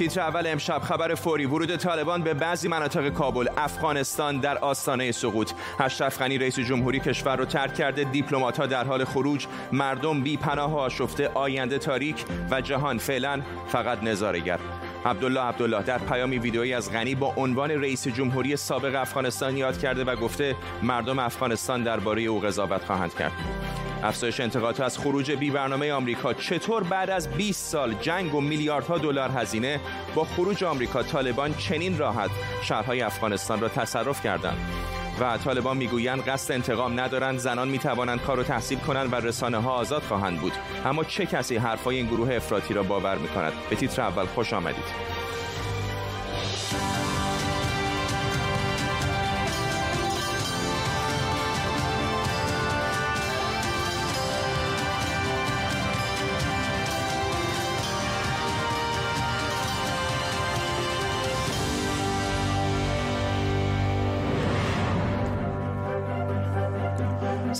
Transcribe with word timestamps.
تیتر 0.00 0.20
اول 0.20 0.46
امشب 0.46 0.78
خبر 0.78 1.14
فوری. 1.14 1.46
ورود 1.46 1.76
طالبان 1.76 2.22
به 2.22 2.34
بعضی 2.34 2.68
مناطق 2.68 3.08
کابل 3.08 3.48
افغانستان 3.56 4.38
در 4.38 4.58
آستانه 4.58 5.12
سقوط. 5.12 5.52
اشرف 5.80 6.18
غنی 6.18 6.38
رئیس 6.38 6.58
جمهوری 6.58 7.00
کشور 7.00 7.36
رو 7.36 7.44
ترک 7.44 7.74
کرده. 7.74 8.06
ها 8.58 8.66
در 8.66 8.84
حال 8.84 9.04
خروج. 9.04 9.46
مردم 9.72 10.20
بی 10.20 10.36
پناه 10.36 10.72
و 10.72 10.76
آشفته. 10.76 11.28
آینده 11.28 11.78
تاریک 11.78 12.24
و 12.50 12.60
جهان 12.60 12.98
فعلا 12.98 13.42
فقط 13.68 14.02
نظارهگر. 14.02 14.58
عبدالله 15.04 15.40
عبدالله 15.40 15.82
در 15.82 15.98
پیامی 15.98 16.38
ویدئویی 16.38 16.74
از 16.74 16.92
غنی 16.92 17.14
با 17.14 17.34
عنوان 17.36 17.70
رئیس 17.70 18.08
جمهوری 18.08 18.56
سابق 18.56 18.94
افغانستان 18.94 19.56
یاد 19.56 19.78
کرده 19.78 20.04
و 20.04 20.16
گفته 20.16 20.56
مردم 20.82 21.18
افغانستان 21.18 21.82
درباره 21.82 22.22
او 22.22 22.40
قضاوت 22.40 22.84
خواهند 22.84 23.14
کرد. 23.14 23.32
افزایش 24.02 24.40
انتقادها 24.40 24.84
از 24.84 24.98
خروج 24.98 25.32
بی 25.32 25.50
برنامه 25.50 25.92
آمریکا 25.92 26.34
چطور 26.34 26.82
بعد 26.82 27.10
از 27.10 27.30
20 27.30 27.64
سال 27.64 27.94
جنگ 27.94 28.34
و 28.34 28.40
میلیاردها 28.40 28.98
دلار 28.98 29.30
هزینه 29.30 29.80
با 30.14 30.24
خروج 30.24 30.64
آمریکا 30.64 31.02
طالبان 31.02 31.54
چنین 31.54 31.98
راحت 31.98 32.30
شهرهای 32.62 33.02
افغانستان 33.02 33.60
را 33.60 33.68
تصرف 33.68 34.22
کردند؟ 34.22 34.58
و 35.20 35.38
طالبان 35.38 35.76
می‌گویند 35.76 36.24
قصد 36.24 36.52
انتقام 36.52 37.00
ندارند 37.00 37.38
زنان 37.38 37.68
می‌توانند 37.68 38.20
کار 38.20 38.40
و 38.40 38.42
تحصیل 38.42 38.78
کنند 38.78 39.12
و 39.12 39.16
رسانه 39.16 39.58
ها 39.58 39.70
آزاد 39.70 40.02
خواهند 40.02 40.40
بود. 40.40 40.52
اما 40.84 41.04
چه 41.04 41.26
کسی 41.26 41.56
حرفای 41.56 41.96
این 41.96 42.06
گروه 42.06 42.34
افراطی 42.34 42.74
را 42.74 42.82
باور 42.82 43.18
می‌کند؟ 43.18 43.52
به 43.70 43.76
تیتر 43.76 44.02
اول 44.02 44.26
خوش 44.26 44.52
آمدید. 44.52 45.19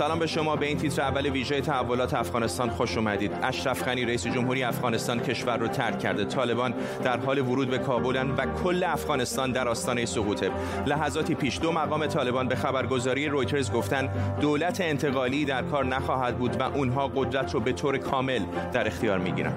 سلام 0.00 0.18
به 0.18 0.26
شما. 0.26 0.56
به 0.56 0.66
این 0.66 0.76
تیتر 0.76 1.02
اول 1.02 1.26
ویژه 1.26 1.60
تحولات 1.60 2.14
افغانستان 2.14 2.70
خوش 2.70 2.96
اومدید. 2.96 3.32
اشرف 3.42 3.84
غنی 3.84 4.04
رئیس 4.04 4.26
جمهوری 4.26 4.62
افغانستان 4.62 5.20
کشور 5.20 5.56
رو 5.56 5.68
ترک 5.68 5.98
کرده. 5.98 6.24
طالبان 6.24 6.74
در 7.04 7.18
حال 7.20 7.38
ورود 7.38 7.70
به 7.70 7.78
کابلن 7.78 8.30
و 8.30 8.46
کل 8.64 8.84
افغانستان 8.84 9.52
در 9.52 9.68
آستانه 9.68 10.04
سقوطه. 10.06 10.50
لحظاتی 10.86 11.34
پیش 11.34 11.60
دو 11.60 11.72
مقام 11.72 12.06
طالبان 12.06 12.48
به 12.48 12.54
خبرگزاری 12.54 13.28
رویترز 13.28 13.72
گفتن 13.72 14.08
دولت 14.40 14.80
انتقالی 14.80 15.44
در 15.44 15.62
کار 15.62 15.84
نخواهد 15.84 16.38
بود 16.38 16.60
و 16.60 16.62
اونها 16.62 17.08
قدرت 17.08 17.54
رو 17.54 17.60
به 17.60 17.72
طور 17.72 17.98
کامل 17.98 18.40
در 18.72 18.86
اختیار 18.86 19.18
می‌گیرن. 19.18 19.52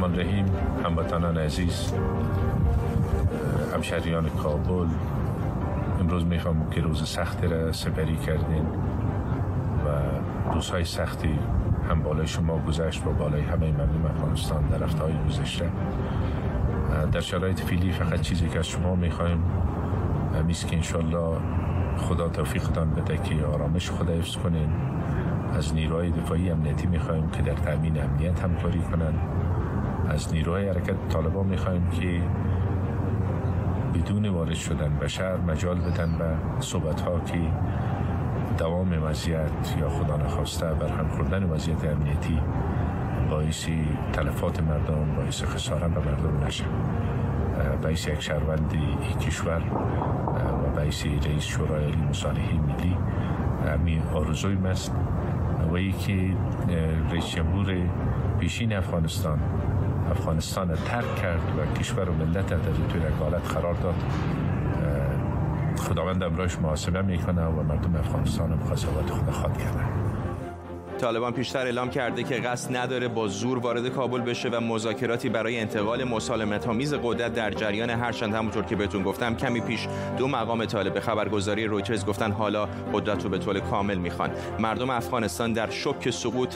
من 0.00 0.20
رحیم 0.20 0.56
هموطنان 0.84 1.38
عزیز 1.38 1.92
همشهریان 3.74 4.28
کابل 4.28 4.86
امروز 6.00 6.24
می‌خوام 6.24 6.70
که 6.70 6.80
روز 6.80 7.08
سختی 7.08 7.46
را 7.46 7.72
سپری 7.72 8.16
کردین. 8.16 8.66
روزهای 10.52 10.84
سختی 10.84 11.38
هم 11.90 12.02
بالای 12.02 12.26
شما 12.26 12.58
گذشت 12.58 13.06
و 13.06 13.10
بالای 13.10 13.42
همه 13.42 13.72
مردم 13.72 14.06
افغانستان 14.06 14.66
در 14.66 14.86
های 14.86 15.12
گذشته. 15.28 15.70
در 17.12 17.20
شرایط 17.20 17.60
فیلی 17.60 17.92
فقط 17.92 18.20
چیزی 18.20 18.48
که 18.48 18.58
از 18.58 18.66
شما 18.66 18.94
می‌خوایم 18.94 19.44
همیست 20.38 20.68
که 20.68 20.76
انشالله 20.76 21.38
خدا 21.96 22.28
توفیقتان 22.28 22.90
بده 22.90 23.18
که 23.18 23.44
آرامش 23.44 23.90
خدا 23.90 24.12
حفظ 24.12 24.36
کنین. 24.36 24.68
از 25.54 25.74
نیروهای 25.74 26.10
دفاعی 26.10 26.50
امنیتی 26.50 26.86
می‌خوایم 26.86 27.30
که 27.30 27.42
در 27.42 27.54
تامین 27.54 28.02
امنیت 28.02 28.40
همکاری 28.40 28.80
کنند. 28.80 29.18
از 30.08 30.34
نیروهای 30.34 30.68
حرکت 30.68 31.08
طالبان 31.08 31.46
می‌خوایم 31.46 31.90
که 31.90 32.22
بدون 33.94 34.28
وارد 34.28 34.54
شدن 34.54 34.96
به 35.00 35.08
شهر 35.08 35.36
مجال 35.36 35.80
بدن 35.80 36.10
و 36.10 36.34
صحبت 36.60 37.00
ها 37.00 37.20
که 37.20 37.38
دوام 38.58 39.02
وضعیت 39.04 39.76
یا 39.80 39.88
خدا 39.88 40.16
نخواسته 40.16 40.66
برهم 40.66 41.08
خوردن 41.08 41.42
وضعیت 41.42 41.84
امنیتی 41.84 42.40
باعث 43.30 43.68
تلفات 44.12 44.62
مردم 44.62 45.16
باعث 45.16 45.42
خسارت 45.42 45.90
به 45.90 46.00
مردم 46.00 46.46
نشه. 46.46 46.64
باعث 47.82 48.08
یک 48.08 48.20
شهروند 48.20 48.70
این 48.72 49.18
کشور 49.18 49.62
و 50.64 50.76
باعث 50.76 51.06
رئیس 51.06 51.42
شورای 51.42 51.96
مصالحه 51.96 52.54
ملی. 52.54 52.96
می 53.84 54.02
آرزوی 54.14 54.68
است 54.68 54.94
و 55.72 55.78
که 55.78 56.30
رئیس 57.10 57.26
جمهور 57.26 57.76
پیشین 58.40 58.72
افغانستان. 58.72 59.38
افغانستان 60.10 60.74
ترک 60.74 61.16
کرد 61.16 61.42
و 61.58 61.78
کشور 61.78 62.08
و 62.10 62.12
ملت 62.12 62.46
در 62.46 62.56
توی 62.88 63.02
حالت 63.20 63.54
قرار 63.54 63.74
داد. 63.74 63.94
خداوند 65.84 66.22
امراش 66.22 66.58
محاسبه 66.58 67.02
می‌کنه 67.02 67.46
و 67.46 67.62
مردم 67.62 67.96
افغانستان 67.96 68.52
هم 68.52 68.58
قضاوت 68.58 69.10
خود 69.10 69.30
خواد 69.30 69.58
کرده 69.58 69.84
طالبان 71.04 71.32
پیشتر 71.32 71.64
اعلام 71.64 71.90
کرده 71.90 72.22
که 72.22 72.34
قصد 72.34 72.76
نداره 72.76 73.08
با 73.08 73.28
زور 73.28 73.58
وارد 73.58 73.88
کابل 73.88 74.20
بشه 74.20 74.48
و 74.48 74.60
مذاکراتی 74.60 75.28
برای 75.28 75.60
انتقال 75.60 76.04
مسالمت 76.04 76.68
آمیز 76.68 76.94
قدرت 76.94 77.34
در 77.34 77.50
جریان 77.50 77.90
هرچند 77.90 78.34
همونطور 78.34 78.64
که 78.64 78.76
بهتون 78.76 79.02
گفتم 79.02 79.36
کمی 79.36 79.60
پیش 79.60 79.86
دو 80.18 80.28
مقام 80.28 80.64
طالب 80.64 81.00
خبرگزاری 81.00 81.66
رویترز 81.66 82.04
گفتن 82.04 82.32
حالا 82.32 82.68
قدرت 82.92 83.24
رو 83.24 83.30
به 83.30 83.38
طول 83.38 83.60
کامل 83.60 83.98
می‌خوان. 83.98 84.30
مردم 84.58 84.90
افغانستان 84.90 85.52
در 85.52 85.70
شوک 85.70 86.10
سقوط 86.10 86.54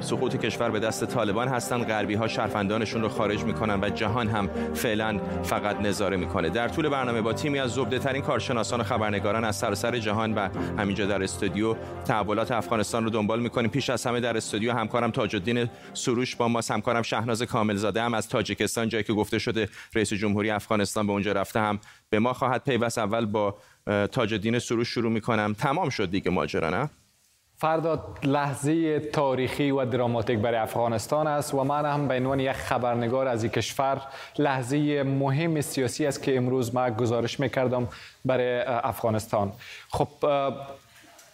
سقوط 0.00 0.36
کشور 0.36 0.70
به 0.70 0.80
دست 0.80 1.04
طالبان 1.04 1.48
هستن 1.48 1.84
غربی 1.84 2.14
ها 2.14 2.28
شرفندانشون 2.28 3.02
رو 3.02 3.08
خارج 3.08 3.44
می‌کنن 3.44 3.80
و 3.82 3.88
جهان 3.88 4.28
هم 4.28 4.48
فعلا 4.74 5.20
فقط 5.42 5.80
نظاره 5.80 6.16
می‌کنه. 6.16 6.50
در 6.50 6.68
طول 6.68 6.88
برنامه 6.88 7.20
با 7.20 7.32
تیمی 7.32 7.58
از 7.58 7.70
زبده 7.70 7.98
ترین 7.98 8.22
کارشناسان 8.22 8.80
و 8.80 8.84
خبرنگاران 8.84 9.44
از 9.44 9.56
سراسر 9.56 9.98
جهان 9.98 10.34
و 10.34 10.48
همینجا 10.78 11.06
در 11.06 11.22
استودیو 11.22 11.76
تحولات 12.04 12.50
افغانستان 12.50 13.04
رو 13.04 13.10
دنبال 13.10 13.40
می‌کنیم. 13.40 13.61
پیش 13.68 13.90
از 13.90 14.06
همه 14.06 14.20
در 14.20 14.36
استودیو 14.36 14.72
همکارم 14.72 15.10
تاج 15.10 15.36
الدین 15.36 15.68
سروش 15.94 16.36
با 16.36 16.48
ما 16.48 16.60
همکارم 16.70 17.02
شهناز 17.02 17.42
کاملزاده 17.42 18.02
هم 18.02 18.14
از 18.14 18.28
تاجیکستان 18.28 18.88
جایی 18.88 19.04
که 19.04 19.12
گفته 19.12 19.38
شده 19.38 19.68
رئیس 19.94 20.12
جمهوری 20.12 20.50
افغانستان 20.50 21.06
به 21.06 21.12
اونجا 21.12 21.32
رفته 21.32 21.60
هم 21.60 21.78
به 22.10 22.18
ما 22.18 22.32
خواهد 22.32 22.64
پیوست. 22.64 22.98
اول 22.98 23.26
با 23.26 23.54
تاج 24.12 24.32
الدین 24.32 24.58
سروش 24.58 24.88
شروع 24.88 25.12
می‌کنم. 25.12 25.54
تمام 25.58 25.88
شد 25.88 26.10
دیگه 26.10 26.30
ماجرا 26.30 26.70
نه؟ 26.70 26.90
فردا 27.56 28.14
لحظه 28.22 29.00
تاریخی 29.00 29.70
و 29.70 29.84
دراماتیک 29.84 30.38
برای 30.38 30.58
افغانستان 30.58 31.26
است 31.26 31.54
و 31.54 31.64
من 31.64 31.84
هم 31.84 32.08
به 32.08 32.14
عنوان 32.14 32.40
یک 32.40 32.52
خبرنگار 32.52 33.28
از 33.28 33.42
این 33.42 33.52
کشور 33.52 34.02
لحظه 34.38 35.02
مهم 35.02 35.60
سیاسی 35.60 36.06
است 36.06 36.22
که 36.22 36.36
امروز 36.36 36.74
ما 36.74 36.90
گزارش 36.90 37.40
می‌کردم 37.40 37.88
برای 38.24 38.62
افغانستان. 38.66 39.52
خب 39.88 40.08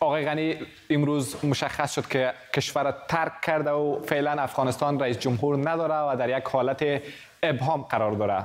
آقای 0.01 0.25
غنی 0.25 0.57
امروز 0.91 1.45
مشخص 1.45 1.95
شد 1.95 2.09
که 2.09 2.33
کشور 2.55 2.95
ترک 3.09 3.33
کرده 3.43 3.71
و 3.71 4.03
فعلا 4.03 4.31
افغانستان 4.31 5.01
رئیس 5.01 5.19
جمهور 5.19 5.71
نداره 5.71 5.95
و 5.95 6.17
در 6.17 6.39
یک 6.39 6.45
حالت 6.45 7.03
ابهام 7.43 7.83
قرار 7.83 8.13
داره. 8.13 8.45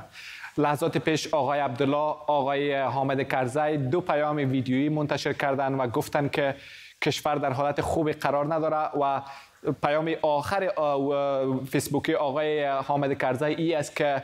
لحظات 0.57 0.97
پیش 0.97 1.33
آقای 1.33 1.59
عبدالله 1.59 2.15
آقای 2.27 2.75
حامد 2.75 3.27
کرزی 3.27 3.77
دو 3.77 4.01
پیام 4.01 4.35
ویدیویی 4.35 4.89
منتشر 4.89 5.33
کردند 5.33 5.79
و 5.79 5.87
گفتند 5.87 6.31
که 6.31 6.55
کشور 7.01 7.35
در 7.35 7.53
حالت 7.53 7.81
خوبی 7.81 8.11
قرار 8.11 8.53
نداره 8.53 8.77
و 8.77 9.21
پیام 9.83 10.11
آخر 10.21 10.71
فیسبوکی 11.71 12.13
آقای 12.13 12.65
حامد 12.65 13.17
کرزی 13.17 13.45
ای 13.45 13.75
است 13.75 13.95
که 13.95 14.23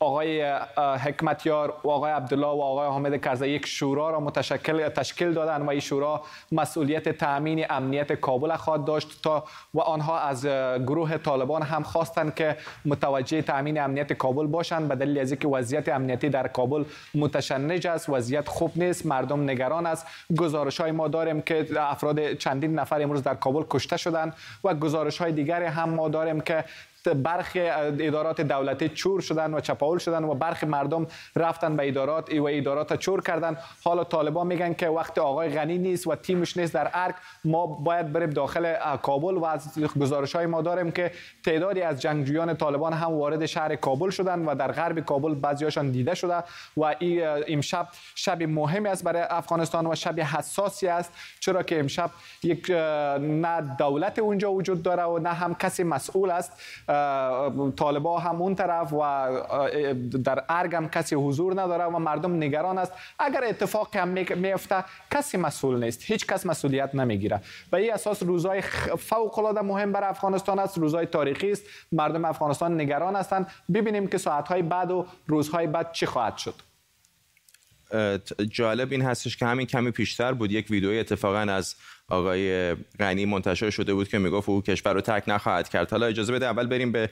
آقای 0.00 0.52
حکمتیار 0.76 1.74
و 1.84 1.90
آقای 1.90 2.12
عبدالله 2.12 2.46
و 2.46 2.60
آقای 2.60 2.88
حامد 2.88 3.24
کرزی 3.24 3.48
یک 3.48 3.66
شورا 3.66 4.10
را 4.10 4.20
متشکل 4.20 4.88
تشکیل 4.88 5.32
دادن 5.32 5.62
و 5.62 5.70
این 5.70 5.80
شورا 5.80 6.22
مسئولیت 6.52 7.08
تامین 7.08 7.66
امنیت 7.70 8.12
کابل 8.12 8.56
خواهد 8.56 8.84
داشت 8.84 9.22
تا 9.22 9.44
و 9.74 9.80
آنها 9.80 10.20
از 10.20 10.46
گروه 10.86 11.18
طالبان 11.18 11.62
هم 11.62 11.82
خواستند 11.82 12.34
که 12.34 12.56
متوجه 12.84 13.42
تامین 13.42 13.80
امنیت 13.80 14.12
کابل 14.12 14.46
باشند. 14.46 14.88
به 14.88 14.94
دلیل 14.94 15.18
از 15.18 15.30
اینکه 15.30 15.48
وضعیت 15.48 15.88
امنیتی 15.88 16.28
در 16.28 16.48
کابل 16.48 16.84
متشنج 17.14 17.86
است 17.86 18.08
وضعیت 18.08 18.48
خوب 18.48 18.72
نیست 18.76 19.06
مردم 19.06 19.50
نگران 19.50 19.86
است. 19.86 20.06
گزارش 20.36 20.80
های 20.80 20.90
ما 20.90 21.08
داریم 21.08 21.40
که 21.40 21.66
افراد 21.76 22.32
چندین 22.32 22.74
نفر 22.74 23.02
امروز 23.02 23.22
در 23.22 23.34
کابل 23.34 23.62
کشته 23.70 23.96
شدند 23.96 24.34
و 24.64 24.74
گزارش 24.74 25.18
های 25.18 25.32
دیگری 25.32 25.64
هم 25.64 25.90
ما 25.90 26.08
داریم 26.08 26.40
که 26.40 26.64
برخی 27.06 27.60
ادارات 27.60 28.40
دولتی 28.40 28.88
چور 28.88 29.20
شدن 29.20 29.54
و 29.54 29.60
چپاول 29.60 29.98
شدن 29.98 30.24
و 30.24 30.34
برخی 30.34 30.66
مردم 30.66 31.06
رفتن 31.36 31.76
به 31.76 31.88
ادارات 31.88 32.34
و 32.34 32.48
ادارات 32.50 32.96
چور 32.96 33.22
کردن. 33.22 33.56
حالا 33.84 34.04
طالبان 34.04 34.46
میگن 34.46 34.74
که 34.74 34.88
وقت 34.88 35.18
آقای 35.18 35.48
غنی 35.48 35.78
نیست 35.78 36.06
و 36.06 36.14
تیمش 36.14 36.56
نیست 36.56 36.74
در 36.74 36.90
ارک 36.94 37.14
ما 37.44 37.66
باید 37.66 38.12
بریم 38.12 38.30
داخل 38.30 38.74
کابل 39.02 39.34
و 39.34 39.44
از 39.44 39.78
گزارش 40.00 40.36
های 40.36 40.46
ما 40.46 40.62
داریم 40.62 40.90
که 40.90 41.10
تعدادی 41.44 41.82
از 41.82 42.00
جنگجویان 42.00 42.56
طالبان 42.56 42.92
هم 42.92 43.12
وارد 43.12 43.46
شهر 43.46 43.76
کابل 43.76 44.10
شدن 44.10 44.44
و 44.44 44.54
در 44.54 44.72
غرب 44.72 45.00
کابل 45.00 45.34
بعضیاشان 45.34 45.90
دیده 45.90 46.14
شده 46.14 46.44
و 46.76 46.94
این 46.98 47.22
امشب 47.48 47.88
شب 48.14 48.42
مهمی 48.42 48.88
است 48.88 49.04
برای 49.04 49.22
افغانستان 49.22 49.86
و 49.86 49.94
شب 49.94 50.20
حساسی 50.20 50.88
است. 50.88 51.12
چرا 51.40 51.62
که 51.62 51.78
امشب 51.78 52.10
یک 52.42 52.70
نه 53.20 53.76
دولت 53.78 54.18
اونجا 54.18 54.52
وجود 54.52 54.82
داره 54.82 55.02
و 55.02 55.18
نه 55.18 55.32
هم 55.32 55.54
کسی 55.54 55.82
مسئول 55.82 56.30
است. 56.30 56.52
طالبا 57.76 58.18
هم 58.18 58.42
اون 58.42 58.54
طرف 58.54 58.92
و 58.92 58.98
در 60.24 60.44
ارگ 60.48 60.74
هم 60.74 60.88
کسی 60.88 61.14
حضور 61.14 61.62
نداره 61.62 61.84
و 61.84 61.98
مردم 61.98 62.36
نگران 62.36 62.78
است. 62.78 62.92
اگر 63.18 63.44
اتفاق 63.44 63.96
هم 63.96 64.08
میفته 64.36 64.84
کسی 65.10 65.36
مسئول 65.36 65.84
نیست. 65.84 66.02
هیچ 66.04 66.26
کس 66.26 66.46
مسئولیت 66.46 66.94
نمی‌گیره. 66.94 67.40
و 67.72 67.76
این 67.76 67.92
اساس 67.92 68.22
روزای 68.22 68.60
فوق 68.98 69.38
العاده 69.38 69.60
مهم 69.60 69.92
برای 69.92 70.08
افغانستان 70.08 70.58
است. 70.58 70.78
روزای 70.78 71.06
تاریخی 71.06 71.52
است. 71.52 71.62
مردم 71.92 72.24
افغانستان 72.24 72.80
نگران 72.80 73.16
هستند. 73.16 73.46
ببینیم 73.74 74.06
که 74.06 74.18
ساعت 74.18 74.52
بعد 74.52 74.90
و 74.90 75.06
روزهای 75.26 75.66
بعد 75.66 75.92
چی 75.92 76.06
خواهد 76.06 76.36
شد. 76.36 76.54
جالب 78.50 78.92
این 78.92 79.02
هستش 79.02 79.36
که 79.36 79.46
همین 79.46 79.66
کمی 79.66 79.90
پیشتر 79.90 80.32
بود. 80.32 80.52
یک 80.52 80.70
ویدیو 80.70 80.90
اتفاقا 80.90 81.38
از 81.38 81.74
آقای 82.08 82.74
غنی 82.74 83.24
منتشر 83.24 83.70
شده 83.70 83.94
بود 83.94 84.08
که 84.08 84.18
می‌گفت 84.18 84.48
او 84.48 84.62
کشور 84.62 84.92
رو 84.92 85.00
ترک 85.00 85.22
نخواهد 85.26 85.68
کرد. 85.68 85.90
حالا 85.90 86.06
اجازه 86.06 86.32
بده 86.32 86.46
اول 86.46 86.66
بریم 86.66 86.92
به 86.92 87.10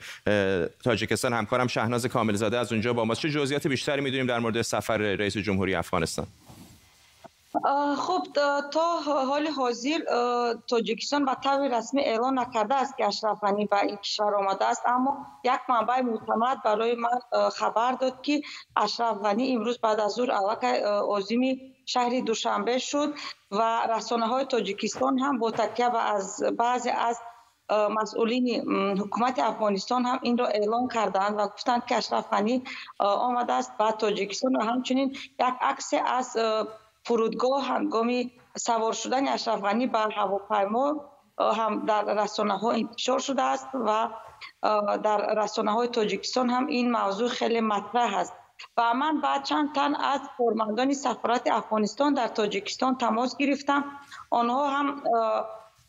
تاجیکستان. 0.83 1.33
همکارم 1.33 1.67
شهناز 1.67 2.05
کاملزاده 2.05 2.57
از 2.57 2.71
اونجا 2.71 2.93
با 2.93 3.05
ما 3.05 3.15
چه 3.15 3.29
جزئیات 3.29 3.67
بیشتری 3.67 4.01
می‌دونیم 4.01 4.27
در 4.27 4.39
مورد 4.39 4.61
سفر 4.61 4.97
رئیس 4.97 5.37
جمهوری 5.37 5.75
افغانستان؟ 5.75 6.27
خب 7.97 8.23
تا 8.71 8.97
حال 9.05 9.47
حاضر 9.47 9.99
تاجیکستان 10.67 11.25
به 11.25 11.35
طور 11.43 11.77
رسمی 11.77 12.01
اعلان 12.01 12.39
نکرده 12.39 12.75
است 12.75 12.97
که 12.97 13.05
اشرف 13.05 13.39
غنی 13.39 13.65
به 13.65 13.83
این 13.83 13.95
کشور 13.95 14.35
آمده 14.35 14.65
است. 14.65 14.81
اما 14.85 15.27
یک 15.43 15.59
منبع 15.69 16.01
معتمد 16.01 16.63
برای 16.63 16.95
من 16.95 17.49
خبر 17.49 17.91
داد 17.91 18.21
که 18.21 18.41
اشرف 18.75 19.17
غنی 19.17 19.55
امروز 19.55 19.79
بعد 19.79 19.99
از 19.99 20.11
ظهر 20.11 20.31
الک 20.31 20.63
عازم 20.83 21.41
شهر 21.85 22.19
دوشنبه 22.19 22.77
شد 22.77 23.13
و 23.51 23.87
رسانه 23.89 24.27
های 24.27 24.45
تاجیکستان 24.45 25.19
هم 25.19 25.39
با 25.39 25.51
تکیه 25.51 25.97
از 25.97 26.43
بعضی 26.57 26.89
از 26.89 27.19
مسئولین 27.71 28.73
حکومت 28.99 29.39
افغانستان 29.39 30.05
هم 30.05 30.19
این 30.21 30.37
را 30.37 30.47
اعلام 30.47 30.87
کردند 30.87 31.39
و 31.39 31.47
گفتند 31.47 31.85
که 31.85 31.95
اشرف 31.95 32.29
غنی 32.29 32.63
آمده 32.99 33.53
است 33.53 33.77
به 33.77 33.91
تاجیکستان 33.91 34.55
و 34.55 34.63
همچنین 34.63 35.09
یک 35.09 35.53
عکس 35.61 35.93
از 36.05 36.37
فرودگاه 37.07 37.65
هنگامی 37.65 38.31
سوار 38.57 38.93
شدن 38.93 39.27
اشرف 39.27 39.61
غنی 39.61 39.87
بر 39.87 40.11
هواپیما 40.11 41.05
هم 41.39 41.85
در 41.85 42.03
رسانه 42.03 42.57
ها 42.57 42.71
انتشار 42.71 43.19
شده 43.19 43.41
است 43.41 43.67
و 43.73 44.09
در 45.03 45.35
رسانه 45.43 45.71
های 45.71 45.87
تاجیکستان 45.87 46.49
هم 46.49 46.67
این 46.67 46.91
موضوع 46.91 47.29
خیلی 47.29 47.61
مطرح 47.61 48.17
است. 48.17 48.33
و 48.77 48.93
من 48.93 49.21
بعد 49.21 49.43
چند 49.43 49.75
تن 49.75 49.95
از 49.95 50.21
فرماندان 50.37 50.93
سفارت 50.93 51.51
افغانستان 51.51 52.13
در 52.13 52.27
تاجیکستان 52.27 52.97
تماس 52.97 53.37
گرفتم. 53.37 53.85
آنها 54.29 54.69
هم 54.69 55.03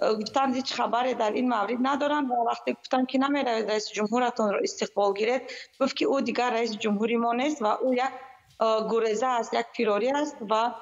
گفتن 0.00 0.54
هیچ 0.54 0.74
خبری 0.74 1.14
در 1.14 1.30
این 1.30 1.48
مورد 1.48 1.76
ندارن 1.82 2.26
و 2.26 2.34
وقتی 2.34 2.72
گفتن 2.74 3.04
که 3.04 3.18
نمیره 3.18 3.66
رئیس 3.66 3.88
جمهورتون 3.92 4.52
را 4.52 4.58
استقبال 4.62 5.14
گیرد 5.14 5.42
گفت 5.80 5.96
که 5.96 6.04
او 6.04 6.20
دیگر 6.20 6.50
رئیس 6.50 6.76
جمهوری 6.76 7.16
ما 7.16 7.32
نیست 7.32 7.62
و 7.62 7.66
او 7.66 7.94
یک 7.94 8.10
گریزه 8.90 9.26
است 9.26 9.54
یک 9.54 9.66
فراری 9.76 10.10
است 10.10 10.36
و 10.50 10.74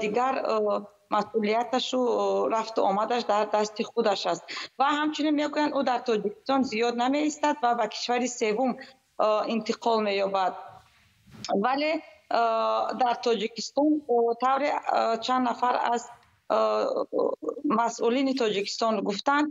دیگر 0.00 0.44
مسئولیتش 1.10 1.94
و 1.94 2.48
رفت 2.48 2.78
و 2.78 2.82
آمدش 2.82 3.22
در 3.22 3.44
دست 3.44 3.82
خودش 3.82 4.26
است. 4.26 4.42
و 4.78 4.84
همچنین 4.84 5.30
می‌گویند 5.30 5.74
او 5.74 5.82
در 5.82 5.98
تاجیکستان 5.98 6.62
زیاد 6.62 6.94
نمی 6.94 7.18
ایستد 7.18 7.56
و 7.62 7.74
به 7.74 7.86
کشور 7.86 8.26
سوم 8.26 8.76
انتقال 9.48 10.02
می 10.02 10.14
یابد 10.14 10.54
ولی 11.62 12.02
در 13.00 13.14
تاجیکستان 13.22 14.02
طور 14.40 15.16
چند 15.16 15.48
نفر 15.48 15.80
از 15.92 16.08
مسئولین 17.64 18.34
تاجیکستان 18.34 19.00
گفتند 19.00 19.50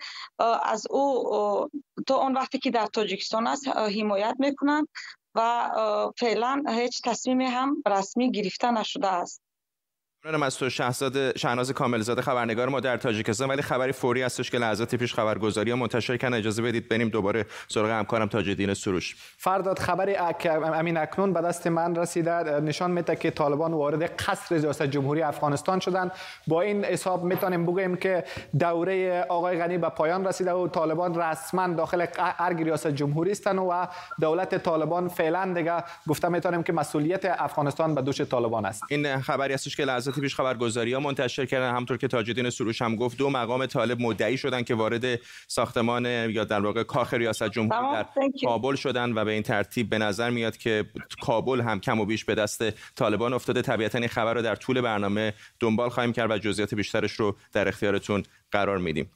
از 0.63 0.87
او 0.89 1.29
تا 2.07 2.15
اون 2.15 2.33
وقتی 2.33 2.59
که 2.59 2.71
در 2.71 2.85
تاجیکستان 2.85 3.47
است 3.47 3.67
حمایت 3.67 4.35
می‌کنند 4.39 4.87
و 5.35 5.69
فعلا 6.17 6.63
هیچ 6.67 7.01
تصمیم 7.01 7.41
هم 7.41 7.83
رسمی 7.87 8.31
گرفته 8.31 8.71
نشده 8.71 9.07
است. 9.07 9.41
ممنونم 10.25 10.43
از 10.43 10.57
تو 10.57 10.69
شهزاد 10.69 11.37
شهناز 11.37 11.71
کاملزاده 11.71 12.21
خبرنگار 12.21 12.69
ما 12.69 12.79
در 12.79 12.97
تاجیکستان 12.97 13.49
ولی 13.49 13.61
خبری 13.61 13.91
فوری 13.91 14.21
هستش 14.21 14.51
که 14.51 14.57
لحظات 14.57 14.95
پیش 14.95 15.13
خبرگزاری 15.13 15.73
منتشر 15.73 16.17
کردن. 16.17 16.37
اجازه 16.37 16.61
بدید 16.61 16.89
بریم 16.89 17.09
دوباره 17.09 17.45
سراغ 17.67 17.89
همکارم 17.89 18.27
تاجدین 18.27 18.73
سروش. 18.73 19.15
فرداد 19.37 19.79
خبری 19.79 20.15
امین 20.15 20.97
اکنون 20.97 21.33
به 21.33 21.41
دست 21.41 21.67
من 21.67 21.95
رسیده. 21.95 22.59
نشان 22.59 22.91
میده 22.91 23.15
که 23.15 23.31
طالبان 23.31 23.73
وارد 23.73 24.03
قصر 24.03 24.55
ریاست 24.55 24.83
جمهوری 24.83 25.21
افغانستان 25.21 25.79
شدند 25.79 26.11
با 26.47 26.61
این 26.61 26.85
حساب 26.85 27.23
می‌تونیم 27.23 27.65
بگوییم 27.65 27.95
که 27.95 28.23
دوره 28.59 29.25
آقای 29.29 29.57
غنی 29.57 29.77
به 29.77 29.89
پایان 29.89 30.27
رسیده 30.27 30.51
و 30.51 30.67
طالبان 30.67 31.21
رسما 31.21 31.67
داخل 31.67 32.05
ارگ 32.39 32.63
ریاست 32.63 32.87
جمهوری 32.87 33.31
هستند 33.31 33.59
و 33.59 33.87
دولت 34.21 34.63
طالبان 34.63 35.07
فعلا 35.07 35.53
دیگه 35.53 35.83
گفته 36.07 36.29
می‌تونیم 36.29 36.63
که 36.63 36.73
مسئولیت 36.73 37.25
افغانستان 37.25 37.95
به 37.95 38.01
دوش 38.01 38.21
طالبان 38.21 38.65
است. 38.65 38.83
این 38.89 39.21
خبری 39.21 39.53
هستش 39.53 39.75
که 39.75 39.85
لحظات 39.85 40.08
پیش 40.17 40.35
خبرگزاری 40.35 40.93
ها 40.93 40.99
منتشر 40.99 41.45
کردن. 41.45 41.75
همطور 41.75 41.97
که 41.97 42.07
تاجدین 42.07 42.49
سروش 42.49 42.81
هم 42.81 42.95
گفت 42.95 43.17
دو 43.17 43.29
مقام 43.29 43.65
طالب 43.65 44.01
مدعی 44.01 44.37
شدن 44.37 44.63
که 44.63 44.75
وارد 44.75 45.19
ساختمان 45.47 46.05
یا 46.05 46.43
در 46.43 46.61
واقع 46.61 46.83
کاخ 46.83 47.13
ریاست 47.13 47.49
جمهوری 47.49 47.93
در 47.93 48.05
کابل 48.45 48.75
شدن 48.75 49.13
و 49.13 49.25
به 49.25 49.31
این 49.31 49.43
ترتیب 49.43 49.89
به 49.89 49.97
نظر 49.97 50.29
میاد 50.29 50.57
که 50.57 50.85
کابل 51.21 51.61
هم 51.61 51.79
کم 51.79 51.99
و 51.99 52.05
بیش 52.05 52.25
به 52.25 52.35
دست 52.35 52.63
طالبان 52.95 53.33
افتاده. 53.33 53.61
طبیعتا 53.61 53.99
این 53.99 54.07
خبر 54.07 54.33
رو 54.33 54.41
در 54.41 54.55
طول 54.55 54.81
برنامه 54.81 55.33
دنبال 55.59 55.89
خواهیم 55.89 56.13
کرد 56.13 56.31
و 56.31 56.37
جزئیات 56.37 56.73
بیشترش 56.75 57.11
رو 57.11 57.35
در 57.53 57.67
اختیارتون 57.67 58.23
قرار 58.51 58.77
میدیم. 58.77 59.09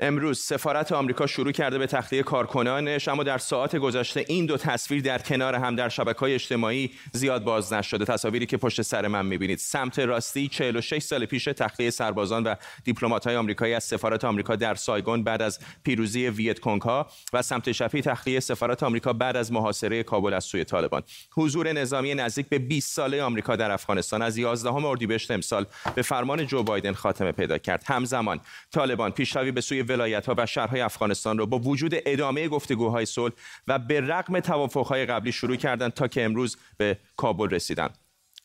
امروز 0.00 0.38
سفارت 0.38 0.92
آمریکا 0.92 1.26
شروع 1.26 1.52
کرده 1.52 1.78
به 1.78 1.86
تخلیه 1.86 2.22
کارکنانش 2.22 3.08
اما 3.08 3.22
در 3.22 3.38
ساعات 3.38 3.76
گذشته 3.76 4.24
این 4.28 4.46
دو 4.46 4.56
تصویر 4.56 5.02
در 5.02 5.18
کنار 5.18 5.54
هم 5.54 5.76
در 5.76 5.88
شبکه 5.88 6.18
های 6.18 6.34
اجتماعی 6.34 6.90
زیاد 7.12 7.44
باز 7.44 7.72
نشده. 7.72 8.04
تصاویری 8.04 8.46
که 8.46 8.56
پشت 8.56 8.82
سر 8.82 9.08
من 9.08 9.26
می‌بینید. 9.26 9.58
سمت 9.58 9.98
راستی 9.98 10.48
46 10.48 11.02
سال 11.02 11.26
پیش 11.26 11.44
تخلیه 11.44 11.90
سربازان 11.90 12.42
و 12.44 12.54
دیپلمات 12.84 13.26
های 13.26 13.36
آمریکایی 13.36 13.74
از 13.74 13.84
سفارت 13.84 14.24
آمریکا 14.24 14.56
در 14.56 14.74
سایگون 14.74 15.24
بعد 15.24 15.42
از 15.42 15.58
پیروزی 15.84 16.28
ویت 16.28 16.60
ها 16.60 17.06
و 17.32 17.42
سمت 17.42 17.72
شفی 17.72 18.02
تخلیه 18.02 18.40
سفارت 18.40 18.82
آمریکا 18.82 19.12
بعد 19.12 19.36
از 19.36 19.52
محاصره 19.52 20.02
کابل 20.02 20.34
از 20.34 20.44
سوی 20.44 20.64
طالبان. 20.64 21.02
حضور 21.36 21.72
نظامی 21.72 22.14
نزدیک 22.14 22.48
به 22.48 22.58
20 22.58 22.94
ساله 22.94 23.22
آمریکا 23.22 23.56
در 23.56 23.70
افغانستان 23.70 24.22
از 24.22 24.38
11 24.38 24.74
اردیبهشت 24.74 25.30
امسال 25.30 25.66
به 25.94 26.02
فرمان 26.02 26.46
جو 26.46 26.62
بایدن 26.62 26.92
خاتمه 26.92 27.32
پیدا 27.32 27.58
کرد. 27.58 27.84
همزمان 27.86 28.40
طالبان 28.72 29.10
پیشروی 29.10 29.50
به 29.52 29.60
سوی 29.60 29.83
ولایت 29.84 30.26
ها 30.26 30.34
و 30.38 30.46
شهرهای 30.46 30.80
افغانستان 30.80 31.38
رو 31.38 31.46
با 31.46 31.58
وجود 31.58 31.92
ادامه 31.94 32.48
گفتگوهای 32.48 33.06
صلح 33.06 33.32
و 33.68 33.78
به 33.78 34.00
رغم 34.00 34.40
توافقهای 34.40 35.06
قبلی 35.06 35.32
شروع 35.32 35.56
کردند 35.56 35.92
تا 35.92 36.08
که 36.08 36.24
امروز 36.24 36.56
به 36.76 36.98
کابل 37.16 37.48
رسیدن. 37.50 37.88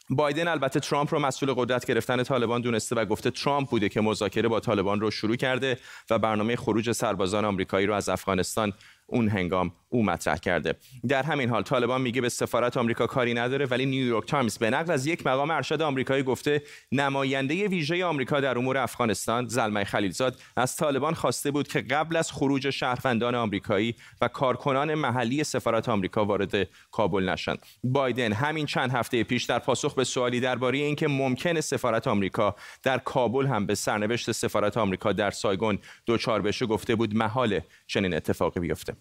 بایدن 0.10 0.48
البته 0.48 0.80
ترامپ 0.80 1.14
رو 1.14 1.20
مسئول 1.20 1.54
قدرت 1.54 1.86
گرفتن 1.86 2.24
طالبان 2.24 2.62
دونسته 2.62 2.96
و 2.96 3.06
گفته 3.06 3.32
ترامپ 3.32 3.70
بوده 3.70 3.90
که 3.90 4.02
مذاکره 4.02 4.48
با 4.48 4.60
طالبان 4.60 5.00
رو 5.00 5.12
شروع 5.12 5.36
کرده 5.36 5.78
و 6.10 6.20
برنامه 6.20 6.56
خروج 6.56 6.92
سربازان 6.92 7.46
آمریکایی 7.46 7.88
رو 7.88 7.94
از 7.94 8.10
افغانستان 8.10 8.74
اون 9.12 9.30
هنگام 9.30 9.72
او 9.90 10.04
مطرح 10.04 10.38
کرده. 10.38 10.76
در 11.08 11.24
همین 11.24 11.50
حال 11.50 11.64
طالبان 11.64 12.02
میگه 12.02 12.22
به 12.22 12.30
سفارت 12.30 12.78
آمریکا 12.78 13.08
کاری 13.08 13.34
نداره 13.34 13.66
ولی 13.66 13.86
نیویورک 13.86 14.28
تایمز 14.28 14.58
به 14.58 14.70
نقل 14.70 14.92
از 14.92 15.06
یک 15.06 15.28
مقام 15.28 15.52
ارشد 15.52 15.82
آمریکایی 15.82 16.24
گفته 16.24 16.62
نماینده 16.92 17.68
ویژه 17.68 18.06
آمریکا 18.06 18.40
در 18.40 18.58
امور 18.58 18.78
افغانستان 18.78 19.48
زلمه 19.48 19.84
خلیلزاد 19.84 20.40
از 20.58 20.76
طالبان 20.76 21.14
خواسته 21.14 21.52
بود 21.52 21.68
که 21.68 21.82
قبل 21.82 22.16
از 22.16 22.32
خروج 22.32 22.70
شهروندان 22.70 23.36
آمریکایی 23.36 23.96
و 24.22 24.28
کارکنان 24.28 24.94
محلی 24.94 25.44
سفارت 25.44 25.90
آمریکا 25.90 26.26
وارد 26.26 26.68
کابل 26.92 27.30
نشند 27.30 27.60
بایدن 27.84 28.34
همین 28.34 28.66
چند 28.66 28.92
هفته 28.92 29.24
پیش 29.24 29.44
در 29.44 29.60
پاسخ 29.60 29.96
به 29.96 30.04
سوالی 30.04 30.40
درباره 30.40 30.78
اینکه 30.78 31.08
ممکن 31.08 31.62
سفارت 31.62 32.08
آمریکا 32.08 32.56
در 32.84 32.98
کابل 32.98 33.48
هم 33.48 33.66
به 33.66 33.76
سرنوشت 33.76 34.32
سفارت 34.32 34.78
آمریکا 34.78 35.14
در 35.14 35.32
سایگون 35.32 35.80
دوچار 36.06 36.42
بشه 36.42 36.66
گفته 36.66 36.96
بود 36.96 37.16
محال 37.16 37.60
چنین 37.88 38.14
اتفاقی 38.14 38.60
بیفته. 38.60 38.96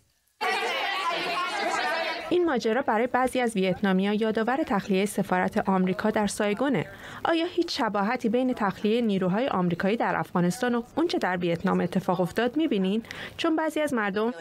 ماجرا 2.48 2.82
برای 2.82 3.06
بعضی 3.06 3.40
از 3.40 3.54
ویتنامیا 3.54 4.12
یادآور 4.14 4.56
تخلیه 4.66 5.06
سفارت 5.06 5.68
آمریکا 5.68 6.10
در 6.10 6.26
سایگونه. 6.26 6.86
آیا 7.24 7.46
هیچ 7.46 7.78
شباهتی 7.78 8.28
بین 8.28 8.52
تخلیه 8.52 9.00
نیروهای 9.00 9.48
آمریکایی 9.48 9.96
در 9.96 10.16
افغانستان 10.16 10.74
و 10.74 10.82
اونچه 10.96 11.18
در 11.18 11.36
ویتنام 11.36 11.80
اتفاق 11.80 12.20
افتاد 12.20 12.56
می‌بینین؟ 12.56 13.02
چون 13.36 13.56
بعضی 13.56 13.80
از 13.80 13.94
مردم 13.94 14.34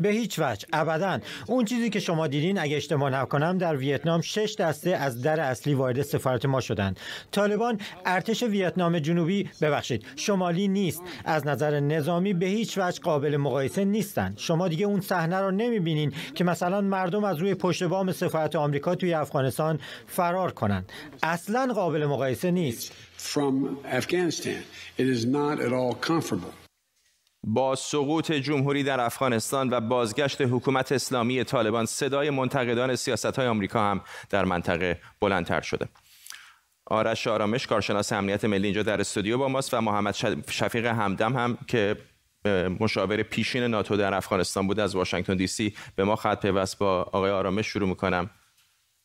به 0.00 0.08
هیچ 0.08 0.38
وجه. 0.38 0.66
ابدا. 0.72 1.18
اون 1.46 1.64
چیزی 1.64 1.90
که 1.90 2.00
شما 2.00 2.26
دیدین 2.26 2.58
اگه 2.58 2.76
اشتباه 2.76 3.10
نکنم 3.10 3.58
در 3.58 3.76
ویتنام 3.76 4.20
شش 4.20 4.54
دسته 4.58 4.90
از 4.90 5.22
در 5.22 5.40
اصلی 5.40 5.74
وارد 5.74 6.02
سفارت 6.02 6.46
ما 6.46 6.60
شدند. 6.60 7.00
طالبان 7.32 7.80
ارتش 8.06 8.42
ویتنام 8.42 8.98
جنوبی 8.98 9.50
ببخشید 9.60 10.04
شمالی 10.16 10.68
نیست. 10.68 11.02
از 11.24 11.46
نظر 11.46 11.80
نظامی 11.80 12.34
به 12.34 12.46
هیچ 12.46 12.78
وجه 12.78 13.00
قابل 13.00 13.36
مقایسه 13.36 13.84
نیستند. 13.84 14.34
شما 14.38 14.68
دیگه 14.68 14.86
اون 14.86 15.00
صحنه 15.00 15.40
رو 15.40 15.50
نمی‌بینین 15.50 16.12
که 16.34 16.44
مثلا 16.44 16.80
مردم 16.80 17.24
از 17.24 17.36
روی 17.36 17.54
پشت 17.54 17.82
بام 17.82 18.12
سفارت 18.12 18.56
آمریکا 18.56 18.94
توی 18.94 19.14
افغانستان 19.14 19.78
فرار 20.06 20.52
کنند. 20.52 20.92
اصلا 21.22 21.72
قابل 21.74 22.06
مقایسه 22.06 22.50
نیست. 22.50 22.92
با 27.46 27.74
سقوط 27.74 28.32
جمهوری 28.32 28.82
در 28.82 29.00
افغانستان 29.00 29.70
و 29.70 29.80
بازگشت 29.80 30.40
حکومت 30.40 30.92
اسلامی 30.92 31.44
طالبان 31.44 31.86
صدای 31.86 32.30
منتقدان 32.30 32.96
سیاست 32.96 33.38
های 33.38 33.46
آمریکا 33.46 33.80
هم 33.90 34.00
در 34.30 34.44
منطقه 34.44 35.00
بلندتر 35.20 35.60
شده. 35.60 35.88
آرش 36.86 37.26
آرامش 37.26 37.66
کارشناس 37.66 38.12
امنیت 38.12 38.44
ملی 38.44 38.64
اینجا 38.64 38.82
در 38.82 39.00
استودیو 39.00 39.38
با 39.38 39.48
ماست 39.48 39.74
و 39.74 39.80
محمد 39.80 40.14
شفیق 40.50 40.86
همدم 40.86 41.36
هم 41.36 41.58
که 41.66 41.96
مشاور 42.80 43.22
پیشین 43.22 43.62
ناتو 43.62 43.96
در 43.96 44.14
افغانستان 44.14 44.66
بود 44.66 44.80
از 44.80 44.94
واشنگتن 44.94 45.36
دی 45.36 45.46
سی. 45.46 45.74
به 45.96 46.04
ما 46.04 46.16
خط 46.16 46.42
پیوست 46.42 46.78
با 46.78 47.02
آقای 47.02 47.30
آرامش 47.30 47.66
شروع 47.66 47.88
می‌کنم. 47.88 48.30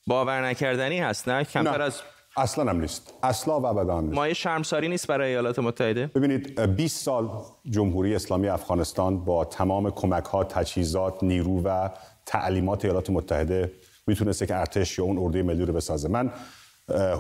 باور 0.08 0.46
نکردنی 0.46 1.00
هست 1.00 1.29
نه. 1.29 1.43
کمتر 1.43 1.81
از 1.81 2.01
اصلا 2.39 2.69
هم 2.69 2.81
نیست. 2.81 3.13
اصلا 3.24 3.60
و 3.60 3.65
ابدا 3.65 4.01
نیست. 4.01 4.15
مایه 4.15 4.34
شرمساری 4.34 4.88
نیست 4.88 5.08
برای 5.08 5.29
ایالات 5.29 5.60
متحده؟ 5.60 6.08
ببینید 6.08 6.60
20 6.62 7.03
سال 7.03 7.29
جمهوری 7.69 8.15
اسلامی 8.15 8.48
افغانستان 8.48 9.25
با 9.25 9.46
تمام 9.46 9.91
کمک 9.91 10.25
ها 10.25 10.43
تجهیزات 10.43 11.24
نیرو 11.24 11.62
و 11.62 11.89
تعلیمات 12.25 12.86
ایالات 12.86 13.10
متحده 13.10 13.72
می‌تونسته 14.08 14.46
که 14.46 14.55
ارتش 14.55 15.00
یا 15.00 15.05
اون 15.05 15.17
اردوی 15.17 15.41
ملی 15.41 15.65
رو 15.65 15.74
بسازه. 15.74 16.10
من 16.10 16.31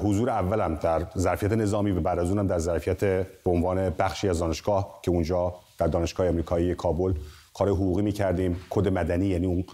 حضور 0.03 0.29
اولم 0.29 0.75
در 0.75 1.05
ظرفیت 1.17 1.51
نظامی 1.51 1.91
و 1.91 2.01
بعد 2.01 2.19
از 2.19 2.29
اونم 2.29 2.47
در 2.47 2.59
ظرفیت 2.59 2.99
به 2.99 3.27
عنوان 3.45 3.89
بخشی 3.89 4.29
از 4.29 4.39
دانشگاه 4.39 4.99
که 5.03 5.11
اونجا 5.11 5.55
در 5.77 5.87
دانشگاه 5.87 6.29
آمریکایی 6.29 6.75
کابل 6.75 7.13
کار 7.53 7.69
حقوقی 7.69 8.01
می‌کردیم. 8.01 8.61
کد 8.69 8.87
مدنی 8.87 9.27
یعنی 9.27 9.45
اون 9.45 9.65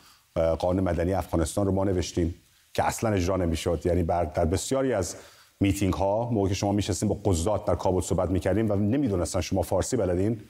قانون 0.55 0.83
مدنی 0.83 1.13
افغانستان 1.13 1.65
رو 1.65 1.71
ما 1.71 1.83
نوشتیم 1.83 2.35
که 2.73 2.83
اصلا 2.83 3.09
اجرا 3.09 3.37
نمی‌شد. 3.37 3.81
یعنی 3.85 4.03
بر 4.03 4.23
در 4.23 4.45
بسیاری 4.45 4.93
از 4.93 5.15
میتینگ 5.59 5.93
ها 5.93 6.29
موقعی 6.29 6.49
که 6.49 6.55
شما 6.55 6.71
میشستیم 6.71 7.09
با 7.09 7.15
قضات 7.25 7.65
در 7.65 7.75
کابل 7.75 8.01
صحبت 8.01 8.29
می‌کردیم 8.29 8.71
و 8.71 8.75
نمی‌دونستن 8.75 9.41
شما 9.41 9.61
فارسی 9.61 9.97
بلدین 9.97 10.41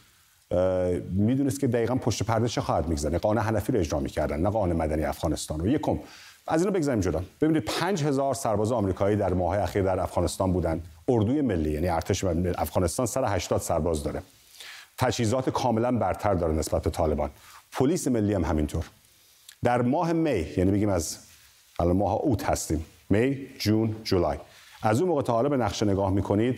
می‌دونست 1.12 1.60
که 1.60 1.68
دقیقا 1.68 1.96
پشت 1.96 2.24
پرده 2.24 2.48
چه 2.48 2.62
خواهد 2.62 2.88
میگذره 2.88 3.18
قانون 3.18 3.44
حنفی 3.44 3.72
رو 3.72 3.80
اجرا 3.80 4.00
می‌کردن 4.00 4.40
نه 4.42 4.50
قانون 4.50 4.76
مدنی 4.76 5.04
افغانستان 5.04 5.60
رو. 5.60 5.68
یکم 5.68 6.00
از 6.48 6.62
اینو 6.62 6.74
بگذاریم 6.74 7.02
جدا. 7.02 7.24
ببینید 7.42 7.66
5000 7.66 8.34
سرباز 8.34 8.72
آمریکایی 8.72 9.16
در 9.16 9.34
ماه 9.34 9.60
اخیر 9.60 9.84
در 9.84 10.00
افغانستان 10.00 10.54
بودند 10.54 10.88
اردوی 11.08 11.42
ملی 11.42 11.72
یعنی 11.72 11.88
ارتش 11.88 12.24
افغانستان 12.58 13.06
180 13.06 13.62
سرباز 13.62 14.04
داره. 14.04 14.22
تجهیزات 14.98 15.50
کاملا 15.50 15.92
برتر 15.92 16.34
داره 16.34 16.54
نسبت 16.54 16.82
به 16.82 16.90
طالبان. 16.90 17.30
پلیس 17.72 18.08
ملی 18.08 18.34
هم 18.34 18.44
همینطور. 18.44 18.86
در 19.64 19.82
ماه 19.82 20.14
می 20.14 20.46
یعنی 20.58 20.72
بگیم 20.72 20.90
از 20.90 21.18
الان 21.80 21.98
ماه 21.98 22.14
اوت 22.14 22.44
هستیم. 22.44 22.86
می 23.10 23.48
جون 23.60 23.96
جولای. 24.04 24.38
از 24.86 25.02
اون 25.02 25.10
موقع 25.10 25.22
تا 25.22 25.34
حالا 25.34 25.50
به 25.50 25.58
نقشه 25.58 25.86
نگاه 25.86 26.12
می‌کنید 26.12 26.56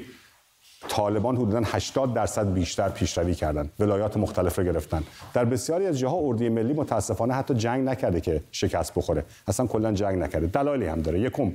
طالبان 0.88 1.36
حدودا 1.36 1.62
80 1.66 2.14
درصد 2.14 2.54
بیشتر 2.54 2.90
پیشروی 2.90 3.36
کردن 3.36 3.70
ولایات 3.80 4.18
مختلف 4.18 4.60
رو 4.60 4.64
گرفتن. 4.64 5.04
در 5.34 5.46
بسیاری 5.46 5.86
از 5.86 6.00
جاها 6.00 6.18
اردوی 6.18 6.50
ملی 6.50 6.74
متاسفانه 6.74 7.34
حتی 7.34 7.54
جنگ 7.54 7.88
نکرده 7.88 8.22
که 8.22 8.44
شکست 8.52 8.94
بخوره. 8.94 9.26
اصلا 9.48 9.68
کلا 9.68 9.92
جنگ 9.92 10.20
نکرده. 10.20 10.48
دلایلی 10.48 10.86
هم 10.86 11.02
داره. 11.02 11.20
یکم 11.20 11.52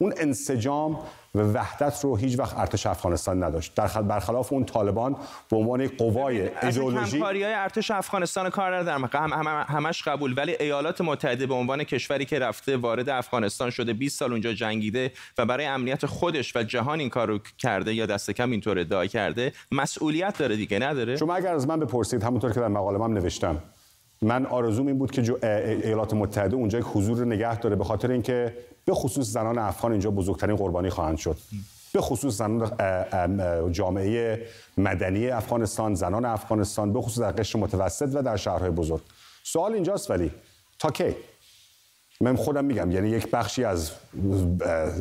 اون 0.00 0.14
انسجام 0.16 0.98
و 1.34 1.40
وحدت 1.40 2.00
رو 2.04 2.16
هیچ 2.16 2.38
وقت 2.38 2.58
ارتش 2.58 2.86
افغانستان 2.86 3.42
نداشت. 3.42 3.74
در 3.74 4.02
برخلاف 4.02 4.52
اون 4.52 4.64
طالبان 4.64 5.16
به 5.50 5.56
عنوان 5.56 5.88
قوای 5.88 6.50
ایدئولوژی 6.62 7.18
های 7.18 7.44
ارتش 7.44 7.90
افغانستان 7.90 8.50
کار 8.50 8.76
ندارم 8.76 9.04
هم 9.12 9.64
همش 9.68 10.02
قبول. 10.02 10.34
ولی 10.36 10.56
ایالات 10.60 11.00
متحده 11.00 11.46
به 11.46 11.54
عنوان 11.54 11.84
کشوری 11.84 12.24
که 12.24 12.38
رفته 12.38 12.76
وارد 12.76 13.08
افغانستان 13.08 13.70
شده 13.70 13.92
20 13.92 14.18
سال 14.18 14.32
اونجا 14.32 14.52
جنگیده 14.52 15.12
و 15.38 15.46
برای 15.46 15.66
امنیت 15.66 16.06
خودش 16.06 16.56
و 16.56 16.62
جهان 16.62 17.00
این 17.00 17.08
کارو 17.08 17.38
کرده 17.58 17.94
یا 17.94 18.06
دست 18.06 18.30
کم 18.30 18.50
اینطور 18.50 18.78
ادعا 18.78 19.06
کرده 19.06 19.52
مسئولیت 19.72 20.38
داره 20.38 20.56
دیگه 20.56 20.78
نداره؟ 20.78 21.16
شما 21.16 21.34
اگر 21.34 21.54
از 21.54 21.68
من 21.68 21.80
بپرسید 21.80 22.22
همونطور 22.22 22.52
که 22.52 22.60
در 22.60 22.68
مقاله 22.68 23.06
نوشتم 23.06 23.62
من 24.22 24.46
آرزوم 24.46 24.86
این 24.86 24.98
بود 24.98 25.10
که 25.10 25.46
ایالات 25.84 26.14
متحده 26.14 26.56
اونجا 26.56 26.78
یک 26.78 26.84
حضور 26.84 27.18
رو 27.18 27.24
نگه 27.24 27.58
داره 27.58 27.76
به 27.76 27.84
خاطر 27.84 28.10
اینکه 28.10 28.54
به 28.90 28.96
خصوص 28.96 29.26
زنان 29.26 29.58
افغان 29.58 29.92
اینجا 29.92 30.10
بزرگترین 30.10 30.56
قربانی 30.56 30.90
خواهند 30.90 31.18
شد. 31.18 31.36
به 31.92 32.00
خصوص 32.00 32.34
زنان 32.34 33.72
جامعه 33.72 34.46
مدنی 34.78 35.28
افغانستان 35.28 35.94
زنان 35.94 36.24
افغانستان 36.24 36.92
به 36.92 37.00
خصوص 37.00 37.20
در 37.20 37.32
قشر 37.32 37.58
متوسط 37.58 38.10
و 38.14 38.22
در 38.22 38.36
شهرهای 38.36 38.70
بزرگ. 38.70 39.00
سوال 39.42 39.72
اینجاست 39.72 40.10
ولی 40.10 40.30
تا 40.78 40.90
کی؟ 40.90 41.14
من 42.22 42.36
خودم 42.36 42.64
میگم 42.64 42.90
یعنی 42.90 43.08
یک 43.08 43.30
بخشی 43.30 43.64
از 43.64 43.92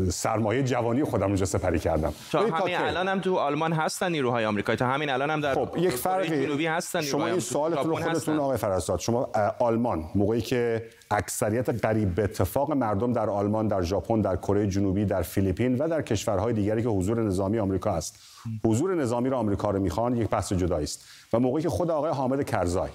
سرمایه 0.09 0.63
جوانی 0.63 1.03
خودم 1.03 1.25
اونجا 1.25 1.45
سپری 1.45 1.79
کردم. 1.79 2.13
همین 2.33 2.75
الان 2.75 3.07
هم 3.07 3.19
تو 3.19 3.35
آلمان 3.35 3.73
هستن 3.73 4.11
نیروهای 4.11 4.45
آمریکایی. 4.45 4.77
تا 4.77 4.87
همین 4.87 5.09
الان 5.09 5.29
هم 5.29 5.41
در 5.41 5.53
خب 5.53 5.77
یک 5.77 5.89
فرقی 5.89 6.45
جنوبی 6.45 6.67
هستن 6.67 7.01
شما 7.01 7.27
این 7.27 7.39
سوالتون 7.39 7.89
رو 7.89 7.95
خودتون 7.95 8.39
آقای 8.39 8.57
فرستاد. 8.57 8.99
شما 8.99 9.29
آلمان 9.59 10.03
موقعی 10.15 10.41
که 10.41 10.85
اکثریت 11.11 11.85
قریب 11.85 12.15
به 12.15 12.23
اتفاق 12.23 12.71
مردم 12.71 13.13
در 13.13 13.29
آلمان 13.29 13.67
در 13.67 13.81
ژاپن 13.81 14.21
در 14.21 14.35
کره 14.35 14.67
جنوبی 14.67 15.05
در 15.05 15.21
فیلیپین 15.21 15.77
و 15.77 15.87
در 15.87 16.01
کشورهای 16.01 16.53
دیگری 16.53 16.81
که 16.81 16.89
حضور 16.89 17.23
نظامی 17.23 17.59
آمریکا 17.59 17.91
است. 17.91 18.19
حضور 18.65 18.95
نظامی 18.95 19.29
رو 19.29 19.37
آمریکا 19.37 19.71
رو 19.71 19.79
می‌خوان 19.79 20.17
یک 20.17 20.29
بحث 20.29 20.53
جدایی 20.53 20.83
است. 20.83 21.05
و 21.33 21.39
موقعی 21.39 21.63
که 21.63 21.69
خود 21.69 21.91
آقای 21.91 22.11
حامد 22.11 22.45
کرزای 22.45 22.89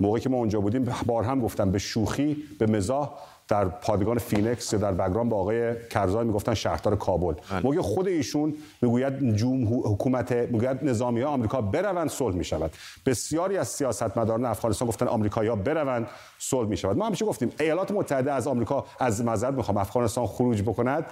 موقعی 0.00 0.20
که 0.20 0.28
ما 0.28 0.36
اونجا 0.36 0.60
بودیم 0.60 0.94
بار 1.06 1.24
هم 1.24 1.40
گفتم 1.40 1.70
به 1.70 1.78
شوخی 1.78 2.36
به 2.58 2.66
مزاح 2.66 3.10
در 3.48 3.64
پادگان 3.64 4.18
فینیکس 4.18 4.72
یا 4.72 4.78
در 4.78 4.92
بگرام 4.92 5.28
با 5.28 5.36
آقای 5.36 5.74
کرزای 5.90 6.24
می‌گفتن 6.24 6.54
شهردار 6.54 6.96
کابل. 6.96 7.34
بله. 7.50 7.60
موقع 7.62 7.80
خود 7.80 8.08
ایشون 8.08 8.54
می‌گوید 8.82 9.36
جوم 9.36 9.80
حکومت 9.84 10.32
می‌گوید 10.32 10.84
نظامی 10.84 11.20
ها 11.20 11.30
آمریکا 11.30 11.60
بروند 11.60 12.08
صلح 12.08 12.36
می‌شود. 12.36 12.70
بسیاری 13.06 13.56
از 13.56 13.68
سیاستمداران 13.68 14.44
افغانستان 14.44 14.88
گفتن 14.88 15.06
آمریکایی‌ها 15.06 15.56
بروند 15.56 16.06
صلح 16.38 16.68
می‌شود. 16.68 16.96
ما 16.96 17.06
همیشه 17.06 17.24
گفتیم 17.24 17.52
ایالات 17.60 17.90
متحده 17.90 18.32
از 18.32 18.46
آمریکا 18.46 18.86
از 19.00 19.24
معذرت 19.24 19.54
می‌خوام 19.54 19.76
افغانستان 19.76 20.26
خروج 20.26 20.62
بکند 20.62 21.04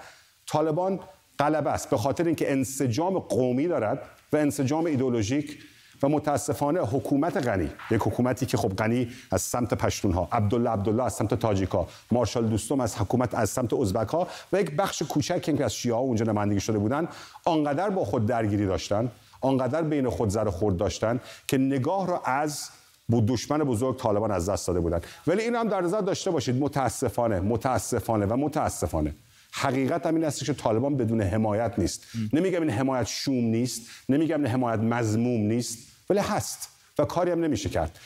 طالبان 0.47 1.01
غلبه 1.39 1.71
است. 1.71 1.91
به 1.91 1.97
خاطر 1.97 2.25
اینکه 2.25 2.53
انسجام 2.53 3.19
قومی 3.19 3.69
دارد 3.69 4.03
و 4.33 4.37
انسجام 4.37 4.85
ایدولوژیک 4.85 5.59
و 6.03 6.09
متاسفانه 6.09 6.81
حکومت 6.81 7.37
غنی 7.37 7.71
یک 7.91 8.01
حکومتی 8.03 8.47
که 8.47 8.57
خب 8.57 8.77
غنی 8.77 9.09
از 9.31 9.43
سمت 9.43 9.75
پشتون 9.75 10.13
ها 10.13 10.29
عبدالله 10.33 10.71
عبدالله 10.71 11.05
از 11.05 11.15
سمت 11.15 11.35
تاجیکا 11.35 11.89
مارشال 12.13 12.47
دوستم 12.47 12.81
از 12.81 12.97
حکومت 12.97 13.35
از 13.35 13.51
سمت 13.51 13.73
ازبک 13.73 14.09
ها 14.09 14.29
و 14.53 14.61
یک 14.61 14.77
بخش 14.77 15.03
کوچک 15.03 15.43
که 15.43 15.65
از 15.65 15.75
شیعه 15.75 15.95
ها 15.95 16.01
اونجا 16.01 16.25
نمایندگی 16.25 16.61
شده 16.61 16.79
بودن 16.79 17.09
آنقدر 17.45 17.91
با 17.91 18.05
خود 18.05 18.27
درگیری 18.27 18.67
داشتن 18.67 19.11
آنقدر 19.41 19.83
بین 19.83 20.09
خود 20.09 20.29
زر 20.29 20.51
خورد 20.51 20.77
داشتن 20.77 21.21
که 21.49 21.59
نگاه 21.59 22.07
را 22.07 22.23
از 22.25 22.69
بود 23.09 23.27
دشمن 23.27 23.59
بزرگ 23.59 23.97
طالبان 23.97 24.31
از 24.31 24.49
دست 24.49 24.67
داده 24.67 24.81
بودن. 24.81 25.01
ولی 25.27 25.43
این 25.43 25.55
هم 25.55 25.69
در 25.69 25.81
نظر 25.81 26.01
داشته 26.01 26.31
باشید 26.31 26.57
متاسفانه 26.57 27.41
متاسفانه 27.41 28.27
و 28.27 28.37
متاسفانه 28.37 29.15
حقیقت 29.59 30.07
هم 30.07 30.15
این 30.15 30.25
است 30.25 30.45
که 30.45 30.53
طالبان 30.53 30.97
بدون 30.97 31.21
حمایت 31.21 31.75
نیست. 31.79 32.07
نمیگم 32.33 32.61
این 32.61 32.71
حمایت 32.71 33.07
شوم 33.07 33.45
نیست 33.45 33.91
نمیگم 34.09 34.37
این 34.37 34.47
حمایت 34.47 34.81
مزموم 34.81 35.41
نیست 35.41 35.79
ولی 36.11 36.19
هست 36.19 36.69
و 36.99 37.05
کاری 37.05 37.31
هم 37.31 37.41
نمیشه 37.41 37.69
کرد. 37.69 37.99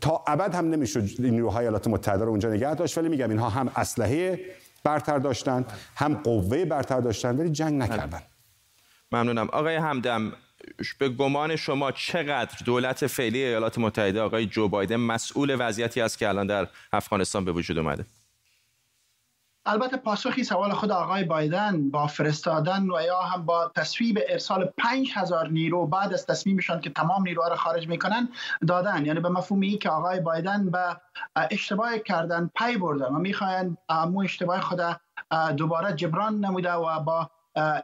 تا 0.00 0.24
ابد 0.26 0.54
هم 0.54 0.70
نمیشه 0.70 1.02
نیروهای 1.18 1.64
ایالات 1.64 1.88
متحده 1.88 2.24
رو 2.24 2.30
اونجا 2.30 2.50
نگه 2.50 2.74
داشت 2.74 2.98
ولی 2.98 3.08
میگم 3.08 3.30
اینها 3.30 3.48
هم 3.48 3.72
اسلحه 3.76 4.40
برتر 4.84 5.18
داشتن 5.18 5.64
هم 5.96 6.14
قوه 6.14 6.64
برتر 6.64 7.00
داشتن 7.00 7.36
ولی 7.36 7.50
جنگ 7.50 7.82
نکردن 7.82 8.22
ممنونم. 9.12 9.48
آقای 9.52 9.76
همدم 9.76 10.32
به 10.98 11.08
گمان 11.08 11.56
شما 11.56 11.92
چقدر 11.92 12.58
دولت 12.64 13.06
فعلی 13.06 13.44
ایالات 13.44 13.78
متحده 13.78 14.20
آقای 14.20 14.46
جو 14.46 14.68
بایدن 14.68 14.96
مسئول 14.96 15.56
وضعیتی 15.58 16.00
است 16.00 16.18
که 16.18 16.28
الان 16.28 16.46
در 16.46 16.68
افغانستان 16.92 17.44
به 17.44 17.52
وجود 17.52 17.78
اومده؟ 17.78 18.04
البته 19.68 19.96
پاسخی 19.96 20.44
سوال 20.44 20.72
خود 20.72 20.90
آقای 20.90 21.24
بایدن 21.24 21.90
با 21.90 22.06
فرستادن 22.06 22.90
و 22.90 23.02
یا 23.02 23.20
هم 23.20 23.46
با 23.46 23.72
تصویب 23.76 24.18
ارسال 24.28 24.64
5000 24.64 25.48
نیرو 25.48 25.86
بعد 25.86 26.12
از 26.12 26.26
تصمیمشان 26.26 26.80
که 26.80 26.90
تمام 26.90 27.22
نیروها 27.22 27.48
را 27.48 27.56
خارج 27.56 27.88
می‌کنن 27.88 28.28
دادن. 28.66 29.06
یعنی 29.06 29.20
به 29.20 29.28
مفهومی 29.28 29.78
که 29.78 29.90
آقای 29.90 30.20
بایدن 30.20 30.70
به 30.70 30.96
اشتباه 31.50 31.98
کردن 31.98 32.50
پی 32.54 32.76
بردن 32.76 33.06
و 33.06 33.18
می‌خواین 33.18 33.76
مو 33.90 34.20
اشتباه 34.20 34.60
خود 34.60 34.80
دوباره 35.56 35.92
جبران 35.92 36.44
نموده 36.44 36.72
و 36.72 37.00
با 37.00 37.30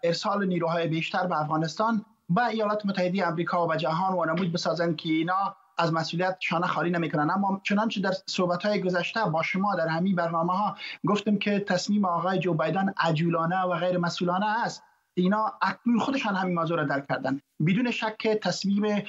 ارسال 0.02 0.46
نیروهای 0.46 0.88
بیشتر 0.88 1.26
به 1.26 1.40
افغانستان 1.40 2.04
و 2.30 2.40
ایالات 2.40 2.86
متحده 2.86 3.26
آمریکا 3.26 3.66
و 3.66 3.76
جهان 3.76 4.14
و 4.14 4.24
نمود 4.24 4.52
بسازن 4.52 4.94
که 4.94 5.08
اینا 5.08 5.56
از 5.78 5.92
مسئولیت 5.92 6.36
شانه 6.40 6.66
خالی 6.66 6.90
نمی‌کنن. 6.90 7.30
اما 7.30 7.60
چنانچه 7.64 8.00
در 8.00 8.12
صحبت 8.26 8.66
های 8.66 8.80
گذشته 8.80 9.24
با 9.24 9.42
شما 9.42 9.74
در 9.74 9.88
همین 9.88 10.16
برنامه 10.16 10.52
ها 10.52 10.76
گفتم 11.06 11.38
که 11.38 11.60
تصمیم 11.60 12.04
آقای 12.04 12.38
جو 12.38 12.54
بایدن 12.54 12.94
عجولانه 12.98 13.62
و 13.62 13.78
غیر 13.78 13.98
مسئولانه 13.98 14.46
است. 14.64 14.82
اینا 15.14 15.52
اکنون 15.62 15.98
خودشان 15.98 16.34
همین 16.34 16.54
موضوع 16.54 16.76
را 16.76 16.84
درک 16.84 17.06
کردن. 17.08 17.40
بدون 17.66 17.90
شک 17.90 18.28
تصمیم 18.42 19.02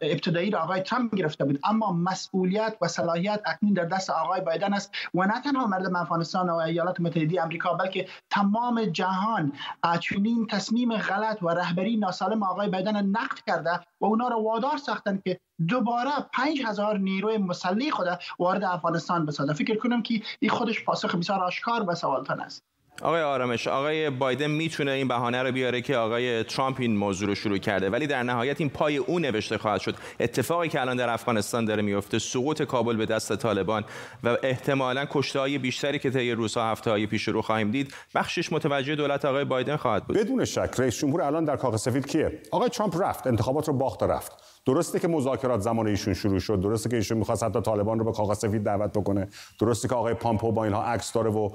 ابتدایی 0.00 0.50
را 0.50 0.60
آقای 0.60 0.80
ترامپ 0.80 1.14
گرفته 1.14 1.44
بود. 1.44 1.60
اما 1.64 1.92
مسئولیت 1.92 2.76
و 2.80 2.88
صلاحیت 2.88 3.42
اکنون 3.46 3.72
در 3.72 3.84
دست 3.84 4.10
آقای 4.10 4.40
بایدن 4.40 4.74
است 4.74 4.92
و 5.14 5.26
نه 5.26 5.40
تنها 5.40 5.66
مردم 5.66 5.96
افغانستان 5.96 6.50
و 6.50 6.54
ایالات 6.54 7.00
متحده 7.00 7.42
آمریکا 7.42 7.74
بلکه 7.74 8.08
تمام 8.30 8.84
جهان 8.84 9.52
چنین 10.00 10.46
تصمیم 10.46 10.96
غلط 10.96 11.42
و 11.42 11.48
رهبری 11.48 11.96
ناسالم 11.96 12.42
آقای 12.42 12.68
بایدن 12.68 13.06
نقد 13.06 13.38
کرده 13.46 13.80
و 14.00 14.06
اونا 14.06 14.28
را 14.28 14.40
وادار 14.40 14.76
ساختن 14.76 15.20
که 15.24 15.40
دوباره 15.68 16.10
پنج 16.32 16.62
هزار 16.66 16.98
نیروی 16.98 17.38
مسلح 17.38 17.90
خود 17.90 18.06
وارد 18.38 18.64
افغانستان 18.64 19.26
بسازه. 19.26 19.52
فکر 19.52 19.76
کنم 19.76 20.02
که 20.02 20.22
این 20.40 20.50
خودش 20.50 20.84
پاسخ 20.84 21.14
بسیار 21.14 21.40
آشکار 21.40 21.84
و 21.90 21.94
سوالتان 21.94 22.40
است. 22.40 22.64
آقای 23.02 23.22
آرامش 23.22 23.68
آقای 23.68 24.10
بایدن 24.10 24.50
می‌تونه 24.50 24.90
این 24.90 25.08
بهانه 25.08 25.42
رو 25.42 25.52
بیاره 25.52 25.80
که 25.80 25.96
آقای 25.96 26.44
ترامپ 26.44 26.76
این 26.80 26.96
موضوع 26.96 27.28
رو 27.28 27.34
شروع 27.34 27.58
کرده 27.58 27.90
ولی 27.90 28.06
در 28.06 28.22
نهایت 28.22 28.60
این 28.60 28.70
پای 28.70 28.96
او 28.96 29.18
نوشته 29.18 29.58
خواهد 29.58 29.80
شد. 29.80 29.94
اتفاقی 30.20 30.68
که 30.68 30.80
الان 30.80 30.96
در 30.96 31.08
افغانستان 31.08 31.64
داره 31.64 31.82
میفته 31.82 32.18
سقوط 32.18 32.62
کابل 32.62 32.96
به 32.96 33.06
دست 33.06 33.36
طالبان 33.36 33.84
و 34.24 34.36
احتمالا 34.42 35.06
کشته 35.10 35.40
های 35.40 35.58
بیشتری 35.58 35.98
که 35.98 36.10
طی 36.10 36.32
روزها 36.32 36.70
هفته 36.70 36.90
های 36.90 37.06
پیش 37.06 37.28
رو 37.28 37.42
خواهیم 37.42 37.70
دید 37.70 37.94
بخشش 38.14 38.52
متوجه 38.52 38.94
دولت 38.94 39.24
آقای 39.24 39.44
بایدن 39.44 39.76
خواهد 39.76 40.04
بود. 40.04 40.16
بدون 40.16 40.44
شک 40.44 40.70
رئیس 40.78 40.98
جمهور 40.98 41.22
الان 41.22 41.44
در 41.44 41.56
کاخ 41.56 41.76
سفید 41.76 42.06
کیه؟ 42.06 42.38
آقای 42.50 42.68
ترامپ 42.68 43.02
رفت 43.02 43.26
انتخابات 43.26 43.68
رو 43.68 43.74
باخت 43.74 44.02
رفت. 44.02 44.32
درسته 44.66 44.98
که 44.98 45.08
مذاکرات 45.08 45.60
زمان 45.60 45.86
ایشون 45.86 46.14
شروع 46.14 46.38
شد 46.38 46.60
درسته 46.60 46.88
که 46.88 46.96
ایشون 46.96 47.18
می‌خواست 47.18 47.42
حتی 47.42 47.60
طالبان 47.60 47.98
رو 47.98 48.04
به 48.04 48.12
کاخ 48.12 48.34
سفید 48.34 48.62
دعوت 48.62 48.92
بکنه 48.92 49.28
درسته 49.60 49.88
که 49.88 49.94
آقای 49.94 50.14
پامپو 50.14 50.52
با 50.52 50.64
اینها 50.64 50.82
عکس 50.82 51.12
داره 51.12 51.30
و 51.30 51.50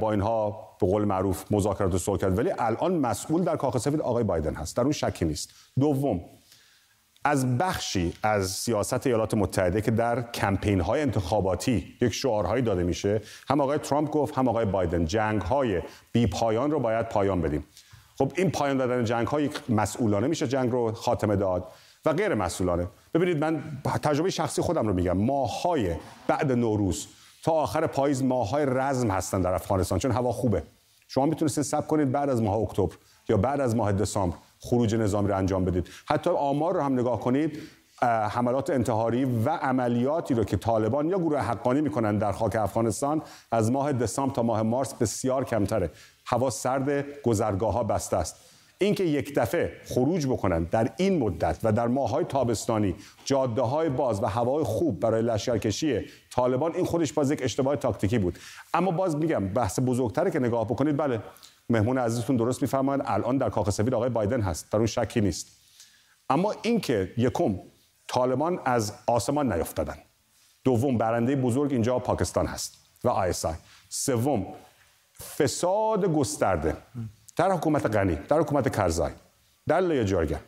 با 0.00 0.10
اینها 0.10 0.68
به 0.80 0.86
قول 0.86 1.04
معروف 1.04 1.52
مذاکرات 1.52 1.96
صلح 1.96 2.18
کرد. 2.18 2.38
ولی 2.38 2.50
الان 2.58 2.96
مسئول 2.96 3.42
در 3.44 3.56
کاخ 3.56 3.78
سفید 3.78 4.00
آقای 4.00 4.24
بایدن 4.24 4.54
هست. 4.54 4.76
در 4.76 4.82
اون 4.82 4.92
شکی 4.92 5.24
نیست. 5.24 5.50
دوم 5.80 6.20
از 7.24 7.58
بخشی 7.58 8.12
از 8.22 8.50
سیاست 8.50 9.06
ایالات 9.06 9.34
متحده 9.34 9.80
که 9.80 9.90
در 9.90 10.22
کمپین 10.22 10.80
های 10.80 11.02
انتخاباتی 11.02 11.96
یک 12.00 12.12
شعارهایی 12.12 12.62
داده 12.62 12.82
میشه 12.82 13.20
هم 13.48 13.60
آقای 13.60 13.78
ترامپ 13.78 14.10
گفت 14.10 14.38
هم 14.38 14.48
آقای 14.48 14.64
بایدن 14.64 15.04
جنگ 15.04 15.42
های 15.42 15.82
بی 16.12 16.26
پایان 16.26 16.70
رو 16.70 16.80
باید 16.80 17.08
پایان 17.08 17.40
بدیم. 17.40 17.64
خب 18.18 18.32
این 18.36 18.50
پایان 18.50 18.76
دادن 18.76 19.04
جنگ 19.04 19.26
های 19.26 19.50
مسئولانه 19.68 20.26
میشه 20.26 20.48
جنگ 20.48 20.72
رو 20.72 20.92
خاتمه 20.92 21.36
داد 21.36 21.68
و 22.04 22.12
غیر 22.12 22.34
مسئولانه. 22.34 22.88
ببینید 23.14 23.38
من 23.38 23.62
تجربه 24.02 24.30
شخصی 24.30 24.62
خودم 24.62 24.88
رو 24.88 24.94
میگم. 24.94 25.18
ماهای 25.18 25.94
بعد 26.26 26.52
نوروز 26.52 27.06
تا 27.42 27.52
آخر 27.52 27.86
پاییز 27.86 28.22
ماهای 28.22 28.66
رزم 28.66 29.10
هستن 29.10 29.40
در 29.40 29.54
افغانستان 29.54 29.98
چون 29.98 30.10
هوا 30.10 30.32
خوبه. 30.32 30.62
شما 31.08 31.26
می‌تونستید 31.26 31.64
سب 31.64 31.86
کنید 31.86 32.12
بعد 32.12 32.30
از 32.30 32.42
ماه 32.42 32.56
اکتبر 32.56 32.94
یا 33.28 33.36
بعد 33.36 33.60
از 33.60 33.76
ماه 33.76 33.92
دسامبر 33.92 34.36
خروج 34.60 34.94
نظامی 34.94 35.28
رو 35.28 35.36
انجام 35.36 35.64
بدید. 35.64 35.88
حتی 36.06 36.30
آمار 36.30 36.74
رو 36.74 36.80
هم 36.80 36.92
نگاه 36.92 37.20
کنید 37.20 37.58
حملات 38.30 38.70
انتحاری 38.70 39.24
و 39.24 39.50
عملیاتی 39.50 40.34
رو 40.34 40.44
که 40.44 40.56
طالبان 40.56 41.08
یا 41.08 41.18
گروه 41.18 41.38
حقانی 41.38 41.80
می‌کنن 41.80 42.18
در 42.18 42.32
خاک 42.32 42.56
افغانستان 42.56 43.22
از 43.52 43.70
ماه 43.70 43.92
دسامبر 43.92 44.34
تا 44.34 44.42
ماه 44.42 44.62
مارس 44.62 44.94
بسیار 44.94 45.44
کمتره. 45.44 45.90
هوا 46.26 46.50
سرد 46.50 47.04
گذرگاه 47.22 47.72
ها 47.72 47.82
بسته 47.82 48.16
است. 48.16 48.36
اینکه 48.82 49.04
یک 49.04 49.34
دفعه 49.34 49.72
خروج 49.84 50.26
بکنن 50.26 50.64
در 50.64 50.92
این 50.96 51.18
مدت 51.18 51.58
و 51.62 51.72
در 51.72 51.88
ماهای 51.88 52.24
تابستانی 52.24 52.94
جاده 53.24 53.62
های 53.62 53.88
باز 53.88 54.22
و 54.22 54.26
هوای 54.26 54.64
خوب 54.64 55.00
برای 55.00 55.22
لشکرکشی 55.22 56.00
طالبان 56.30 56.74
این 56.74 56.84
خودش 56.84 57.12
باز 57.12 57.30
یک 57.30 57.42
اشتباه 57.42 57.76
تاکتیکی 57.76 58.18
بود. 58.18 58.38
اما 58.74 58.90
باز 58.90 59.16
میگم 59.16 59.48
بحث 59.48 59.78
بزرگتره 59.86 60.30
که 60.30 60.38
نگاه 60.38 60.64
بکنید. 60.64 60.96
بله 60.96 61.20
مهمون 61.68 61.98
عزیزتون 61.98 62.36
درست 62.36 62.62
میفرمایند 62.62 63.02
الان 63.06 63.38
در 63.38 63.50
کاخ 63.50 63.70
سفید 63.70 63.94
آقای 63.94 64.10
بایدن 64.10 64.40
هست 64.40 64.72
در 64.72 64.76
اون 64.76 64.86
شکی 64.86 65.20
نیست. 65.20 65.46
اما 66.30 66.54
اینکه 66.62 67.12
یکم 67.16 67.58
طالبان 68.08 68.60
از 68.64 68.92
آسمان 69.06 69.52
نیفتادن. 69.52 69.96
دوم 70.64 70.98
برنده 70.98 71.36
بزرگ 71.36 71.72
اینجا 71.72 71.98
پاکستان 71.98 72.46
هست 72.46 72.78
و 73.04 73.08
آیسای 73.08 73.54
سوم 73.88 74.46
فساد 75.36 76.06
گسترده. 76.06 76.76
در 77.36 77.52
حکومت 77.52 77.96
غنی 77.96 78.18
در 78.28 78.40
حکومت 78.40 78.76
کرزای 78.76 79.12
در 79.66 79.80
لیا 79.80 80.04
جارگه 80.04 80.40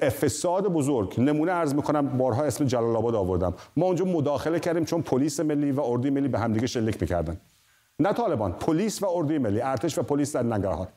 فساد 0.00 0.66
بزرگ. 0.66 1.20
نمونه 1.20 1.52
ارز 1.52 1.74
می‌کنم 1.74 2.18
بارها 2.18 2.42
اسم 2.42 2.64
جلال 2.64 2.96
آباد 2.96 3.14
آوردم. 3.14 3.54
ما 3.76 3.86
اونجا 3.86 4.04
مداخله 4.04 4.60
کردیم 4.60 4.84
چون 4.84 5.02
پلیس 5.02 5.40
ملی 5.40 5.72
و 5.72 5.80
اردوی 5.80 6.10
ملی 6.10 6.28
به 6.28 6.38
همدیگه 6.38 6.66
شلیک 6.66 7.02
می‌کردن. 7.02 7.40
نه 7.98 8.12
طالبان 8.12 8.52
پلیس 8.52 9.02
و 9.02 9.06
اردوی 9.06 9.38
ملی 9.38 9.60
ارتش 9.60 9.98
و 9.98 10.02
پلیس 10.02 10.36
در 10.36 10.42
ننگرهار 10.42 10.88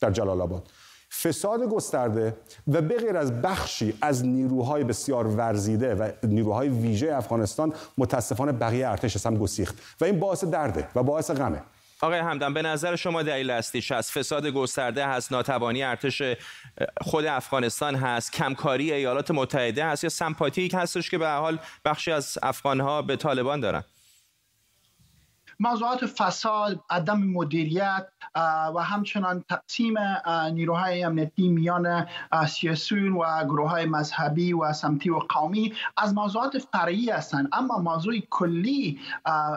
در 0.00 0.10
جلال 0.10 0.40
آباد. 0.40 0.70
فساد 1.22 1.62
گسترده 1.62 2.36
و 2.68 2.82
به 2.82 2.96
غیر 2.96 3.16
از 3.16 3.42
بخشی 3.42 3.94
از 4.02 4.26
نیروهای 4.26 4.84
بسیار 4.84 5.26
ورزیده 5.26 5.94
و 5.94 6.10
نیروهای 6.22 6.68
ویژه 6.68 7.14
افغانستان 7.14 7.72
متاسفانه 7.98 8.52
بقیه 8.52 8.88
ارتش 8.88 9.26
هم 9.26 9.36
گسیخت. 9.36 9.78
و 10.00 10.04
این 10.04 10.20
باعث 10.20 10.44
درده 10.44 10.88
و 10.94 11.02
باعث 11.02 11.30
غمه. 11.30 11.62
آقای 12.02 12.18
همدان 12.18 12.54
به 12.54 12.62
نظر 12.62 12.96
شما 12.96 13.22
دلیل 13.22 13.50
اصلیش 13.50 13.92
هست 13.92 14.12
فساد 14.12 14.46
گسترده 14.46 15.06
هست 15.06 15.32
ناتوانی 15.32 15.82
ارتش 15.82 16.22
خود 17.00 17.24
افغانستان 17.24 17.94
هست 17.94 18.32
کمکاری 18.32 18.92
ایالات 18.92 19.30
متحده 19.30 19.84
هست 19.84 20.04
یا 20.04 20.10
سمپاتی 20.10 20.70
هستش 20.74 21.10
که 21.10 21.18
به 21.18 21.28
حال 21.28 21.58
بخشی 21.84 22.12
از 22.12 22.38
افغانها 22.42 23.02
به 23.02 23.16
طالبان 23.16 23.60
دارن؟ 23.60 23.84
موضوعات 25.60 26.06
فساد 26.06 26.80
عدم 26.90 27.18
مدیریت 27.18 28.08
و 28.74 28.82
همچنان 28.82 29.44
تقسیم 29.48 29.94
نیروهای 30.52 31.04
امنیتی 31.04 31.48
میان 31.48 32.06
سیاسیون 32.48 33.12
و 33.12 33.44
گروه 33.44 33.70
های 33.70 33.86
مذهبی 33.86 34.52
و 34.52 34.72
سمتی 34.72 35.10
و 35.10 35.18
قومی 35.18 35.74
از 35.96 36.14
موضوعات 36.14 36.58
فرعی 36.58 37.10
هستند 37.10 37.48
اما 37.52 37.78
موضوع 37.78 38.14
کلی 38.30 39.00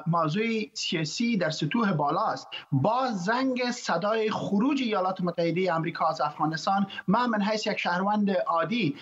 موضوع 0.07 0.43
سیاسی 0.73 1.37
در 1.37 1.49
سطوح 1.49 1.91
بالاست. 1.91 2.47
با 2.71 3.11
زنگ 3.11 3.71
صدای 3.71 4.31
خروج 4.31 4.81
ایالات 4.81 5.21
متحده 5.21 5.73
آمریکا 5.73 6.07
از 6.07 6.21
افغانستان 6.21 6.87
من 7.07 7.25
من 7.25 7.41
حیث 7.41 7.67
یک 7.67 7.77
شهروند 7.77 8.31
عادی. 8.31 8.95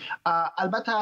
البته 0.58 0.92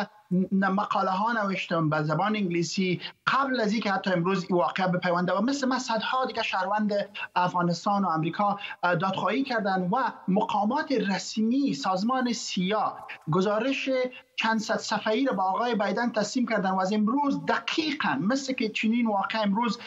مقاله 0.53 1.11
ها 1.11 1.33
نوشتم 1.33 1.91
به 1.91 2.03
زبان 2.03 2.37
انگلیسی. 2.37 3.01
قبل 3.27 3.61
از 3.61 3.73
اینکه 3.73 3.93
حتی 3.93 4.13
امروز 4.13 4.47
این 4.49 4.59
واقعه 4.59 4.87
بپیونده 4.87 5.33
و 5.33 5.41
مثل 5.41 5.69
من 5.69 5.79
صدها 5.79 6.27
دیگه 6.27 6.43
شهروند 6.43 6.93
افغانستان 7.37 8.05
و 8.05 8.09
امریکا 8.09 8.59
دادخواهی 8.83 9.43
کردن 9.43 9.89
و 9.93 9.97
مقامات 10.29 10.93
رسمی 10.93 11.75
سازمان 11.75 12.33
سیا 12.33 12.97
گزارش 13.31 13.91
چند 14.37 14.61
صد 14.61 14.77
صفحه‌ای 14.77 15.25
را 15.25 15.33
با 15.33 15.43
آقای 15.43 15.75
بایدن 15.75 16.13
تسلیم 16.13 16.47
کردن 16.47 16.71
و 16.71 16.81
از 16.81 16.93
امروز 16.93 17.47
دقیقا 17.47 18.19
مثل 18.21 18.53
که 18.53 18.69
چنین 18.69 19.07
واقع 19.07 19.43
امروز 19.43 19.79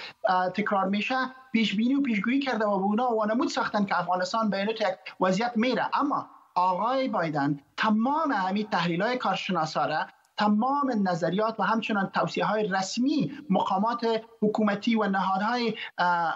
تکرار 0.55 0.85
میشه 0.85 1.15
پیش 1.51 1.75
بینی 1.75 1.95
و 1.95 2.01
پیشگویی 2.01 2.39
کرده 2.39 2.65
و 2.65 2.69
اونا 2.69 3.15
وانمود 3.15 3.47
ساختن 3.47 3.85
که 3.85 3.99
افغانستان 3.99 4.49
به 4.49 4.59
یک 4.59 4.83
وضعیت 5.19 5.51
میره. 5.55 5.89
اما 5.93 6.29
آقای 6.55 7.07
بایدن 7.07 7.59
تمام 7.77 8.31
همین 8.31 8.67
تحلیل 8.67 9.01
های 9.01 9.17
کارشناسا 9.17 9.85
را 9.85 10.05
تمام 10.41 11.07
نظریات 11.07 11.59
و 11.59 11.63
همچنان 11.63 12.09
توصیه 12.09 12.45
های 12.45 12.67
رسمی 12.67 13.31
مقامات 13.49 14.05
حکومتی 14.41 14.95
و 14.95 15.03
نهادهای 15.03 15.73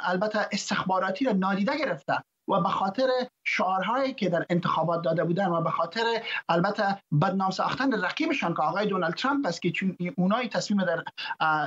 البته 0.03 0.39
استخباراتی 0.51 1.25
را 1.25 1.31
نادیده 1.31 1.77
گرفته 1.77 2.13
و 2.47 2.61
به 2.61 2.69
خاطر 2.69 3.07
شعارهایی 3.45 4.13
که 4.13 4.29
در 4.29 4.45
انتخابات 4.49 5.01
داده 5.01 5.23
بودن 5.23 5.47
و 5.47 5.61
به 5.61 5.69
خاطر 5.69 6.03
البته 6.49 6.97
بدنام 7.21 7.51
ساختن 7.51 8.01
رقیبشان 8.01 8.53
که 8.53 8.61
آقای 8.61 8.85
دونالد 8.85 9.13
ترامپ 9.13 9.47
است 9.47 9.61
که 9.61 9.71
چون 9.71 9.97
اونایی 10.17 10.49
تصمیم 10.49 10.83
در, 10.83 11.03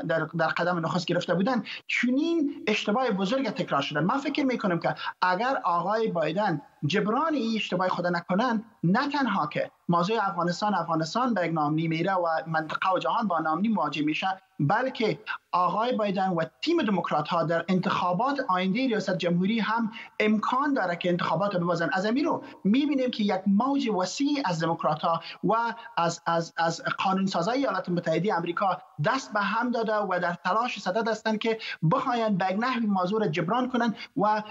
در, 0.02 0.28
در 0.38 0.46
قدم 0.46 0.78
نخست 0.78 1.06
گرفته 1.06 1.34
بودن 1.34 1.62
چونین 1.86 2.64
اشتباه 2.66 3.10
بزرگ 3.10 3.48
تکرار 3.50 3.82
شدن. 3.82 4.04
من 4.04 4.18
فکر 4.18 4.44
می‌کنم 4.44 4.78
که 4.78 4.94
اگر 5.22 5.56
آقای 5.64 6.08
بایدن 6.08 6.62
جبران 6.86 7.34
این 7.34 7.56
اشتباه 7.56 7.88
خود 7.88 8.06
نکنن 8.06 8.64
نه 8.84 9.08
تنها 9.08 9.46
که 9.46 9.70
موضوع 9.88 10.16
افغانستان 10.28 10.74
افغانستان 10.74 11.34
به 11.34 11.46
یک 11.46 11.52
نامنی 11.52 11.88
میره 11.88 12.14
و 12.14 12.26
منطقه 12.46 12.92
و 12.94 12.98
جهان 12.98 13.28
با 13.28 13.38
نامنی 13.38 13.68
مواجه 13.68 14.02
میشه 14.02 14.26
بلکه 14.60 15.18
آقای 15.52 15.92
بایدن 15.92 16.28
و 16.28 16.44
تیم 16.62 16.82
دموکرات 16.82 17.28
ها 17.28 17.42
در 17.42 17.64
انتخابات 17.68 18.40
آینده 18.48 18.86
ریاست 18.86 19.18
جمهوری 19.18 19.60
هم 19.60 19.92
امکان 20.20 20.74
داره 20.74 20.96
که 20.96 21.08
انتخابات 21.08 21.54
رو 21.54 21.67
ببازن 21.68 21.90
از 21.92 22.06
امیر 22.06 22.24
رو 22.24 22.42
می‌بینیم 22.64 23.10
که 23.10 23.24
یک 23.24 23.40
موج 23.46 23.88
وسیع 23.88 24.42
از 24.44 24.62
دموکرات 24.62 25.02
ها 25.02 25.20
و 25.44 25.74
از 25.96 26.20
از 26.26 26.54
از 26.56 26.82
قانون 27.04 27.26
سازای 27.26 27.58
ایالات 27.58 27.88
متحده 27.88 28.34
آمریکا 28.34 28.82
دست 29.04 29.32
به 29.32 29.40
هم 29.40 29.70
داده 29.70 29.94
و 29.96 30.18
در 30.22 30.34
تلاش 30.34 30.78
صدد 30.80 31.08
هستند 31.08 31.38
که 31.38 31.58
بخواین 31.92 32.36
به 32.38 32.52
نحوی 32.52 32.86
موضوع 32.86 33.28
جبران 33.28 33.70
کنند 33.70 33.96
و 34.16 34.42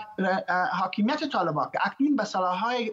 حاکمیت 0.71 1.23
طالبان 1.32 1.69
که 1.73 1.80
اکنون 1.88 2.15
به 2.15 2.23
صلاحهای 2.23 2.91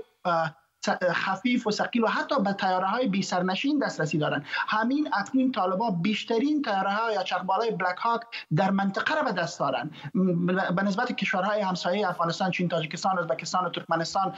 خفیف 1.13 1.67
و 1.67 1.71
ثقیل 1.71 2.05
و 2.05 2.07
حتی 2.07 2.41
به 2.41 2.53
تیاره 2.53 2.87
های 2.87 3.07
بی 3.07 3.23
سرنشین 3.23 3.79
دسترسی 3.79 4.19
دارن. 4.19 4.45
همین 4.69 5.09
اکنون 5.15 5.53
طالبا 5.53 5.91
بیشترین 5.91 6.63
تیاره 6.63 6.91
ها 6.91 7.13
یا 7.13 7.23
چرخبال 7.23 7.71
بلک 7.71 7.97
هاک 7.97 8.21
در 8.57 8.71
منطقه 8.71 9.15
را 9.15 9.23
به 9.23 9.33
دست 9.33 9.61
دارن. 9.61 9.91
به 10.77 10.83
نسبت 10.83 11.13
کشورهای 11.13 11.61
همسایه 11.61 12.09
افغانستان 12.09 12.51
چین 12.51 12.69
تاجیکستان 12.69 13.19
ازبکستان 13.19 13.65
و 13.65 13.71
ترکمنستان 13.71 14.35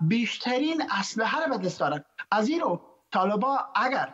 بیشترین 0.00 0.82
اسلحه 0.98 1.40
را 1.40 1.56
به 1.56 1.64
دست 1.64 1.80
دارن. 1.80 2.04
از 2.30 2.48
این 2.48 2.60
رو 2.60 2.80
طالبا 3.10 3.58
اگر 3.74 4.08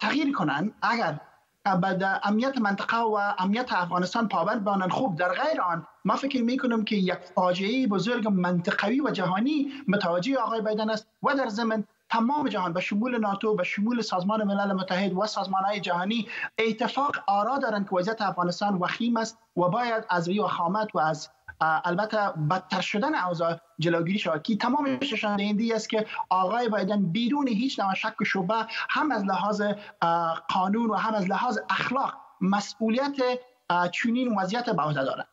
تغییر 0.00 0.32
کنن 0.32 0.72
اگر 0.82 1.20
به 1.64 2.20
امنیت 2.22 2.58
منطقه 2.58 2.96
و 2.96 3.34
امنیت 3.38 3.72
افغانستان 3.72 4.28
پابند 4.28 4.64
بانن 4.64 4.88
خوب. 4.88 5.16
در 5.16 5.28
غیر 5.28 5.60
آن 5.60 5.86
ما 6.04 6.16
فکر 6.16 6.42
می 6.42 6.56
کنم 6.56 6.84
که 6.84 6.96
یک 6.96 7.18
فاجعه 7.34 7.86
بزرگ 7.86 8.28
منطقوی 8.28 9.00
و 9.00 9.10
جهانی 9.10 9.72
متوجه 9.88 10.36
آقای 10.36 10.60
بایدن 10.60 10.90
است 10.90 11.06
و 11.22 11.34
در 11.34 11.48
زمن 11.48 11.84
تمام 12.10 12.48
جهان 12.48 12.72
به 12.72 12.80
شمول 12.80 13.18
ناتو 13.18 13.54
به 13.54 13.64
شمول 13.64 14.00
سازمان 14.00 14.44
ملل 14.44 14.72
متحد 14.72 15.12
و 15.12 15.26
سازمان 15.26 15.64
های 15.64 15.80
جهانی 15.80 16.28
اتفاق 16.58 17.16
آرا 17.26 17.58
دارند 17.58 17.88
که 17.88 17.96
وضعیت 17.96 18.22
افغانستان 18.22 18.74
وخیم 18.74 19.16
است 19.16 19.38
و 19.56 19.60
باید 19.60 20.04
از 20.08 20.28
و 20.28 20.46
خامت 20.46 20.94
و 20.94 20.98
از 20.98 21.28
البته 21.60 22.32
بدتر 22.50 22.80
شدن 22.80 23.14
اوضاع 23.14 23.60
جلوگیری 23.78 24.18
شود 24.18 24.42
که 24.42 24.56
تمامش 24.56 25.12
نشان 25.12 25.36
دهنده 25.36 25.74
است 25.74 25.90
که 25.90 26.06
آقای 26.28 26.68
بایدن 26.68 27.12
بدون 27.12 27.48
هیچ 27.48 27.80
نوع 27.80 27.94
شک 27.94 28.20
و 28.20 28.24
شبه 28.24 28.66
هم 28.70 29.12
از 29.12 29.24
لحاظ 29.24 29.62
قانون 30.48 30.90
و 30.90 30.94
هم 30.94 31.14
از 31.14 31.28
لحاظ 31.28 31.58
اخلاق 31.70 32.14
مسئولیت 32.40 33.16
چنین 33.92 34.38
وضعیت 34.38 34.70
به 34.70 34.82
عهده 34.82 35.04
دارد. 35.04 35.29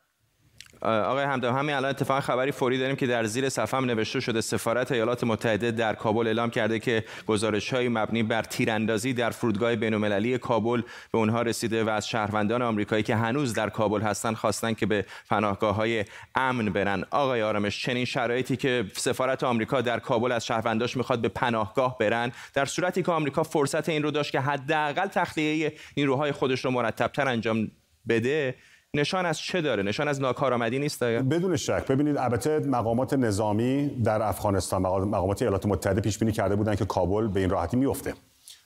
آقای 0.81 1.25
همدم 1.25 1.55
همین 1.55 1.75
الان 1.75 1.89
اتفاق 1.89 2.19
خبری 2.19 2.51
فوری 2.51 2.79
داریم 2.79 2.95
که 2.95 3.07
در 3.07 3.23
زیر 3.23 3.49
صفحه 3.49 3.79
نوشته 3.79 4.19
شده 4.19 4.41
سفارت 4.41 4.91
ایالات 4.91 5.23
متحده 5.23 5.71
در 5.71 5.95
کابل 5.95 6.27
اعلام 6.27 6.49
کرده 6.49 6.79
که 6.79 7.03
گزارش 7.27 7.73
های 7.73 7.89
مبنی 7.89 8.23
بر 8.23 8.41
تیراندازی 8.41 9.13
در 9.13 9.29
فرودگاه 9.29 9.75
بین‌المللی 9.75 10.37
کابل 10.37 10.81
به 11.11 11.17
اونها 11.17 11.41
رسیده 11.41 11.83
و 11.83 11.89
از 11.89 12.07
شهروندان 12.07 12.61
آمریکایی 12.61 13.03
که 13.03 13.15
هنوز 13.15 13.53
در 13.53 13.69
کابل 13.69 14.01
هستن 14.01 14.33
خواستن 14.33 14.73
که 14.73 14.85
به 14.85 15.05
پناهگاه 15.29 15.75
های 15.75 16.05
امن 16.35 16.69
برن. 16.69 17.03
آقای 17.11 17.41
آرامش 17.41 17.83
چنین 17.83 18.05
شرایطی 18.05 18.57
که 18.57 18.85
سفارت 18.95 19.43
آمریکا 19.43 19.81
در 19.81 19.99
کابل 19.99 20.31
از 20.31 20.45
شهرونداش 20.45 20.97
می‌خواد 20.97 21.21
به 21.21 21.29
پناهگاه 21.29 21.97
برن 21.97 22.31
در 22.53 22.65
صورتی 22.65 23.03
که 23.03 23.11
آمریکا 23.11 23.43
فرصت 23.43 23.89
این 23.89 24.03
رو 24.03 24.11
داشت 24.11 24.31
که 24.31 24.39
حداقل 24.39 25.07
تخلیه 25.07 25.73
نیروهای 25.97 26.31
خودش 26.31 26.65
رو 26.65 26.71
مرتبتر 26.71 27.27
انجام 27.27 27.71
بده 28.09 28.55
نشان 28.93 29.25
از 29.25 29.39
چه 29.39 29.61
داره؟ 29.61 29.83
نشان 29.83 30.07
از 30.07 30.21
ناکارآمدی 30.21 30.79
نیست 30.79 31.03
بدون 31.03 31.55
شک. 31.55 31.87
ببینید 31.87 32.17
البته 32.17 32.59
مقامات 32.59 33.13
نظامی 33.13 33.87
در 33.87 34.21
افغانستان 34.21 34.81
مقامات 34.81 35.41
ایالات 35.41 35.65
متحده 35.65 36.01
پیش 36.01 36.17
بینی 36.17 36.31
کرده 36.31 36.55
بودند 36.55 36.77
که 36.77 36.85
کابل 36.85 37.27
به 37.27 37.39
این 37.39 37.49
راحتی 37.49 37.77
میفته 37.77 38.13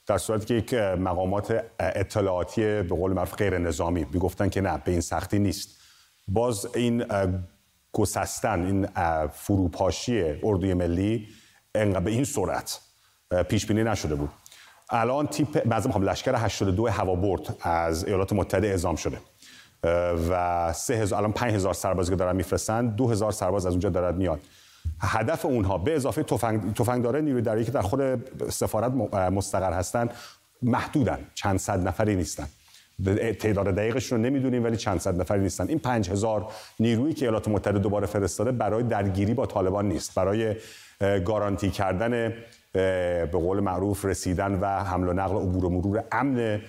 در 0.07 0.17
صورتی 0.17 0.45
که 0.45 0.53
یک 0.53 0.73
مقامات 0.73 1.63
اطلاعاتی 1.79 2.61
به 2.61 2.83
قول 2.89 3.13
معروف 3.13 3.35
غیر 3.35 3.57
نظامی 3.57 4.05
می‌گفتن 4.13 4.49
که 4.49 4.61
نه 4.61 4.81
به 4.85 4.91
این 4.91 5.01
سختی 5.01 5.39
نیست. 5.39 5.81
باز 6.27 6.67
این 6.75 7.05
گسستن 7.93 8.65
این 8.65 8.87
فروپاشی 9.27 10.23
اردوی 10.43 10.73
ملی 10.73 11.27
انقدر 11.75 11.99
به 11.99 12.11
این 12.11 12.23
سرعت 12.23 12.79
پیش 13.49 13.65
بینی 13.65 13.83
نشده 13.83 14.15
بود. 14.15 14.29
الان 14.89 15.27
تیپ 15.27 15.63
بعضی 15.63 15.89
لشکر 15.89 16.35
82 16.35 16.87
هوابرد 16.87 17.57
از 17.61 18.05
ایالات 18.05 18.33
متحده 18.33 18.67
اعزام 18.67 18.95
شده. 18.95 19.17
و 20.29 20.73
سه 20.73 20.93
هزار 20.93 21.19
الان 21.19 21.31
5000 21.31 21.73
سرباز 21.73 22.09
که 22.09 22.15
دارن 22.15 22.35
میفرستن. 22.35 22.87
2000 22.87 23.31
سرباز 23.31 23.65
از 23.65 23.73
اونجا 23.73 23.89
دارد 23.89 24.15
میاد 24.15 24.39
هدف 24.99 25.45
اونها 25.45 25.77
به 25.77 25.95
اضافه 25.95 26.23
تفنگ 26.23 26.73
تفنگدار 26.73 27.19
نیروی 27.19 27.41
دریایی 27.41 27.65
که 27.65 27.71
در 27.71 27.81
خود 27.81 28.01
سفارت 28.49 28.91
مستقر 29.13 29.73
هستن 29.73 30.09
محدودن. 30.61 31.19
چند 31.33 31.59
صد 31.59 31.87
نفری 31.87 32.15
نیستن. 32.15 32.47
تعداد 33.39 33.65
دقیقش 33.65 34.11
رو 34.11 34.17
نمی‌دونیم 34.17 34.63
ولی 34.63 34.77
چند 34.77 34.99
صد 34.99 35.21
نفری 35.21 35.39
نیستن. 35.39 35.67
این 35.67 35.79
5000 35.79 36.51
نیرویی 36.79 37.13
که 37.13 37.25
ایالات 37.25 37.47
متحده 37.47 37.79
دوباره 37.79 38.07
فرستاده 38.07 38.51
برای 38.51 38.83
درگیری 38.83 39.33
با 39.33 39.45
طالبان 39.45 39.87
نیست. 39.87 40.15
برای 40.15 40.55
گارانتی 41.25 41.69
کردن 41.69 42.33
به 42.73 43.29
قول 43.31 43.59
معروف 43.59 44.05
رسیدن 44.05 44.59
و 44.59 44.65
حمل 44.65 45.09
و 45.09 45.13
نقل 45.13 45.35
عبور 45.35 45.65
و 45.65 45.69
مرور 45.69 46.03
امن 46.11 46.61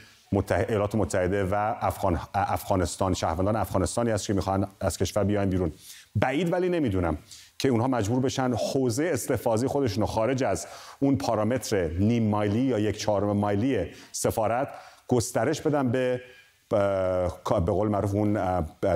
ایالات 0.51 0.95
متحده 0.95 1.45
و 1.45 1.75
افغان، 1.81 2.19
افغانستان 2.35 3.15
شهروندان 3.15 3.57
افغانستانی 3.57 4.11
است 4.11 4.27
که 4.27 4.35
می‌خوان 4.35 4.67
از 4.81 4.99
کشور 4.99 5.25
بیاین 5.25 5.51
بیرون. 5.51 5.73
بعید 6.15 6.53
ولی 6.53 6.69
نمی‌دونم 6.69 7.19
که 7.59 7.69
اونها 7.69 7.89
مجبور 7.89 8.21
بشن 8.21 8.55
حوزه 8.73 9.11
استفاضی 9.13 9.67
خودشون 9.67 10.07
خارج 10.07 10.45
از 10.45 10.67
اون 11.01 11.17
پارامتر 11.17 11.89
نیم 11.89 12.29
مایلی 12.29 12.61
یا 12.61 12.79
یک 12.79 12.99
چهارم 12.99 13.37
مایلی 13.37 13.87
سفارت 14.13 14.69
گسترش 15.09 15.61
بدن 15.61 15.89
به 15.89 16.21
به 16.69 17.73
قول 17.73 17.89
معروف 17.89 18.15
اون 18.15 18.39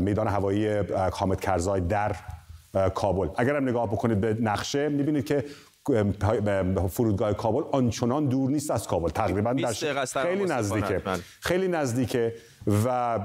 میدان 0.00 0.28
هوایی 0.28 0.68
حامد 1.12 1.40
کرزای 1.40 1.80
در 1.80 2.16
کابل. 2.94 3.28
اگر 3.36 3.56
هم 3.56 3.68
نگاه 3.68 3.86
بکنید 3.86 4.20
به 4.20 4.36
نقشه 4.40 4.88
می‌بینید 4.88 5.24
که 5.24 5.44
فرودگاه 6.88 7.32
کابل 7.32 7.62
آنچنان 7.72 8.26
دور 8.26 8.50
نیست 8.50 8.70
از 8.70 8.86
کابل. 8.86 9.08
تقریبا 9.08 9.52
در 9.52 9.72
خیلی 10.22 10.44
نزدیکه. 10.44 11.02
خیلی 11.40 11.68
نزدیکه 11.68 12.34
و 12.84 13.18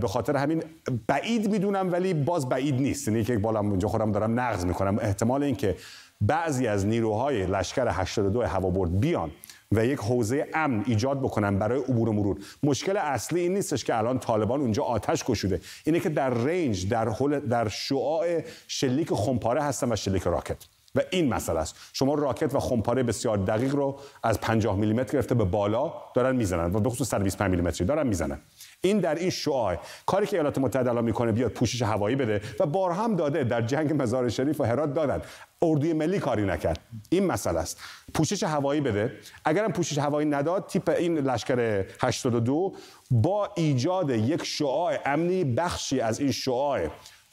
به 0.00 0.08
خاطر 0.08 0.36
همین 0.36 0.62
بعید 1.06 1.50
می‌دونم 1.50 1.92
ولی 1.92 2.14
باز 2.14 2.48
بعید 2.48 2.74
نیست. 2.74 3.08
یعنی 3.08 3.24
که 3.24 3.38
بالا 3.38 3.60
اونجا 3.60 3.88
خودم 3.88 4.12
دارم 4.12 4.40
نقض 4.40 4.64
می‌کنم. 4.64 4.98
احتمال 4.98 5.42
اینکه 5.42 5.76
بعضی 6.20 6.66
از 6.66 6.86
نیروهای 6.86 7.46
لشکر 7.46 7.88
82 7.88 8.42
هوابرد 8.42 9.00
بیان 9.00 9.30
و 9.72 9.86
یک 9.86 9.98
حوزه 9.98 10.46
امن 10.54 10.84
ایجاد 10.86 11.20
بکنن 11.20 11.58
برای 11.58 11.80
عبور 11.80 12.08
و 12.08 12.12
مرور. 12.12 12.36
مشکل 12.62 12.96
اصلی 12.96 13.40
این 13.40 13.54
نیستش 13.54 13.84
که 13.84 13.98
الان 13.98 14.18
طالبان 14.18 14.60
اونجا 14.60 14.82
آتش 14.82 15.24
کشوده 15.24 15.60
اینه 15.84 16.00
که 16.00 16.08
در 16.08 16.30
رنج 16.30 16.88
در 16.88 17.04
در 17.50 17.68
شعاع 17.68 18.40
شلیک 18.68 19.14
خمپاره 19.14 19.62
هستن 19.62 19.92
و 19.92 19.96
شلیک 19.96 20.22
راکت. 20.22 20.56
و 20.94 21.00
این 21.10 21.34
مسئله 21.34 21.60
است. 21.60 21.76
شما 21.92 22.14
راکت 22.14 22.54
و 22.54 22.60
خمپاره 22.60 23.02
بسیار 23.02 23.36
دقیق 23.36 23.74
رو 23.74 23.98
از 24.22 24.40
50 24.40 24.76
میلیمتر 24.76 25.12
گرفته 25.12 25.34
به 25.34 25.44
بالا 25.44 25.94
دارن 26.14 26.36
می‌زنن 26.36 26.76
و 26.76 26.80
به 26.80 26.90
خصوص 26.90 27.08
125 27.08 27.50
میلیمتری 27.50 27.86
دارن 27.86 28.06
می‌زنن. 28.06 28.40
این 28.80 28.98
در 28.98 29.14
این 29.14 29.30
شعاع. 29.30 29.76
کاری 30.06 30.26
که 30.26 30.36
ایالات 30.36 30.58
متحده 30.58 30.90
الان 30.90 31.04
می‌کنه 31.04 31.32
بیاد 31.32 31.50
پوشش 31.50 31.82
هوایی 31.82 32.16
بده 32.16 32.40
و 32.60 32.66
بار 32.66 32.90
هم 32.90 33.16
داده 33.16 33.44
در 33.44 33.62
جنگ 33.62 34.02
مزار 34.02 34.28
شریف 34.28 34.60
و 34.60 34.64
هرات 34.64 34.94
دادن. 34.94 35.22
اردوی 35.62 35.92
ملی 35.92 36.18
کاری 36.18 36.44
نکرد. 36.44 36.78
این 37.10 37.26
مسئله 37.26 37.60
است. 37.60 37.80
پوشش 38.14 38.42
هوایی 38.42 38.80
بده. 38.80 39.12
اگرم 39.44 39.72
پوشش 39.72 39.98
هوایی 39.98 40.28
نداد 40.28 40.66
تیپ 40.66 40.88
این 40.98 41.18
لشکر 41.18 41.84
82 42.00 42.72
با 43.10 43.48
ایجاد 43.56 44.10
یک 44.10 44.44
شعاع 44.44 44.98
امنی 45.06 45.44
بخشی 45.44 46.00
از 46.00 46.20
این 46.20 46.30
شعاع. 46.30 46.80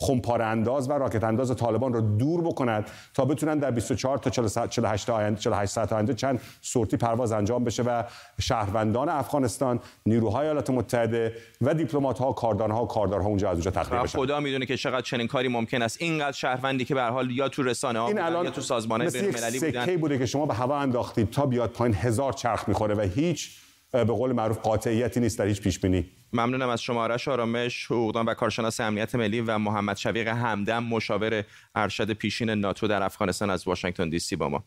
خمپاره 0.01 0.45
انداز 0.45 0.89
و 0.89 0.93
راکت 0.93 1.23
انداز 1.23 1.55
طالبان 1.55 1.93
رو 1.93 2.01
دور 2.01 2.41
بکند 2.41 2.89
تا 3.13 3.25
بتونن 3.25 3.57
در 3.57 3.71
24 3.71 4.17
تا 4.17 4.29
48 4.29 5.09
آینده 5.09 5.39
48 5.39 5.71
ساعت 5.71 5.93
آینده 5.93 6.13
چند 6.13 6.41
سورتی 6.61 6.97
پرواز 6.97 7.31
انجام 7.31 7.63
بشه 7.63 7.83
و 7.83 8.03
شهروندان 8.39 9.09
افغانستان 9.09 9.79
نیروهای 10.05 10.45
ایالات 10.45 10.69
متحده 10.69 11.35
و 11.61 11.73
دیپلمات 11.73 12.19
ها 12.19 12.33
کاردان 12.33 12.71
ها 12.71 12.85
کاردارها 12.85 13.27
اونجا 13.27 13.49
از 13.49 13.57
اونجا 13.57 13.71
تخلیه 13.71 14.01
بشن. 14.01 14.17
خدا 14.19 14.39
می‌دونه 14.39 14.65
که 14.65 14.77
چقدر 14.77 15.01
چنین 15.01 15.27
کاری 15.27 15.47
ممکن 15.47 15.81
است. 15.81 16.01
اینقدر 16.01 16.31
شهروندی 16.31 16.85
که 16.85 16.95
به 16.95 17.03
حال 17.03 17.31
یا 17.31 17.49
تو 17.49 17.63
رسانه 17.63 17.99
ها 17.99 18.11
یا 18.43 18.49
تو 18.49 18.61
سازمان 18.61 19.09
بین‌المللی 19.09 19.59
بودن. 19.59 19.97
بوده 19.97 20.17
که 20.17 20.25
شما 20.25 20.45
به 20.45 20.53
هوا 20.53 20.77
انداختید 20.77 21.29
تا 21.29 21.45
بیاد 21.45 21.69
پایین 21.69 21.95
هزار 21.95 22.33
چرخ 22.33 22.67
می‌خوره 22.67 22.95
و 22.95 23.01
هیچ 23.01 23.49
به 23.91 24.03
قول 24.03 24.31
معروف 24.31 24.57
قاطعیتی 24.57 25.19
نیست 25.19 25.39
در 25.39 25.45
هیچ 25.45 25.61
پیش 25.61 25.79
بینی 25.79 26.05
ممنونم 26.33 26.69
از 26.69 26.81
شما 26.81 27.03
آرش 27.03 27.27
آرامش 27.27 27.85
حقوقدان 27.85 28.25
و 28.25 28.33
کارشناس 28.33 28.79
امنیت 28.79 29.15
ملی 29.15 29.41
و 29.41 29.57
محمد 29.57 29.97
شویق 29.97 30.27
همدم 30.27 30.83
مشاور 30.83 31.43
ارشد 31.75 32.11
پیشین 32.13 32.49
ناتو 32.49 32.87
در 32.87 33.03
افغانستان 33.03 33.49
از 33.49 33.67
واشنگتن 33.67 34.09
دی 34.09 34.19
سی 34.19 34.35
با 34.35 34.49
ما. 34.49 34.63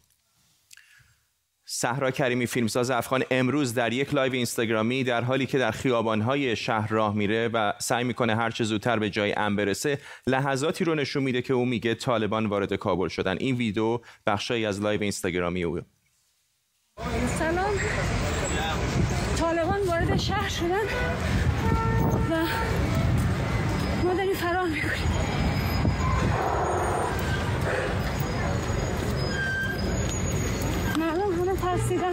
صحرا 1.67 2.11
کریمی 2.11 2.47
فیلمساز 2.47 2.91
افغان 2.91 3.25
امروز 3.31 3.75
در 3.75 3.93
یک 3.93 4.15
live 4.15 4.33
اینستاگرامی 4.33 5.05
در 5.05 5.25
حالی 5.25 5.47
که 5.47 5.59
در 5.59 5.71
خیابانهای 5.71 6.57
شهر 6.57 6.89
راه 6.89 7.15
میره 7.15 7.49
و 7.49 7.73
سعی 7.79 8.05
می‌کنه 8.05 8.37
هر 8.37 8.51
چه 8.51 8.65
زودتر 8.65 8.99
به 8.99 9.11
جای 9.11 9.35
امنی 9.37 9.57
برسه 9.57 9.99
لحظاتی 10.27 10.85
رو 10.85 10.95
نشون 10.95 11.23
میده 11.23 11.43
که 11.43 11.55
او 11.55 11.65
میگه 11.65 11.95
طالبان 11.95 12.47
وارد 12.47 12.75
کابل 12.75 13.09
شدن. 13.09 13.37
این 13.41 13.57
ویدیو 13.57 14.01
بخشی 14.27 14.67
از 14.67 14.81
لایو 14.81 15.03
اینستاگرامی 15.03 15.65
او. 15.65 15.81
سلام. 17.27 17.75
طالبان 19.37 19.81
وارد 19.87 20.17
شهر 20.17 20.49
شدن. 20.49 21.04
ترسیدن 31.75 32.13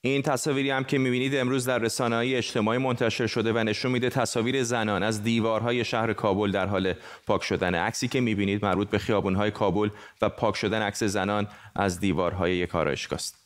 این 0.00 0.22
تصاویری 0.22 0.70
هم 0.70 0.84
که 0.84 0.98
می‌بینید 0.98 1.36
امروز 1.36 1.66
در 1.66 1.78
رسانه 1.78 2.16
های 2.16 2.36
اجتماعی 2.36 2.78
منتشر 2.78 3.26
شده 3.26 3.52
و 3.52 3.58
نشون 3.58 3.92
میده 3.92 4.10
تصاویر 4.10 4.62
زنان 4.62 5.02
از 5.02 5.22
دیوارهای 5.22 5.84
شهر 5.84 6.12
کابل 6.12 6.50
در 6.50 6.66
حال 6.66 6.94
پاک 7.26 7.42
شدن. 7.42 7.74
عکسی 7.74 8.08
که 8.08 8.20
می‌بینید 8.20 8.64
مربوط 8.64 8.90
به 8.90 8.98
خیابونهای 8.98 9.50
کابل 9.50 9.88
و 10.22 10.28
پاک 10.28 10.56
شدن 10.56 10.82
عکس 10.82 11.02
زنان 11.02 11.46
از 11.74 12.00
دیوارهای 12.00 12.56
یک 12.56 12.74
آرایشگاه 12.74 13.18
است. 13.18 13.43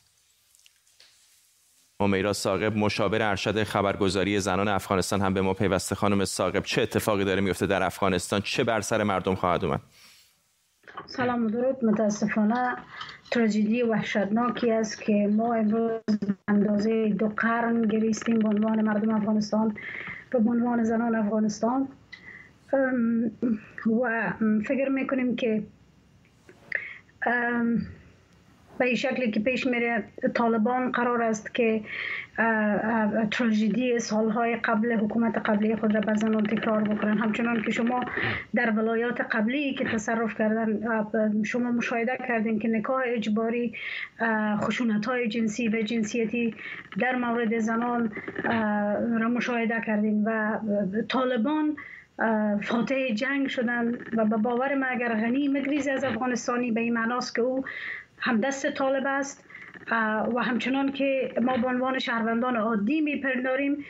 امیرا 2.01 2.33
ساقب 2.33 2.77
مشاور 2.77 3.21
ارشد 3.21 3.63
خبرگزاری 3.63 4.39
زنان 4.39 4.67
افغانستان 4.67 5.21
هم 5.21 5.33
به 5.33 5.41
ما 5.41 5.53
پیوسته. 5.53 5.95
خانم 5.95 6.25
ساقب 6.25 6.63
چه 6.63 6.81
اتفاقی 6.81 7.25
داره 7.25 7.41
میفته 7.41 7.65
در 7.65 7.83
افغانستان؟ 7.83 8.41
چه 8.41 8.63
بر 8.63 8.81
سر 8.81 9.03
مردم 9.03 9.35
خواهد 9.35 9.65
اومد؟ 9.65 9.79
سلام 11.05 11.45
و 11.45 11.49
درود. 11.49 11.85
متاسفانه 11.85 12.75
تراژدی 13.31 13.83
وحشتناکی 13.83 14.71
است 14.71 15.01
که 15.01 15.29
ما 15.31 15.53
امروز 15.53 15.91
اندازه 16.47 17.09
دو 17.09 17.27
قرن 17.37 17.81
گریستیم 17.81 18.39
به 18.39 18.47
عنوان 18.47 18.81
مردم 18.81 19.15
افغانستان 19.15 19.77
به 20.29 20.37
عنوان 20.37 20.83
زنان 20.83 21.15
افغانستان. 21.15 21.87
و 24.01 24.33
فکر 24.65 24.89
می‌کنیم 24.89 25.35
که 25.35 25.63
به 28.79 28.85
این 28.85 28.95
شکلی 28.95 29.31
که 29.31 29.39
پیش 29.39 29.67
میره 29.67 30.03
طالبان 30.33 30.91
قرار 30.91 31.21
است 31.21 31.55
که 31.55 31.81
تراژدی 33.31 33.99
سالهای 33.99 34.55
قبل 34.55 34.93
حکومت 34.93 35.37
قبلی 35.37 35.75
خود 35.75 35.95
را 35.95 36.01
به 36.01 36.15
زنان 36.15 36.43
تکرار 36.43 36.81
بکنن. 36.81 37.17
همچنان 37.17 37.61
که 37.61 37.71
شما 37.71 38.05
در 38.55 38.71
ولایات 38.71 39.21
قبلی 39.21 39.73
که 39.73 39.85
تصرف 39.85 40.37
کردن 40.37 40.79
شما 41.43 41.71
مشاهده 41.71 42.17
کردین 42.27 42.59
که 42.59 42.67
نکاح 42.67 43.03
اجباری 43.05 43.73
خشونت 44.57 45.05
های 45.05 45.27
جنسی 45.27 45.67
و 45.67 45.81
جنسیتی 45.81 46.55
در 46.99 47.15
مورد 47.15 47.59
زنان 47.59 48.11
را 49.19 49.29
مشاهده 49.29 49.81
کردین 49.85 50.23
و 50.23 50.59
طالبان 51.09 51.75
فاتح 52.61 53.09
جنگ 53.15 53.47
شدن 53.47 53.91
و 54.17 54.25
به 54.25 54.37
باور 54.37 54.75
ما 54.75 54.85
اگر 54.85 55.13
غنی 55.13 55.47
مگریز 55.47 55.87
از 55.87 56.03
افغانستانی 56.03 56.71
به 56.71 56.81
این 56.81 56.93
معناست 56.93 57.35
که 57.35 57.41
او 57.41 57.65
هم 58.19 58.41
دست 58.41 58.71
طالب 58.71 59.03
است 59.07 59.45
و 60.35 60.43
همچنان 60.43 60.91
که 60.91 61.33
ما 61.41 61.57
به 61.57 61.67
عنوان 61.67 61.99
شهروندان 61.99 62.55
عادی 62.55 63.01
میپنداریم 63.01 63.85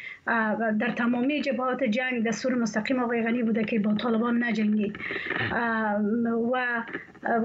در 0.80 0.92
تمامی 0.98 1.42
جبهات 1.42 1.84
جنگ 1.84 2.28
دستور 2.28 2.56
مستقیم 2.56 3.00
آقای 3.00 3.24
غنی 3.24 3.44
بوده 3.44 3.64
که 3.64 3.80
با 3.80 3.96
طالبان 3.96 4.44
نجنگی. 4.44 4.94
و 6.54 6.84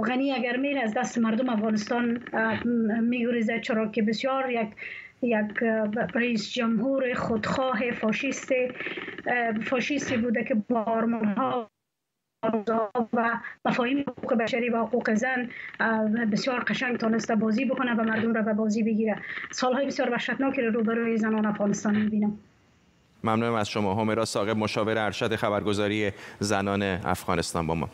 غنی 0.07 0.33
اگر 0.33 0.57
میره 0.57 0.81
از 0.81 0.95
دست 0.95 1.19
مردم 1.19 1.49
افغانستان 1.49 2.23
میگریزه 3.01 3.61
چرا 3.61 3.89
که 3.89 4.03
بسیار 4.03 4.51
یک 4.51 4.69
یک 5.23 5.63
رئیس 6.15 6.53
جمهور 6.53 7.15
خودخواه 7.15 7.91
فاشیست 7.91 8.53
فاشیستی 9.63 10.17
بوده 10.17 10.45
که 10.45 10.55
با 10.55 10.83
ها 11.37 11.71
و 13.13 13.39
مفاهیم 13.65 14.01
حقوق 14.01 14.35
بشری 14.35 14.69
و 14.69 14.79
حقوق 14.79 15.15
زن 15.15 15.49
بسیار 16.33 16.61
قشنگ 16.61 16.97
تونسته 16.97 17.35
بازی 17.35 17.65
بکنه 17.65 17.95
و 17.95 18.03
مردم 18.03 18.35
را 18.35 18.43
به 18.43 18.53
بازی 18.53 18.83
بگیره. 18.83 19.17
سالهای 19.51 19.87
بسیار 19.87 20.11
وحشتناکی 20.11 20.63
رو 20.63 20.73
روبروی 20.73 21.17
زنان 21.17 21.47
افغانستان 21.47 21.97
می‌بینم. 21.97 22.39
ممنونم 23.25 23.55
از 23.55 23.69
شما. 23.69 23.95
همیرا 23.95 24.25
ساقب 24.25 24.57
مشاور 24.57 24.99
ارشد 24.99 25.37
خبرگزاری 25.37 26.11
زنان 26.41 26.83
افغانستان 26.83 27.67
با 27.67 27.75
ما. 27.75 27.89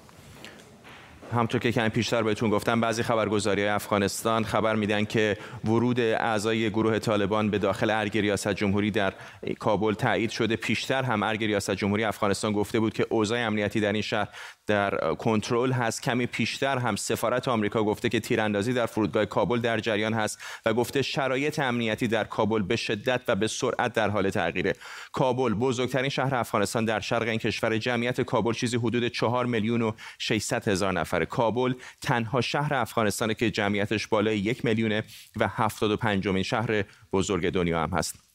همطور 1.33 1.61
که 1.61 1.73
کمی 1.73 1.89
پیشتر 1.89 2.23
بهتون 2.23 2.51
گفتم 2.51 2.81
بعضی 2.81 3.03
خبرگزاری 3.03 3.67
افغانستان 3.67 4.45
خبر 4.45 4.77
میدن 4.77 5.05
که 5.05 5.37
ورود 5.65 6.01
اعضای 6.01 6.71
گروه 6.71 6.99
طالبان 6.99 7.51
به 7.51 7.59
داخل 7.59 7.91
ارگ 7.91 8.19
ریاست 8.19 8.49
جمهوری 8.49 8.91
در 8.91 9.13
کابل 9.59 9.95
تایید 9.95 10.31
شده. 10.31 10.57
پیشتر 10.57 11.03
هم 11.03 11.23
ارگ 11.23 11.45
ریاست 11.45 11.71
جمهوری 11.71 12.05
افغانستان 12.05 12.53
گفته 12.53 12.81
بود 12.81 12.93
که 12.93 13.07
اوضاع 13.11 13.39
امنیتی 13.39 13.81
در 13.81 13.93
این 13.93 14.03
شهر 14.03 14.29
در 14.71 15.15
کنترل 15.15 15.73
هست. 15.73 16.03
کمی 16.03 16.27
پیشتر 16.27 16.79
هم 16.79 16.97
سفارت 16.97 17.49
آمریکا 17.49 17.85
گفته 17.85 18.09
که 18.09 18.21
تیراندازی 18.21 18.73
در 18.73 18.87
فرودگاه 18.87 19.25
کابل 19.25 19.61
در 19.61 19.81
جریان 19.81 20.15
هست 20.15 20.39
و 20.67 20.75
گفته 20.75 21.03
شرایط 21.03 21.59
امنیتی 21.59 22.09
در 22.09 22.25
کابل 22.25 22.63
به 22.63 22.77
شدت 22.77 23.21
و 23.29 23.37
به 23.37 23.49
سرعت 23.49 23.93
در 23.93 24.11
حال 24.11 24.31
تغییره. 24.31 24.75
کابل 25.13 25.55
بزرگترین 25.55 26.09
شهر 26.09 26.35
افغانستان 26.35 26.85
در 26.85 27.01
شرق 27.01 27.29
این 27.29 27.39
کشور 27.39 27.79
جمعیت 27.79 28.21
کابل 28.21 28.53
چیزی 28.53 28.77
حدود 28.77 29.09
4 29.09 29.47
میلیون 29.47 29.83
و 29.83 29.93
600 30.19 30.69
هزار 30.69 30.93
نفره. 30.93 31.27
کابل 31.27 31.75
تنها 32.03 32.41
شهر 32.41 32.75
افغانستان 32.75 33.35
که 33.35 33.51
جمعیتش 33.51 34.07
بالای 34.07 34.39
یک 34.39 34.65
میلیونه 34.65 35.03
و 35.37 35.49
75 35.49 36.43
شهر 36.43 36.85
بزرگ 37.13 37.51
دنیا 37.51 37.83
هم 37.83 37.91
هست. 37.91 38.30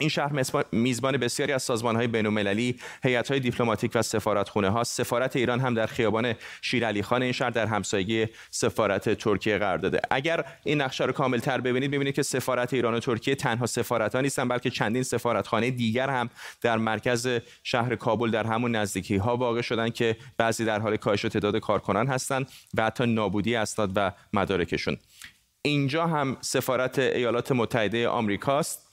این 0.00 0.08
شهر 0.08 0.32
میزبان 0.72 1.16
بسیاری 1.16 1.52
از 1.52 1.62
سازمان 1.62 1.96
های 1.96 2.06
بین 2.06 2.26
المللی، 2.26 2.76
هیئت 3.02 3.30
های 3.30 3.40
دیپلماتیک 3.40 3.90
و 3.94 4.02
سفارتخونه 4.02 4.70
ها 4.70 4.84
سفارت 4.84 5.36
ایران 5.36 5.60
هم 5.60 5.74
در 5.74 5.86
خیابان 5.86 6.34
شیرعلی 6.62 7.02
خان 7.02 7.22
این 7.22 7.32
شهر 7.32 7.50
در 7.50 7.66
همسایگی 7.66 8.26
سفارت 8.50 9.14
ترکیه 9.14 9.58
قرار 9.58 9.78
داده. 9.78 10.00
اگر 10.10 10.44
این 10.64 10.80
نقشه 10.80 11.04
رو 11.04 11.12
کامل 11.12 11.38
تر 11.38 11.60
ببینید 11.60 11.90
ببینید 11.90 12.14
که 12.14 12.22
سفارت 12.22 12.74
ایران 12.74 12.94
و 12.94 13.00
ترکیه 13.00 13.34
تنها 13.34 13.66
سفارت 13.66 14.14
ها 14.14 14.20
نیستن 14.20 14.48
بلکه 14.48 14.70
چندین 14.70 15.02
سفارتخانه 15.02 15.70
دیگر 15.70 16.10
هم 16.10 16.30
در 16.60 16.76
مرکز 16.76 17.28
شهر 17.62 17.96
کابل 17.96 18.30
در 18.30 18.46
همون 18.46 18.76
نزدیکی 18.76 19.16
ها 19.16 19.36
واقع 19.36 19.60
شدن 19.60 19.90
که 19.90 20.16
بعضی 20.38 20.64
در 20.64 20.80
حال 20.80 20.96
کاهش 20.96 21.22
تعداد 21.22 21.56
کارکنان 21.56 22.06
هستند 22.06 22.50
و 22.74 22.84
حتی 22.84 23.06
نابودی 23.06 23.56
اسناد 23.56 23.92
و 23.96 24.12
مدارکشون. 24.32 24.96
اینجا 25.62 26.06
هم 26.06 26.36
سفارت 26.40 26.98
ایالات 26.98 27.52
متحده 27.52 28.08
آمریکاست 28.08 28.89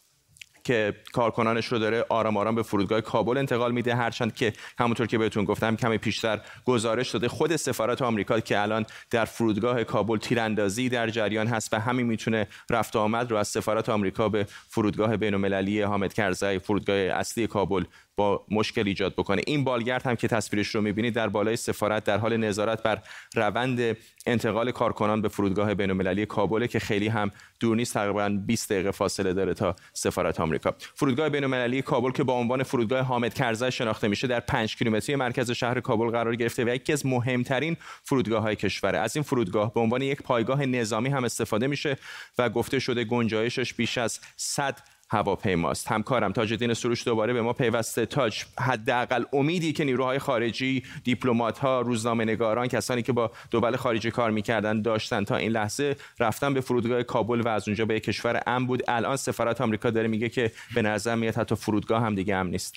که 0.68 0.94
کارکنانش 1.14 1.66
رو 1.66 1.80
داره 1.80 2.06
آرام 2.10 2.38
آرام 2.38 2.56
به 2.56 2.64
فرودگاه 2.64 3.02
کابل 3.02 3.38
انتقال 3.38 3.72
میده. 3.72 3.96
هرچند 3.96 4.36
که 4.36 4.54
همونطور 4.80 5.08
که 5.08 5.18
بهتون 5.18 5.46
گفتم 5.46 5.76
کمی 5.76 5.98
پیشتر 5.98 6.42
گزارش 6.66 7.10
داده. 7.10 7.28
خود 7.28 7.56
سفارت 7.56 8.02
آمریکا 8.02 8.40
که 8.40 8.60
الان 8.60 8.86
در 9.10 9.26
فرودگاه 9.26 9.84
کابل 9.84 10.18
تیراندازی 10.18 10.90
در 10.90 11.10
جریان 11.10 11.48
هست 11.48 11.74
و 11.74 11.80
همین 11.80 12.06
می‌تونه 12.06 12.48
رفت 12.70 12.96
آمد 12.96 13.32
رو 13.32 13.38
از 13.38 13.48
سفارت 13.48 13.90
آمریکا 13.90 14.30
به 14.30 14.48
فرودگاه 14.70 15.18
بین‌المللی 15.18 15.82
حامد 15.82 16.14
کرزی 16.14 16.60
فرودگاه 16.60 16.96
اصلی 16.96 17.48
کابل 17.48 17.84
با 18.18 18.46
مشکل 18.52 18.88
ایجاد 18.88 19.14
بکنه. 19.14 19.42
این 19.48 19.64
بالگرد 19.64 20.04
هم 20.06 20.16
که 20.16 20.28
تصویرش 20.28 20.76
رو 20.76 20.82
می‌بینید 20.82 21.14
در 21.14 21.30
بالای 21.30 21.56
سفارت 21.56 22.04
در 22.04 22.18
حال 22.18 22.38
نظارت 22.38 22.84
بر 22.84 23.00
روند 23.36 23.98
انتقال 24.26 24.72
کارکنان 24.72 25.22
به 25.22 25.30
فرودگاه 25.30 25.74
بین‌المللی 25.74 26.26
کابل 26.26 26.68
که 26.68 26.80
خیلی 26.80 27.08
هم 27.08 27.32
دور 27.60 27.76
نیست 27.76 27.94
تقریبا 27.94 28.30
20 28.30 28.72
دقیقه 28.72 28.92
فاصله 28.92 29.34
داره 29.34 29.54
تا 29.54 29.76
سفارت 29.94 30.40
آمریکا. 30.40 30.76
فرودگاه 30.96 31.30
بین‌المللی 31.30 31.82
کابل 31.82 32.12
که 32.12 32.24
با 32.24 32.34
عنوان 32.34 32.64
فرودگاه 32.64 33.02
حامد 33.02 33.34
کرزی 33.34 33.72
شناخته 33.72 34.08
میشه 34.08 34.28
در 34.28 34.40
5 34.40 34.76
کیلومتری 34.76 35.16
مرکز 35.16 35.52
شهر 35.52 35.80
کابل 35.80 36.10
قرار 36.10 36.36
گرفته 36.36 36.66
و 36.66 36.70
یکی 36.70 36.94
از 36.94 37.06
مهمترین 37.06 37.78
فرودگاه 38.04 38.42
های 38.42 38.56
کشوره 38.56 38.98
از 38.98 39.16
این 39.16 39.24
فرودگاه 39.24 39.74
به 39.74 39.80
عنوان 39.80 40.02
یک 40.02 40.22
پایگاه 40.22 40.66
نظامی 40.66 41.10
هم 41.10 41.24
استفاده 41.24 41.68
میشه 41.68 41.98
و 42.38 42.50
گفته 42.50 42.80
شده 42.80 43.04
گنجایشش 43.04 43.74
بیش 43.74 43.98
از 43.98 44.20
100 44.36 44.80
هواپیماست. 45.10 45.88
همکارم 45.88 46.32
تاج 46.32 46.52
الدین 46.52 46.74
سروش 46.74 47.06
دوباره 47.06 47.34
به 47.34 47.42
ما 47.42 47.54
پیوسته. 47.54 48.06
تاج 48.06 48.44
حداقل 48.60 49.24
امیدی 49.34 49.74
که 49.74 49.84
نیروهای 49.84 50.20
خارجی 50.20 50.84
دیپلمات 51.04 51.60
ها 51.60 51.82
روزنامه 51.82 52.26
نگاران 52.26 52.68
کسانی 52.68 53.02
که 53.02 53.14
با 53.14 53.32
دول 53.52 53.76
خارجی 53.76 54.12
کار 54.12 54.32
می‌کردن 54.32 54.82
داشتن 54.82 55.24
تا 55.24 55.36
این 55.36 55.52
لحظه 55.52 55.96
رفتن 56.20 56.54
به 56.54 56.62
فرودگاه 56.62 57.04
کابل 57.04 57.42
و 57.42 57.48
از 57.48 57.68
اونجا 57.68 57.86
به 57.86 58.00
کشور 58.00 58.44
ام 58.48 58.66
بود. 58.66 58.84
الان 58.88 59.16
سفارت 59.16 59.62
آمریکا 59.62 59.90
داره 59.90 60.08
میگه 60.08 60.30
که 60.30 60.52
به 60.76 60.82
نظر 60.82 61.16
میاد 61.16 61.36
حتی 61.36 61.56
فرودگاه 61.56 62.02
هم 62.02 62.16
دیگه 62.16 62.36
ام 62.36 62.48
نیست. 62.48 62.76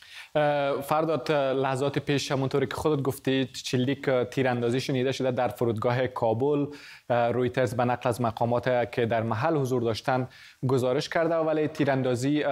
فرداد 0.82 1.32
لحظات 1.32 1.98
پیش 1.98 2.32
همونطوری 2.32 2.66
که 2.66 2.74
خودت 2.74 3.02
گفتی 3.02 3.46
چلیک 3.46 4.10
تیراندازی 4.10 4.80
شنیده 4.80 5.12
شده 5.12 5.30
در 5.30 5.48
فرودگاه 5.48 6.06
کابل. 6.06 6.66
رویترز 7.10 7.74
به 7.74 7.84
نقل 7.84 8.08
از 8.08 8.20
مقامات 8.20 8.92
که 8.92 9.06
در 9.06 9.22
محل 9.22 9.56
حضور 9.56 9.82
داشتن 9.82 10.28
گزارش 10.66 11.08
کرده 11.08 11.34
ولی 11.34 11.68
تیراندازی 11.68 12.44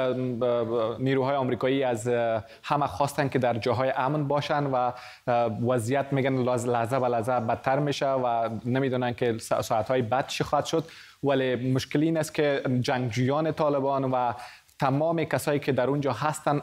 نیروهای 0.99 1.37
آمریکایی 1.37 1.85
از 1.85 2.09
همه 2.63 2.87
خواستن 2.87 3.29
که 3.29 3.39
در 3.39 3.55
جاهای 3.59 3.91
امن 3.97 4.29
باشن 4.29 4.65
و 4.65 4.93
وضعیت 5.67 6.13
میگن 6.13 6.37
لحظه 6.37 6.97
و 6.97 7.07
لحظه 7.07 7.33
بدتر 7.33 7.79
میشه 7.79 8.09
و 8.09 8.49
نمی‌دونن 8.65 9.15
که 9.15 9.39
ساعتهای 9.39 10.03
بعد 10.03 10.27
چی 10.27 10.45
خواهد 10.45 10.65
شد. 10.65 10.85
ولی 11.25 11.73
مشکلی 11.73 12.07
این 12.07 12.17
است 12.17 12.35
که 12.35 12.63
جنگجویان 12.81 13.53
طالبان 13.53 14.05
و 14.05 14.33
تمام 14.79 15.25
کسایی 15.25 15.61
که 15.61 15.73
در 15.73 15.87
اونجا 15.87 16.13
هستن 16.13 16.63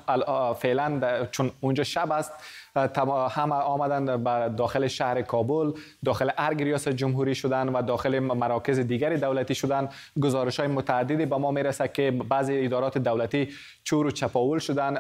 فعلا 0.54 1.26
چون 1.32 1.52
اونجا 1.62 1.84
شب 1.84 2.12
است 2.12 2.32
همه 2.76 3.56
آمدن 3.56 4.24
داخل 4.56 4.88
شهر 4.88 5.22
کابل 5.22 5.72
داخل 6.06 6.30
ارگ 6.38 6.64
ریاست 6.64 6.90
جمهوری 6.90 7.36
شدن 7.36 7.70
و 7.70 7.82
داخل 7.82 8.20
مراکز 8.20 8.80
دیگری 8.80 9.18
دولتی 9.18 9.56
شدن. 9.56 9.90
گزارش 10.22 10.60
های 10.60 10.70
متعددی 10.70 11.26
به 11.26 11.38
ما 11.38 11.52
می‌رسه 11.52 11.88
که 11.88 12.12
بعضی 12.12 12.66
ادارات 12.66 12.98
دولتی 12.98 13.50
چور 13.84 14.06
و 14.06 14.12
چپاول 14.12 14.60
شدن 14.60 14.98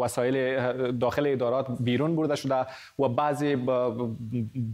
وسایل 0.00 0.96
داخل 0.98 1.26
ادارات 1.26 1.66
بیرون 1.80 2.16
برده 2.16 2.36
شده 2.36 2.66
و 2.98 3.08
بعضی 3.08 3.66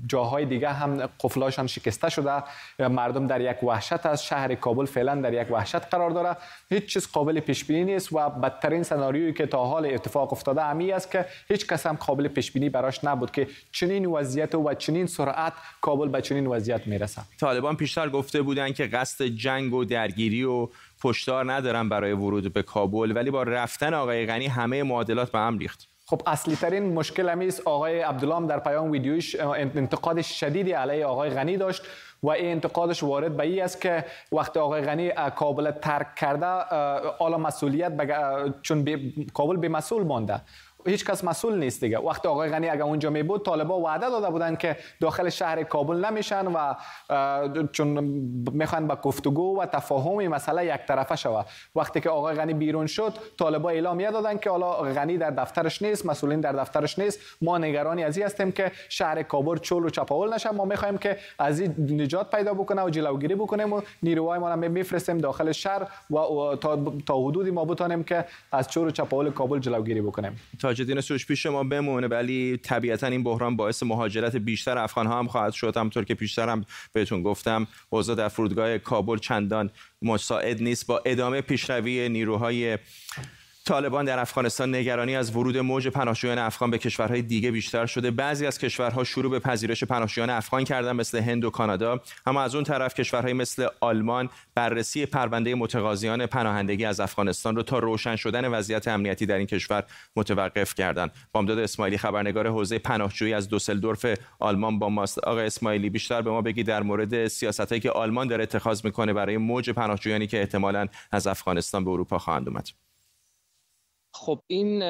جاهای 0.06 0.44
دیگه 0.44 0.68
هم 0.68 1.08
قفلاشان 1.20 1.66
شکسته 1.66 2.08
شده. 2.10 2.42
مردم 2.78 3.26
در 3.26 3.40
یک 3.40 3.62
وحشت 3.62 4.06
از 4.06 4.24
شهر 4.24 4.54
کابل 4.54 4.84
فعلا 4.84 5.14
در 5.14 5.32
یک 5.32 5.50
وحشت 5.50 5.76
قرار 5.76 6.10
داره. 6.10 6.36
هیچ 6.68 6.86
چیز 6.86 7.12
قابل 7.12 7.40
پیش 7.40 7.64
بینی 7.64 7.84
نیست 7.84 8.12
و 8.12 8.28
بدترین 8.28 8.82
سناریویی 8.82 9.32
که 9.32 9.46
تا 9.46 9.64
حال 9.64 9.86
اتفاق 9.86 10.32
افتاده 10.32 10.62
امی 10.62 10.92
است 10.92 11.10
که 11.10 11.24
هیچ 11.48 11.66
کس 11.66 11.86
هم 11.86 11.96
قابل 11.96 12.28
پیش 12.30 12.52
بینی 12.52 12.68
براش 12.68 13.04
نبود 13.04 13.30
که 13.30 13.48
چنین 13.72 14.06
وضعیت 14.06 14.54
و 14.54 14.74
چنین 14.74 15.06
سرعت 15.06 15.52
کابل 15.80 16.08
به 16.08 16.22
چنین 16.22 16.46
وضعیت 16.46 16.86
می‌رسه 16.86 17.22
طالبان 17.40 17.76
پیشتر 17.76 18.08
گفته 18.08 18.42
بودند 18.42 18.74
که 18.74 18.86
قصد 18.86 19.24
جنگ 19.24 19.74
و 19.74 19.84
درگیری 19.84 20.44
و 20.44 20.68
پشتار 21.02 21.52
ندارن 21.52 21.88
برای 21.88 22.12
ورود 22.12 22.52
به 22.52 22.62
کابل 22.62 23.12
ولی 23.16 23.30
با 23.30 23.42
رفتن 23.42 23.94
آقای 23.94 24.26
غنی 24.26 24.46
همه 24.46 24.82
معادلات 24.82 25.32
به 25.32 25.38
هم 25.38 25.58
ریخت. 25.58 25.88
خب 26.06 26.22
اصلی 26.26 26.56
ترین 26.56 26.92
مشکل 26.92 27.28
همیست 27.28 27.60
آقای 27.60 28.00
عبدالله 28.00 28.46
در 28.46 28.58
پیام 28.58 28.90
ویدیوش 28.90 29.36
انتقاد 29.40 30.20
شدیدی 30.20 30.72
علیه 30.72 31.06
آقای 31.06 31.30
غنی 31.30 31.56
داشت 31.56 31.82
و 32.22 32.30
این 32.30 32.50
انتقادش 32.50 33.02
وارد 33.02 33.36
به 33.36 33.42
این 33.42 33.62
است 33.62 33.80
که 33.80 34.04
وقتی 34.32 34.58
آقای 34.58 34.82
غنی 34.82 35.12
کابل 35.36 35.70
ترک 35.70 36.14
کرده 36.14 36.46
حالا 37.18 37.38
مسئولیت 37.38 37.92
چون 38.62 38.84
کابل 39.34 39.56
به 39.56 39.68
مسئول 39.68 40.02
مانده. 40.02 40.40
هیچ 40.86 41.04
کس 41.04 41.24
مسئول 41.24 41.58
نیست 41.58 41.80
دیگه. 41.80 41.98
وقتی 41.98 42.28
آقای 42.28 42.50
غنی 42.50 42.68
اگر 42.68 42.82
اونجا 42.82 43.10
می 43.10 43.22
بود 43.22 43.44
طالبا 43.44 43.80
وعده 43.80 44.10
داده 44.10 44.30
بودن 44.30 44.56
که 44.56 44.76
داخل 45.00 45.28
شهر 45.28 45.62
کابل 45.62 46.04
نمیشن 46.04 46.46
و 46.46 46.74
چون 47.72 47.86
می‌خوان 48.52 48.86
با 48.86 48.96
گفتگو 48.96 49.60
و 49.60 49.66
تفاهم 49.66 50.28
مسئله 50.28 50.66
یک 50.66 50.80
طرفه 50.88 51.16
شود. 51.16 51.46
وقتی 51.76 52.00
که 52.00 52.10
آقای 52.10 52.34
غنی 52.34 52.54
بیرون 52.54 52.86
شد 52.86 53.12
طالبا 53.38 53.70
اعلامیه 53.70 54.10
دادن 54.10 54.38
که 54.38 54.50
حالا 54.50 54.72
غنی 54.72 55.18
در 55.18 55.30
دفترش 55.30 55.82
نیست 55.82 56.06
مسئولین 56.06 56.40
در 56.40 56.52
دفترش 56.52 56.98
نیست. 56.98 57.20
ما 57.42 57.58
نگرانی 57.58 58.04
از 58.04 58.16
این 58.16 58.26
هستیم 58.26 58.52
که 58.52 58.72
شهر 58.88 59.22
کابل 59.22 59.56
چول 59.56 59.84
و 59.84 59.90
چپاول 59.90 60.34
نشه. 60.34 60.50
ما 60.50 60.64
می‌خوایم 60.64 60.98
که 60.98 61.16
از 61.38 61.60
این 61.60 62.00
نجات 62.00 62.30
پیدا 62.30 62.54
بکنه 62.54 62.82
و 62.82 62.90
جلوگیری 62.90 63.34
بکنیم 63.34 63.72
و 63.72 63.80
نیروهای 64.02 64.38
ما 64.38 64.56
میفرستیم 64.56 65.18
داخل 65.18 65.52
شهر 65.52 65.82
و 66.10 66.56
تا, 67.06 67.18
حدودی 67.18 67.50
ما 67.50 67.64
بتونیم 67.64 68.04
که 68.04 68.24
از 68.52 68.68
چول 68.68 68.86
و 68.86 68.90
چپاول 68.90 69.30
کابل 69.30 69.58
جلوگیری 69.58 70.00
بکنیم. 70.00 70.36
تاجدین 70.70 71.00
سوش 71.00 71.26
پیش 71.26 71.46
ما 71.46 71.64
بمونه 71.64 72.06
ولی 72.06 72.56
طبیعتا 72.56 73.06
این 73.06 73.22
بحران 73.22 73.56
باعث 73.56 73.82
مهاجرت 73.82 74.36
بیشتر 74.36 74.78
افغان 74.78 75.06
ها 75.06 75.18
هم 75.18 75.28
خواهد 75.28 75.52
شد. 75.52 75.76
همونطور 75.76 76.04
که 76.04 76.14
پیشتر 76.14 76.48
هم 76.48 76.64
بهتون 76.92 77.22
گفتم 77.22 77.66
اوضاع 77.90 78.16
در 78.16 78.28
فرودگاه 78.28 78.78
کابل 78.78 79.18
چندان 79.18 79.70
مساعد 80.02 80.62
نیست. 80.62 80.86
با 80.86 81.02
ادامه 81.06 81.40
پیشروی 81.40 82.08
نیروهای 82.08 82.78
طالبان 83.70 84.04
در 84.04 84.18
افغانستان 84.18 84.74
نگرانی 84.74 85.16
از 85.16 85.36
ورود 85.36 85.58
موج 85.58 85.88
پناهجویان 85.88 86.38
افغان 86.38 86.70
به 86.70 86.78
کشورهای 86.78 87.22
دیگه 87.22 87.50
بیشتر 87.50 87.86
شده. 87.86 88.10
بعضی 88.10 88.46
از 88.46 88.58
کشورها 88.58 89.04
شروع 89.04 89.30
به 89.30 89.38
پذیرش 89.38 89.84
پناهجویان 89.84 90.30
افغان 90.30 90.64
کردن 90.64 90.92
مثل 90.92 91.18
هند 91.18 91.44
و 91.44 91.50
کانادا. 91.50 92.00
اما 92.26 92.42
از 92.42 92.54
اون 92.54 92.64
طرف 92.64 92.94
کشورهای 92.94 93.32
مثل 93.32 93.66
آلمان 93.80 94.28
بررسی 94.54 95.06
پرونده 95.06 95.54
متقاضیان 95.54 96.26
پناهندگی 96.26 96.84
از 96.84 97.00
افغانستان 97.00 97.56
رو 97.56 97.62
تا 97.62 97.78
روشن 97.78 98.16
شدن 98.16 98.48
وضعیت 98.48 98.88
امنیتی 98.88 99.26
در 99.26 99.36
این 99.36 99.46
کشور 99.46 99.84
متوقف 100.16 100.74
کردند 100.74 101.10
بامداد 101.32 101.58
اسماعیلی 101.58 101.98
خبرنگار 101.98 102.46
حوزه 102.46 102.78
پناهجویی 102.78 103.34
از 103.34 103.48
دوسلدورف 103.48 104.06
آلمان 104.38 104.78
با 104.78 104.88
ماست. 104.88 105.18
آقا 105.18 105.40
اسماعیلی 105.40 105.90
بیشتر 105.90 106.22
به 106.22 106.30
ما 106.30 106.42
بگی 106.42 106.62
در 106.62 106.82
مورد 106.82 107.26
سیاستایی 107.26 107.80
که 107.80 107.90
آلمان 107.90 108.28
داره 108.28 108.42
اتخاذ 108.42 108.84
می‌کنه 108.84 109.12
برای 109.12 109.36
موج 109.36 109.70
پناهجویانی 109.70 110.26
که 110.26 110.40
احتمالاً 110.40 110.86
از 111.12 111.26
افغانستان 111.26 111.84
به 111.84 111.90
اروپا 111.90 112.18
خواهند 112.18 112.48
اومد. 112.48 112.68
خب 114.14 114.40
این 114.46 114.82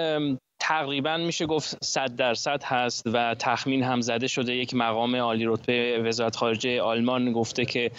تقریبا 0.61 1.17
میشه 1.17 1.47
گفت 1.47 1.85
صد 1.85 2.17
درصد 2.17 2.63
هست 2.63 3.07
و 3.07 3.35
تخمین 3.39 3.83
هم 3.83 4.01
زده 4.01 4.27
شده. 4.27 4.55
یک 4.55 4.75
مقام 4.75 5.17
عالی 5.17 5.45
رتبه 5.47 6.03
وزارت 6.05 6.37
خارجه 6.37 6.83
آلمان 6.83 7.33
گفته 7.33 7.65
که 7.65 7.91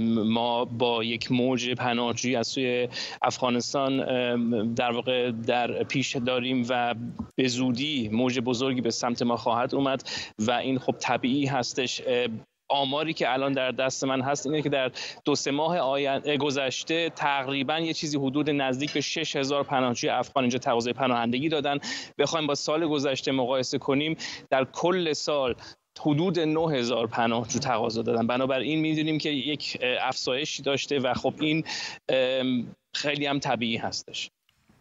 ما 0.00 0.64
با 0.64 1.04
یک 1.04 1.32
موج 1.32 1.70
پناهجویی 1.70 2.36
از 2.36 2.46
سوی 2.46 2.88
افغانستان 3.22 3.96
در 4.74 4.92
واقع 4.92 5.30
در 5.30 5.82
پیش 5.82 6.16
داریم 6.16 6.66
و 6.68 6.94
به 7.36 7.48
زودی 7.48 8.08
موج 8.12 8.38
بزرگی 8.38 8.80
به 8.80 8.90
سمت 8.90 9.22
ما 9.22 9.36
خواهد 9.36 9.74
اومد 9.74 10.02
و 10.38 10.50
این 10.50 10.78
خب 10.78 10.94
طبیعی 10.98 11.46
هستش. 11.46 12.02
آماری 12.74 13.12
که 13.12 13.32
الان 13.32 13.52
در 13.52 13.70
دست 13.70 14.04
من 14.04 14.20
هست 14.20 14.46
اینه 14.46 14.62
که 14.62 14.68
در 14.68 14.90
دو 15.24 15.34
سه 15.34 15.50
ماه 15.50 15.78
آینده 15.78 16.36
گذشته 16.36 17.10
تقریبا 17.10 17.78
یه 17.78 17.92
چیزی 17.92 18.18
حدود 18.18 18.50
نزدیک 18.50 18.92
به 18.92 19.00
6000 19.00 19.62
پناهجوی 19.62 20.10
افغان 20.10 20.44
اینجا 20.44 20.58
تقاضای 20.58 20.92
پناهندگی 20.92 21.48
دادن. 21.48 21.78
بخوایم 22.18 22.46
با 22.46 22.54
سال 22.54 22.86
گذشته 22.86 23.32
مقایسه 23.32 23.78
کنیم 23.78 24.16
در 24.50 24.64
کل 24.64 25.12
سال 25.12 25.54
حدود 26.00 26.40
9000 26.40 27.06
پناهجو 27.06 27.58
تقاضا 27.58 28.02
دادن. 28.02 28.26
بنابراین 28.26 28.80
می‌دونیم 28.80 29.18
که 29.18 29.30
یک 29.30 29.78
افزایشی 30.00 30.62
داشته 30.62 30.98
و 30.98 31.14
خب 31.14 31.34
این 31.40 31.64
خیلی 32.94 33.26
هم 33.26 33.38
طبیعی 33.38 33.76
هستش. 33.76 34.30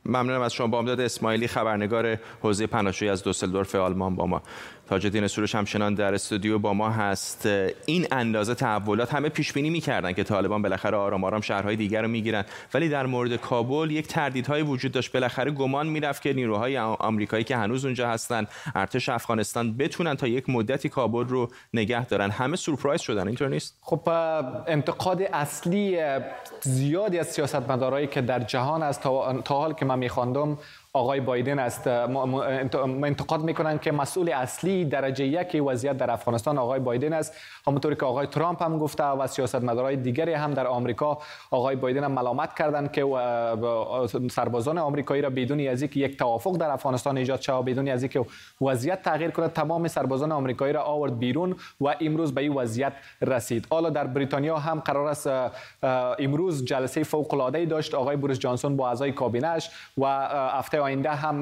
ممنونم 0.06 0.42
از 0.42 0.54
شما 0.54 0.68
بامداد 0.68 1.00
اسماعیلی 1.00 1.48
خبرنگار 1.48 2.18
حوزه 2.42 2.68
پناهجویی 2.68 3.12
از 3.12 3.24
دوسلدورف 3.24 3.76
آلمان 3.76 4.16
با 4.16 4.26
ما. 4.26 4.42
تاجدین 4.88 5.28
سروش 5.28 5.56
همچنان 5.56 5.94
در 5.94 6.14
استودیو 6.14 6.60
با 6.60 6.74
ما 6.74 6.90
هست. 6.90 7.46
این 7.86 8.08
اندازه 8.12 8.56
تحولات 8.56 9.14
همه 9.14 9.30
پیش 9.30 9.54
بینی 9.54 9.70
می‌کردن 9.70 10.14
که 10.14 10.24
طالبان 10.24 10.62
بالاخره 10.62 10.98
آرام 10.98 11.24
آرام 11.24 11.42
شهرهای 11.42 11.76
دیگر 11.76 12.02
رو 12.02 12.08
می‌گیرن. 12.08 12.46
ولی 12.74 12.90
در 12.90 13.06
مورد 13.06 13.36
کابل 13.36 13.92
یک 13.92 14.08
تردیدهایی 14.08 14.64
وجود 14.64 14.92
داشت. 14.92 15.12
بالاخره 15.14 15.52
گمان 15.52 15.88
می‌رفت 15.88 16.22
که 16.22 16.34
نیروهای 16.34 16.78
آمریکایی 16.78 17.44
که 17.44 17.58
هنوز 17.58 17.86
اونجا 17.86 18.10
هستن 18.10 18.48
ارتش 18.76 19.10
افغانستان 19.10 19.78
بتونن 19.78 20.16
تا 20.16 20.28
یک 20.28 20.50
مدتی 20.50 20.90
کابل 20.90 21.24
رو 21.24 21.50
نگه 21.74 22.06
دارن. 22.06 22.30
همه 22.30 22.56
سورپرایز 22.56 23.02
شدن 23.02 23.28
اینطور 23.28 23.48
نیست؟ 23.48 23.78
خب 23.82 24.10
انتقاد 24.68 25.22
اصلی 25.22 26.00
زیادی 26.62 27.20
از 27.20 27.28
سیاستمدارایی 27.28 28.08
که 28.08 28.22
در 28.22 28.40
جهان 28.40 28.84
است 28.84 29.02
تا 29.02 29.44
حال 29.50 29.74
که 29.74 29.86
من 29.86 30.00
میخواندم 30.00 30.58
آقای 30.96 31.20
بایدن 31.20 31.60
است. 31.60 31.88
انتقاد 31.88 33.42
می‌کنن 33.42 33.80
که 33.80 33.92
مسئول 33.92 34.30
اصلی 34.30 34.86
درجه 34.86 35.26
یک 35.26 35.64
وضعیت 35.66 35.98
در 35.98 36.12
افغانستان 36.12 36.58
آقای 36.58 36.80
بایدن 36.80 37.14
است. 37.14 37.34
همونطوری 37.68 37.96
که 37.96 38.06
آقای 38.06 38.28
ترامپ 38.28 38.64
هم 38.64 38.78
گفته 38.78 39.04
و 39.04 39.28
سیاستمدارای 39.28 39.96
دیگری 39.96 40.34
هم 40.34 40.54
در 40.54 40.68
آمریکا 40.68 41.18
آقای 41.52 41.76
بایدن 41.76 42.04
هم 42.04 42.12
ملامت 42.12 42.54
کردند 42.54 42.92
که 42.92 43.06
سربازان 44.32 44.78
آمریکایی 44.78 45.22
را 45.22 45.30
بدون 45.30 45.68
از 45.68 45.82
اینکه 45.82 46.00
یک 46.00 46.18
توافق 46.18 46.58
در 46.58 46.70
افغانستان 46.70 47.18
ایجاد 47.18 47.42
شود 47.42 47.66
بدون 47.66 47.88
از 47.88 48.04
اینکه 48.04 48.26
وضعیت 48.62 49.02
تغییر 49.02 49.32
کنه 49.32 49.48
تمام 49.48 49.88
سربازان 49.88 50.32
آمریکایی 50.32 50.74
را 50.74 50.84
آورد 50.84 51.20
بیرون 51.20 51.56
و 51.82 51.96
امروز 52.02 52.34
به 52.34 52.42
این 52.42 52.54
وضعیت 52.54 52.94
رسید. 53.22 53.68
حالا 53.70 53.90
در 53.90 54.08
بریتانیا 54.08 54.58
هم 54.58 54.80
قرار 54.80 55.08
است 55.08 55.30
امروز 56.20 56.66
جلسه 56.66 57.04
فوق 57.04 57.34
العاده 57.34 57.66
داشت. 57.66 57.96
آقای 57.96 58.16
بوریس 58.16 58.40
جانسون 58.40 58.78
با 58.78 58.90
اعضای 58.90 59.12
کابینش 59.12 59.70
و 59.98 60.06
هفته 60.54 60.83
آینده 60.84 61.10
هم 61.10 61.42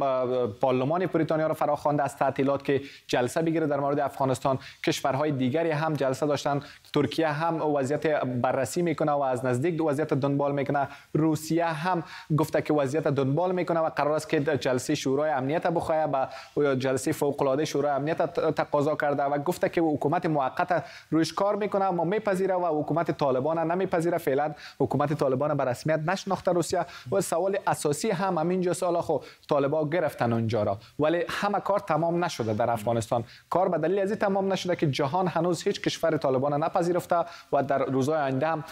پارلمان 0.62 1.06
بریتانیا 1.06 1.47
را 1.47 1.54
فرا 1.54 1.75
خوانده 1.75 2.04
از 2.04 2.17
تعطیلات 2.17 2.63
که 2.63 2.82
جلسه 3.08 3.41
بگیره 3.41 3.67
در 3.67 3.80
مورد 3.80 3.99
افغانستان. 3.99 4.60
کشورهای 4.86 5.32
دیگری 5.32 5.71
هم 5.71 5.93
جلسه 5.93 6.25
داشتن. 6.25 6.60
ترکیه 6.93 7.27
هم 7.27 7.62
وضعیت 7.62 8.08
بررسی 8.23 8.82
می‌کنه 8.82 9.12
و 9.12 9.21
از 9.21 9.45
نزدیک 9.45 9.86
وضعیت 9.86 10.13
دنبال 10.13 10.51
می‌کنه. 10.51 10.88
روسیه 11.13 11.65
هم 11.65 12.04
گفته 12.38 12.62
که 12.62 12.73
وضعیت 12.73 13.08
دنبال 13.08 13.51
می‌کنه 13.51 13.80
و 13.80 13.89
قرار 13.89 14.12
است 14.12 14.30
که 14.30 14.39
جلسه 14.39 14.95
شورای 14.95 15.32
امنیت 15.32 15.67
بخواه 15.67 16.08
با 16.08 16.27
جلسه 16.75 17.12
فوق 17.12 17.41
العاده 17.41 17.65
شورای 17.65 17.91
امنیت 17.91 18.21
تقاضا 18.56 18.95
کرده 18.95 19.23
و 19.23 19.38
گفته 19.38 19.69
که 19.69 19.82
حکومت 19.82 20.25
موقت 20.25 20.84
روش 21.12 21.34
کار 21.34 21.56
می‌کنه 21.56 21.86
اما 21.86 22.04
میپذیره 22.04 22.56
و 22.56 22.82
حکومت 22.82 23.12
طالبان 23.12 23.71
نمیپذیره. 23.71 24.17
فعلا 24.17 24.54
حکومت 24.80 25.13
طالبان 25.13 25.58
به 25.58 25.65
رسمیت 25.65 25.99
نشناخته 25.99 26.51
روسیه. 26.51 26.86
و 27.12 27.21
سوال 27.21 27.58
اساسی 27.67 28.10
هم 28.10 28.38
همینجا 28.38 28.73
سال 28.73 29.01
خو 29.01 29.17
طالبا 29.50 29.89
گرفتن 29.89 30.34
اونجا 30.34 30.63
را. 30.63 30.78
ولی 31.00 31.24
همه 31.30 31.60
کار 31.60 31.80
تمام 31.80 32.24
نشده 32.24 32.54
در 32.54 32.70
افغانستان. 32.72 33.24
کار 33.50 33.70
به 33.70 33.78
دلیل 33.78 34.00
از 34.00 34.12
تمام 34.12 34.54
نشده 34.54 34.76
که 34.76 34.91
جهان 34.91 35.28
هنوز 35.28 35.63
هیچ 35.63 35.82
کشور 35.82 36.17
طالبان 36.17 36.63
نپذیرفته 36.63 37.15
و 37.54 37.63
در 37.63 37.86
روزهای 37.86 38.20
آینده 38.22 38.48
هم 38.48 38.63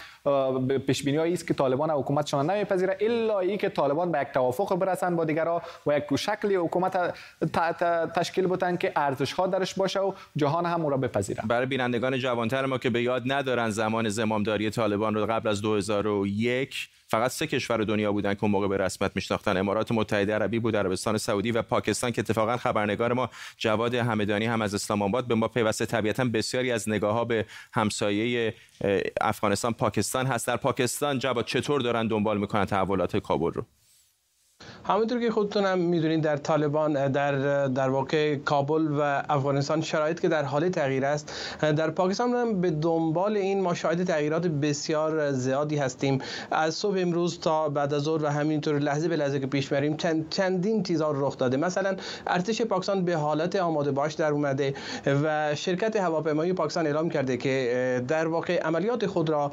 پیش 0.86 1.02
بینی 1.02 1.32
است 1.32 1.46
که 1.46 1.54
طالبان 1.54 1.90
حکومتشان 1.90 2.50
نمیپذیره 2.50 2.98
الا 3.00 3.38
ای 3.38 3.56
که 3.56 3.68
طالبان 3.68 4.12
به 4.12 4.20
یک 4.20 4.28
توافق 4.28 4.76
برسن 4.76 5.16
با 5.16 5.24
دیگرها 5.24 5.62
و 5.86 5.96
یک 5.96 6.16
شکلی 6.16 6.56
حکومت 6.56 7.14
تشکیل 8.14 8.46
بتن 8.46 8.76
که 8.76 8.92
ارزش 8.96 9.32
ها 9.32 9.46
درش 9.46 9.74
باشه 9.74 10.00
و 10.00 10.12
جهان 10.36 10.66
هم 10.66 10.82
او 10.84 10.90
را 10.90 10.96
بپذیره. 10.96 11.42
برای 11.48 11.66
بینندگان 11.66 12.18
جوانتر 12.18 12.66
ما 12.66 12.78
که 12.78 12.90
به 12.90 13.02
یاد 13.02 13.22
ندارن 13.26 13.70
زمان 13.70 14.08
زمامداری 14.08 14.70
طالبان 14.70 15.14
رو 15.14 15.26
قبل 15.26 15.48
از 15.48 15.62
2001 15.62 16.88
فقط 17.10 17.30
سه 17.30 17.46
کشور 17.46 17.76
دنیا 17.76 18.12
بودن 18.12 18.34
که 18.34 18.44
اون 18.44 18.50
موقع 18.50 18.68
به 18.68 18.76
رسمیت 18.76 19.10
میشناختن. 19.14 19.56
امارات 19.56 19.92
متحده 19.92 20.34
عربی 20.34 20.58
بود 20.58 20.76
عربستان 20.76 21.18
سعودی 21.18 21.50
و 21.50 21.62
پاکستان 21.62 22.10
که 22.10 22.20
اتفاقا 22.20 22.56
خبرنگار 22.56 23.12
ما 23.12 23.30
جواد 23.56 23.94
همدانی 23.94 24.46
هم 24.46 24.62
از 24.62 24.74
اسلام 24.74 25.02
آباد 25.02 25.26
به 25.26 25.34
ما 25.34 25.48
پیوسته. 25.48 25.86
طبیعتا 25.86 26.24
بسیاری 26.24 26.72
از 26.72 26.88
نگاه 26.88 27.14
ها 27.14 27.24
به 27.24 27.46
همسایه 27.72 28.54
افغانستان 29.20 29.72
پاکستان 29.72 30.26
هست. 30.26 30.46
در 30.46 30.56
پاکستان 30.56 31.18
جواد 31.18 31.44
چطور 31.44 31.80
دارن 31.80 32.06
دنبال 32.08 32.38
می‌کنن 32.38 32.64
تحولات 32.64 33.16
کابل 33.16 33.52
رو؟ 33.52 33.66
همونطور 34.84 35.20
که 35.20 35.30
خودتون 35.30 35.64
هم 35.64 35.78
می‌دونید 35.78 36.22
در 36.22 36.36
طالبان 36.36 37.12
در 37.12 37.66
در 37.68 37.88
واقع 37.88 38.36
کابل 38.36 38.88
و 38.98 39.22
افغانستان 39.28 39.80
شرایط 39.80 40.20
که 40.20 40.28
در 40.28 40.42
حال 40.42 40.68
تغییر 40.68 41.04
است. 41.04 41.32
در 41.60 41.90
پاکستان 41.90 42.34
هم 42.34 42.60
به 42.60 42.70
دنبال 42.70 43.36
این 43.36 43.60
ما 43.60 43.74
شاهد 43.74 44.04
تغییرات 44.04 44.46
بسیار 44.46 45.32
زیادی 45.32 45.76
هستیم. 45.76 46.18
از 46.50 46.74
صبح 46.74 46.96
امروز 46.98 47.40
تا 47.40 47.68
بعد 47.68 47.94
از 47.94 48.02
ظهر 48.02 48.24
و 48.24 48.28
همینطور 48.28 48.78
لحظه 48.78 49.08
به 49.08 49.16
لحظه 49.16 49.40
که 49.40 49.46
پیش 49.46 49.68
بریم 49.68 49.96
چند 49.96 50.26
چندین 50.30 50.82
چیزا 50.82 51.10
رخ 51.10 51.38
داده. 51.38 51.56
مثلا 51.56 51.96
ارتش 52.26 52.62
پاکستان 52.62 53.04
به 53.04 53.16
حالت 53.16 53.56
آماده 53.56 53.90
باش 53.90 54.14
در 54.14 54.30
اومده 54.30 54.74
و 55.24 55.54
شرکت 55.54 55.96
هواپیمایی 55.96 56.52
پاکستان 56.52 56.86
اعلام 56.86 57.10
کرده 57.10 57.36
که 57.36 58.04
در 58.08 58.28
واقع 58.28 58.60
عملیات 58.60 59.06
خود 59.06 59.30
را 59.30 59.52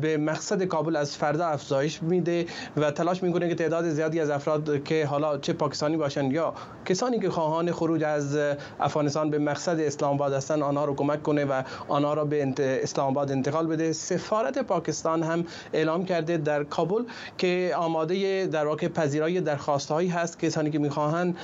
به 0.00 0.16
مقصد 0.16 0.64
کابل 0.64 0.96
از 0.96 1.16
فردا 1.16 1.46
افزایش 1.46 2.02
میده 2.02 2.46
و 2.76 2.90
تلاش 2.90 3.22
می‌کنه 3.22 3.48
که 3.48 3.54
تعداد 3.54 3.88
زیادی 3.88 4.20
از 4.20 4.30
افراد 4.30 4.67
که 4.76 5.06
حالا 5.06 5.38
چه 5.38 5.52
پاکستانی 5.52 5.96
باشند 5.96 6.32
یا 6.32 6.54
کسانی 6.86 7.20
که 7.20 7.30
خواهان 7.30 7.72
خروج 7.72 8.04
از 8.04 8.38
افغانستان 8.80 9.30
به 9.30 9.38
مقصد 9.38 9.80
اسلام 9.80 10.14
آباد 10.14 10.32
هستند 10.32 10.62
آنها 10.62 10.84
رو 10.84 10.94
کمک 10.94 11.22
کنه 11.22 11.44
و 11.44 11.62
آنها 11.88 12.14
را 12.14 12.24
به 12.24 12.54
اسلام 12.58 13.08
آباد 13.08 13.32
انتقال 13.32 13.66
بده. 13.66 13.92
سفارت 13.92 14.58
پاکستان 14.58 15.22
هم 15.22 15.44
اعلام 15.72 16.04
کرده 16.04 16.36
در 16.36 16.64
کابل 16.64 17.02
که 17.38 17.72
آماده 17.76 18.46
در 18.46 18.66
واقع 18.66 18.88
پذیرای 18.88 19.40
درخواست 19.40 19.90
هایی 19.90 20.08
هست. 20.08 20.38
کسانی 20.38 20.70
که 20.70 20.78
می‌خواهند 20.78 21.36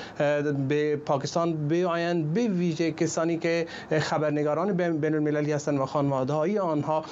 به 0.68 0.96
پاکستان 0.96 1.68
بیایند 1.68 2.34
به 2.34 2.48
ویژه 2.48 2.92
کسانی 2.92 3.38
که 3.38 3.66
خبرنگاران 4.00 4.72
بین 4.72 5.14
المللی 5.14 5.52
هستند 5.52 5.78
و 5.78 5.86
خانواده 5.86 6.32
های 6.32 6.58
آنها 6.58 7.04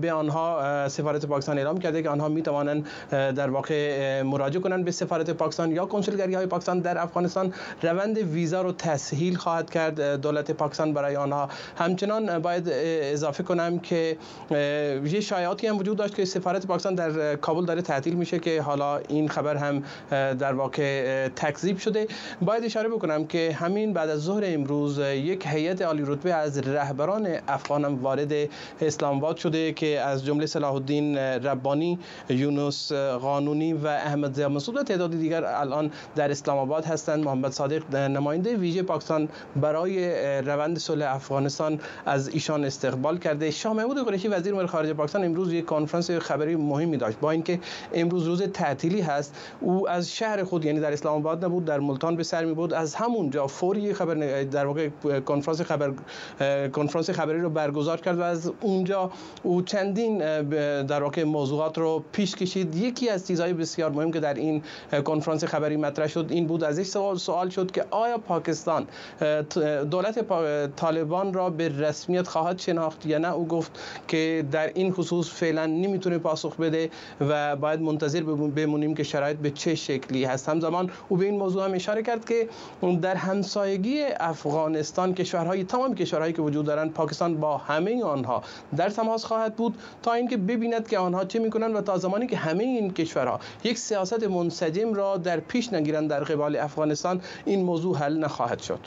به 0.00 0.12
آنها 0.12 0.88
سفارت 0.88 1.26
پاکستان 1.26 1.58
اعلام 1.58 1.78
کرده 1.78 2.02
که 2.02 2.08
آنها 2.08 2.28
می 2.28 2.42
توانند 2.42 2.86
در 3.10 3.50
واقع 3.50 4.22
مراجعه 4.22 4.62
کنند 4.62 4.84
به 4.84 4.90
سفارت 4.90 5.30
پاکستان. 5.30 5.57
یا 5.66 5.86
کنسولگری 5.86 6.34
های 6.34 6.46
پاکستان 6.46 6.78
در 6.80 6.98
افغانستان 6.98 7.54
روند 7.82 8.18
ویزا 8.18 8.62
رو 8.62 8.72
تسهیل 8.72 9.36
خواهد 9.36 9.70
کرد 9.70 10.20
دولت 10.20 10.50
پاکستان 10.50 10.92
برای 10.92 11.16
آنها. 11.16 11.48
همچنان 11.78 12.38
باید 12.38 12.68
اضافه 13.12 13.42
کنم 13.42 13.78
که 13.78 14.16
یه 15.04 15.20
شایعاتی 15.20 15.66
هم 15.66 15.78
وجود 15.78 15.96
داشت 15.96 16.14
که 16.14 16.24
سفارت 16.24 16.66
پاکستان 16.66 16.94
در 16.94 17.36
کابل 17.36 17.64
داره 17.64 17.82
تعطیل 17.82 18.14
میشه 18.14 18.38
که 18.38 18.62
حالا 18.62 18.96
این 18.96 19.28
خبر 19.28 19.56
هم 19.56 19.82
در 20.10 20.52
واقع 20.52 21.28
تکذیب 21.28 21.78
شده. 21.78 22.08
باید 22.42 22.64
اشاره 22.64 22.88
بکنم 22.88 23.26
که 23.26 23.52
همین 23.52 23.92
بعد 23.92 24.10
از 24.10 24.20
ظهر 24.20 24.42
امروز 24.46 24.98
یک 24.98 25.46
هیئت 25.46 25.82
عالی 25.82 26.02
رتبه 26.06 26.34
از 26.34 26.58
رهبران 26.58 27.28
افغان 27.48 27.84
هم 27.84 28.02
وارد 28.02 28.32
اسلام 28.80 29.16
آباد 29.16 29.36
شده 29.36 29.72
که 29.72 30.00
از 30.00 30.24
جمله 30.24 30.46
صلاح 30.46 30.74
الدین 30.74 31.18
ربانی 31.18 31.98
یونس 32.28 32.92
قانونی 32.92 33.72
و 33.72 33.86
احمد 33.86 34.40
مسعود 34.40 34.76
و 34.76 34.82
تعداد 34.82 35.10
دیگر 35.10 35.44
الان 35.54 35.90
در 36.16 36.30
اسلام 36.30 36.58
آباد 36.58 36.84
هستند. 36.84 37.24
محمد 37.24 37.52
صادق 37.52 37.96
نماینده 37.96 38.56
ویژه 38.56 38.82
پاکستان 38.82 39.28
برای 39.56 40.12
روند 40.40 40.78
صلح 40.78 41.14
افغانستان 41.14 41.80
از 42.06 42.28
ایشان 42.28 42.64
استقبال 42.64 43.18
کرده. 43.18 43.50
شاه 43.50 43.72
محمود 43.72 44.04
قریشی 44.04 44.28
وزیر 44.28 44.54
امور 44.54 44.66
خارجه 44.66 44.92
پاکستان 44.94 45.24
امروز 45.24 45.52
یک 45.52 45.64
کنفرانس 45.64 46.10
خبری 46.10 46.56
مهمی 46.56 46.96
داشت 46.96 47.18
با 47.18 47.30
اینکه 47.30 47.60
امروز 47.94 48.26
روز 48.26 48.42
تعطیلی 48.42 49.00
هست. 49.00 49.34
او 49.60 49.88
از 49.88 50.12
شهر 50.12 50.44
خود 50.44 50.64
یعنی 50.64 50.80
در 50.80 50.92
اسلام 50.92 51.16
آباد 51.16 51.44
نبود 51.44 51.64
در 51.64 51.80
ملتان 51.80 52.16
به 52.16 52.22
سر 52.22 52.44
می 52.44 52.54
بود 52.54 52.74
از 52.74 52.94
همونجا 52.94 53.46
فوری 53.46 53.94
خبر 53.94 54.44
در 54.44 54.66
واقع 54.66 54.88
کنفرانس 55.20 55.60
خبر 55.60 55.92
کنفرانس 56.72 57.10
خبری 57.10 57.40
رو 57.40 57.50
برگزار 57.50 58.00
کرد 58.00 58.18
و 58.18 58.22
از 58.22 58.52
اونجا 58.60 59.10
او 59.42 59.62
چندین 59.62 60.18
در 60.82 61.02
واقع 61.02 61.24
موضوعات 61.24 61.78
رو 61.78 62.04
پیش 62.12 62.34
کشید. 62.34 62.74
یکی 62.74 63.08
از 63.08 63.26
چیزهای 63.26 63.52
بسیار 63.52 63.90
مهم 63.90 64.12
که 64.12 64.20
در 64.20 64.34
این 64.34 64.62
کنفرانس 65.04 65.37
خبری 65.44 65.76
مطرح 65.76 66.06
شد. 66.06 66.26
این 66.30 66.46
بود 66.46 66.64
از 66.64 66.78
این 66.78 66.84
سوال 66.84 67.16
سوال 67.16 67.48
شد 67.48 67.70
که 67.70 67.84
آیا 67.90 68.18
پاکستان 68.18 68.86
دولت 69.90 70.24
طالبان 70.76 71.32
را 71.32 71.50
به 71.50 71.68
رسمیت 71.68 72.28
خواهد 72.28 72.58
شناخت 72.58 73.06
یا 73.06 73.18
نه؟ 73.18 73.32
او 73.32 73.46
گفت 73.46 73.78
که 74.08 74.44
در 74.50 74.70
این 74.74 74.92
خصوص 74.92 75.30
فعلا 75.30 75.66
نمی‌تونه 75.66 76.18
پاسخ 76.18 76.56
بده 76.56 76.90
و 77.20 77.56
باید 77.56 77.80
منتظر 77.80 78.22
بمونیم 78.56 78.94
که 78.94 79.02
شرایط 79.02 79.36
به 79.36 79.50
چه 79.50 79.74
شکلی 79.74 80.24
هست. 80.24 80.48
همزمان 80.48 80.90
او 81.08 81.16
به 81.16 81.24
این 81.24 81.38
موضوع 81.38 81.64
هم 81.64 81.74
اشاره 81.74 82.02
کرد 82.02 82.24
که 82.24 82.48
در 83.02 83.14
همسایگی 83.14 84.02
افغانستان 84.20 85.14
کشورهای 85.14 85.64
تمام 85.64 85.94
کشورهایی 85.94 86.32
که 86.32 86.42
وجود 86.42 86.66
دارند 86.66 86.92
پاکستان 86.92 87.36
با 87.36 87.56
همه 87.56 88.04
آنها 88.04 88.42
در 88.76 88.90
تماس 88.90 89.24
خواهد 89.24 89.56
بود 89.56 89.74
تا 90.02 90.12
اینکه 90.12 90.36
ببیند 90.36 90.88
که 90.88 90.98
آنها 90.98 91.24
چه 91.24 91.38
می‌کنند 91.38 91.76
و 91.76 91.80
تا 91.80 91.98
زمانی 91.98 92.26
که 92.26 92.36
همه 92.36 92.64
این 92.64 92.92
کشورها 92.92 93.40
یک 93.64 93.78
سیاست 93.78 94.22
منسجم 94.22 94.94
را 94.94 95.16
در 95.28 95.40
پیش 95.40 95.72
نگیرند 95.72 96.10
در 96.10 96.24
قبال 96.24 96.56
افغانستان 96.56 97.20
این 97.44 97.64
موضوع 97.64 97.98
حل 97.98 98.18
نخواهد 98.18 98.60
شد. 98.60 98.80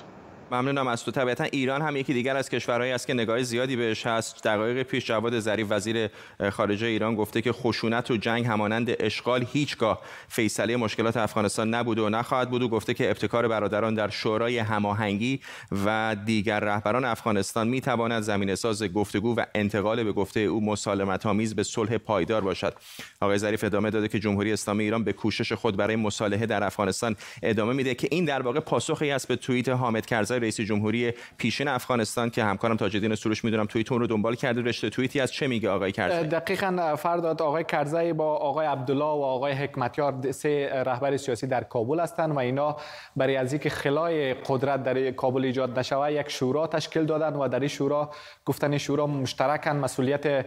ممنونم 0.51 0.87
از 0.87 1.03
تو. 1.03 1.11
طبیعتا 1.11 1.43
ایران 1.43 1.81
هم 1.81 1.95
یکی 1.95 2.13
دیگر 2.13 2.37
از 2.37 2.49
کشورهایی 2.49 2.91
است 2.91 3.07
که 3.07 3.13
نگاه 3.13 3.43
زیادی 3.43 3.75
بهش 3.75 4.05
هست. 4.05 4.43
دقایق 4.43 4.83
پیش 4.83 5.05
جواد 5.05 5.39
ظریف 5.39 5.67
وزیر 5.69 6.09
خارجه 6.51 6.87
ایران 6.87 7.15
گفته 7.15 7.41
که 7.41 7.51
خشونت 7.51 8.11
و 8.11 8.17
جنگ 8.17 8.45
همانند 8.45 8.95
اشغال 8.99 9.45
هیچگاه 9.53 10.01
فیصله 10.27 10.77
مشکلات 10.77 11.17
افغانستان 11.17 11.73
نبود 11.73 11.99
و 11.99 12.09
نخواهد 12.09 12.49
بود. 12.49 12.61
و 12.61 12.69
گفته 12.69 12.93
که 12.93 13.09
ابتکار 13.09 13.47
برادران 13.47 13.93
در 13.93 14.09
شورای 14.09 14.57
هماهنگی 14.57 15.39
و 15.85 16.15
دیگر 16.25 16.59
رهبران 16.59 17.05
افغانستان 17.05 17.67
می 17.67 17.81
تواند 17.81 18.23
زمینه 18.23 18.55
ساز 18.55 18.83
گفتگو 18.83 19.35
و 19.35 19.45
انتقال 19.55 20.03
به 20.03 20.11
گفته 20.11 20.39
او 20.39 20.65
مسالمت 20.65 21.25
آمیز 21.25 21.55
به 21.55 21.63
صلح 21.63 21.97
پایدار 21.97 22.41
باشد. 22.41 22.73
آقای 23.21 23.37
ظریف 23.37 23.63
ادامه 23.63 23.89
داده 23.89 24.07
که 24.07 24.19
جمهوری 24.19 24.53
اسلامی 24.53 24.83
ایران 24.83 25.03
به 25.03 25.13
کوشش 25.13 25.53
خود 25.53 25.77
برای 25.77 25.95
مصالحه 25.95 26.45
در 26.45 26.63
افغانستان 26.63 27.15
ادامه 27.43 27.73
میده 27.73 27.95
که 27.95 28.07
این 28.11 28.25
در 28.25 28.41
واقع 28.41 28.59
پاسخی 28.59 29.11
است 29.11 29.27
به 29.27 29.35
توییت 29.35 29.69
حامد 29.69 30.05
کرزی 30.05 30.40
رئیس 30.41 30.61
جمهوری 30.61 31.13
پیشین 31.37 31.67
افغانستان 31.67 32.29
که 32.29 32.43
همکارم 32.43 32.77
تاجدین 32.77 33.15
سروش 33.15 33.43
می‌دونم 33.43 33.65
توییت 33.65 33.91
اون 33.91 34.01
رو 34.01 34.07
دنبال 34.07 34.35
کرده 34.35 34.61
رشته 34.61 34.89
توییتی 34.89 35.19
از 35.19 35.31
چه 35.31 35.47
میگه 35.47 35.69
آقای 35.69 35.91
کرزی؟ 35.91 36.27
دقیقا 36.27 36.95
فرداد 36.95 37.41
آقای 37.41 37.63
کرزی 37.63 38.13
با 38.13 38.35
آقای 38.35 38.67
عبدالله 38.67 39.05
و 39.05 39.23
آقای 39.23 39.53
حکمتیار 39.53 40.31
سه 40.31 40.83
رهبر 40.85 41.17
سیاسی 41.17 41.47
در 41.47 41.63
کابل 41.63 41.99
هستند 41.99 42.31
و 42.31 42.39
اینا 42.39 42.77
برای 43.15 43.35
از 43.35 43.53
اینکه 43.53 43.69
خلای 43.69 44.33
قدرت 44.33 44.83
در 44.83 45.11
کابل 45.11 45.45
ایجاد 45.45 45.79
نشوه 45.79 46.11
یک 46.11 46.29
شورا 46.29 46.67
تشکیل 46.67 47.05
دادن 47.05 47.33
و 47.35 47.47
در 47.47 47.59
این 47.59 47.67
شورا 47.67 48.09
گفتن 48.45 48.77
شورا 48.77 49.07
مشترکن 49.07 49.75
مسئولیت 49.75 50.45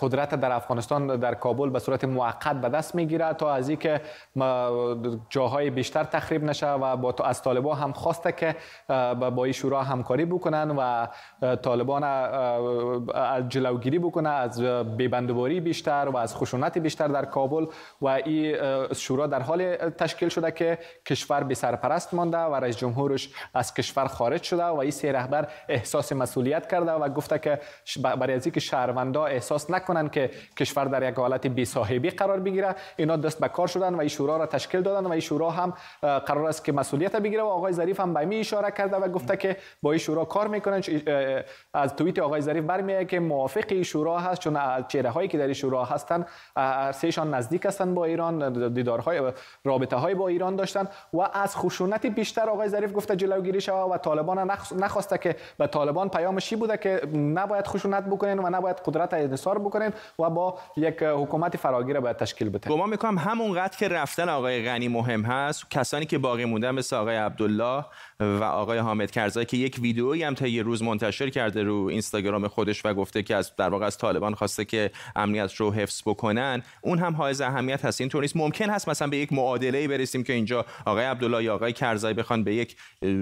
قدرت 0.00 0.34
در 0.34 0.52
افغانستان 0.52 1.16
در 1.20 1.34
کابل 1.34 1.70
به 1.70 1.78
صورت 1.78 2.04
موقت 2.04 2.60
به 2.60 2.68
دست 2.68 2.94
می‌گیره 2.94 3.32
تا 3.32 3.54
از 3.54 3.68
اینکه 3.68 4.00
جاهای 5.28 5.70
بیشتر 5.70 6.04
تخریب 6.04 6.44
نشه 6.44 6.70
و 6.70 6.96
با 6.96 7.14
از 7.24 7.42
طالبان 7.42 7.78
هم 7.78 7.92
خواسته 7.92 8.32
که 8.32 8.56
با 9.14 9.44
این 9.44 9.52
شورا 9.52 9.82
همکاری 9.82 10.24
بکنن 10.24 10.70
و 10.70 11.06
طالبان 11.56 12.04
از 13.14 13.48
جلوگیری 13.48 13.98
بکنه 13.98 14.28
از 14.28 14.62
بیبندواری 14.96 15.60
بیشتر 15.60 16.08
و 16.12 16.16
از 16.16 16.36
خشونت 16.36 16.78
بیشتر 16.78 17.08
در 17.08 17.24
کابل 17.24 17.66
و 18.02 18.08
این 18.08 18.56
شورا 18.94 19.26
در 19.26 19.42
حال 19.42 19.76
تشکیل 19.76 20.28
شده 20.28 20.50
که 20.50 20.78
کشور 21.06 21.42
به 21.42 21.54
سرپرست 21.54 22.14
مانده 22.14 22.38
و 22.38 22.54
رئیس 22.54 22.76
جمهورش 22.76 23.30
از 23.54 23.74
کشور 23.74 24.06
خارج 24.06 24.42
شده 24.42 24.64
و 24.64 24.78
این 24.78 24.90
سه 24.90 25.12
رهبر 25.12 25.48
احساس 25.68 26.12
مسئولیت 26.12 26.70
کرده 26.70 26.92
و 26.92 27.08
گفته 27.08 27.38
که 27.38 27.60
برای 28.02 28.34
از 28.34 28.48
که 28.48 28.60
شهروندا 28.60 29.26
احساس 29.26 29.70
نکنن 29.70 30.08
که 30.08 30.30
کشور 30.56 30.84
در 30.84 31.08
یک 31.08 31.14
حالت 31.14 31.46
بی 31.46 31.64
صاحبی 31.64 32.10
قرار 32.10 32.40
بگیره 32.40 32.74
اینا 32.96 33.16
دست 33.16 33.40
به 33.40 33.48
کار 33.48 33.66
شدن 33.66 33.94
و 33.94 33.98
این 33.98 34.08
شورا 34.08 34.36
را 34.36 34.46
تشکیل 34.46 34.80
دادن 34.80 35.06
و 35.06 35.10
این 35.10 35.20
شورا 35.20 35.50
هم 35.50 35.72
قرار 36.00 36.46
است 36.46 36.64
که 36.64 36.72
مسئولیت 36.72 37.16
بگیره 37.16 37.42
و 37.42 37.46
آقای 37.46 37.72
ظریف 37.72 38.00
هم 38.00 38.14
به 38.14 38.24
می 38.24 38.36
اشاره 38.36 38.70
کرده 38.80 38.96
و 38.96 39.08
گفته 39.08 39.36
که 39.36 39.56
با 39.82 39.92
این 39.92 39.98
شورا 39.98 40.24
کار 40.24 40.48
می‌کنن 40.48 40.82
از 41.74 41.96
توییت 41.96 42.18
آقای 42.18 42.40
ظریف 42.40 42.64
برمیاد 42.64 43.06
که 43.06 43.20
موافق 43.20 43.64
این 43.68 43.82
شورا 43.82 44.18
هست 44.18 44.40
چون 44.40 44.58
چهره 44.88 45.10
هایی 45.10 45.28
که 45.28 45.38
در 45.38 45.44
این 45.44 45.52
شورا 45.52 45.84
هستن 45.84 46.26
سهشان 46.92 47.34
نزدیک 47.34 47.66
هستن 47.66 47.94
با 47.94 48.04
ایران 48.04 48.72
دیدارهای 48.72 49.32
رابطه 49.64 49.96
های 49.96 50.14
با 50.14 50.28
ایران 50.28 50.56
داشتن 50.56 50.88
و 51.12 51.20
از 51.32 51.56
خشونت 51.56 52.06
بیشتر 52.06 52.50
آقای 52.50 52.68
ظریف 52.68 52.96
گفته 52.96 53.16
جلوگیری 53.16 53.60
شود 53.60 53.90
و 53.90 53.98
طالبان 53.98 54.50
نخواسته 54.78 55.18
که 55.18 55.36
به 55.58 55.66
طالبان 55.66 56.08
پیامش 56.08 56.54
بوده 56.54 56.76
که 56.76 57.00
نباید 57.16 57.66
خشونت 57.66 58.04
بکنین 58.04 58.38
و 58.38 58.50
نباید 58.50 58.76
قدرت 58.84 59.14
انحصار 59.14 59.58
بکنین 59.58 59.92
و 60.18 60.30
با 60.30 60.58
یک 60.76 61.02
حکومت 61.02 61.56
فراگیر 61.56 62.00
باید 62.00 62.16
تشکیل 62.16 62.48
بده. 62.48 62.70
گمان 62.70 62.90
می‌کنم 62.90 63.18
همونقدر 63.18 63.76
که 63.76 63.88
رفتن 63.88 64.28
آقای 64.28 64.64
غنی 64.64 64.88
مهم 64.88 65.22
هست 65.22 65.70
کسانی 65.70 66.06
که 66.06 66.18
باقی 66.18 66.44
موندن 66.44 66.70
مثل 66.70 66.96
آقای 66.96 67.16
عبدالله 67.16 67.84
و 68.20 68.44
آقای 68.44 68.78
حامد 68.78 69.10
کرزایی 69.10 69.46
که 69.46 69.56
یک 69.56 69.78
ویدئویی 69.82 70.22
هم 70.22 70.34
تا 70.34 70.46
یه 70.46 70.62
روز 70.62 70.82
منتشر 70.82 71.30
کرده 71.30 71.62
رو 71.62 71.84
اینستاگرام 71.84 72.48
خودش 72.48 72.86
و 72.86 72.94
گفته 72.94 73.22
که 73.22 73.36
از 73.36 73.56
در 73.56 73.68
واقع 73.68 73.86
از 73.86 73.98
طالبان 73.98 74.34
خواسته 74.34 74.64
که 74.64 74.90
امنیت 75.16 75.54
رو 75.54 75.72
حفظ 75.72 76.02
بکنن 76.06 76.62
اون 76.82 76.98
هم 76.98 77.14
حائز 77.14 77.40
اهمیت 77.40 77.84
هست. 77.84 78.00
اینطور 78.00 78.22
نیست. 78.22 78.36
ممکن 78.36 78.70
هست 78.70 78.88
مثلا 78.88 79.08
به 79.08 79.16
یک 79.16 79.32
معادله 79.32 79.88
برسیم 79.88 80.22
که 80.22 80.32
اینجا 80.32 80.66
آقای 80.86 81.04
عبدالله 81.04 81.44
یا 81.44 81.54
آقای 81.54 81.72
کرزایی 81.72 82.14
بخوان 82.14 82.44
به 82.44 82.54
یک 82.54 82.76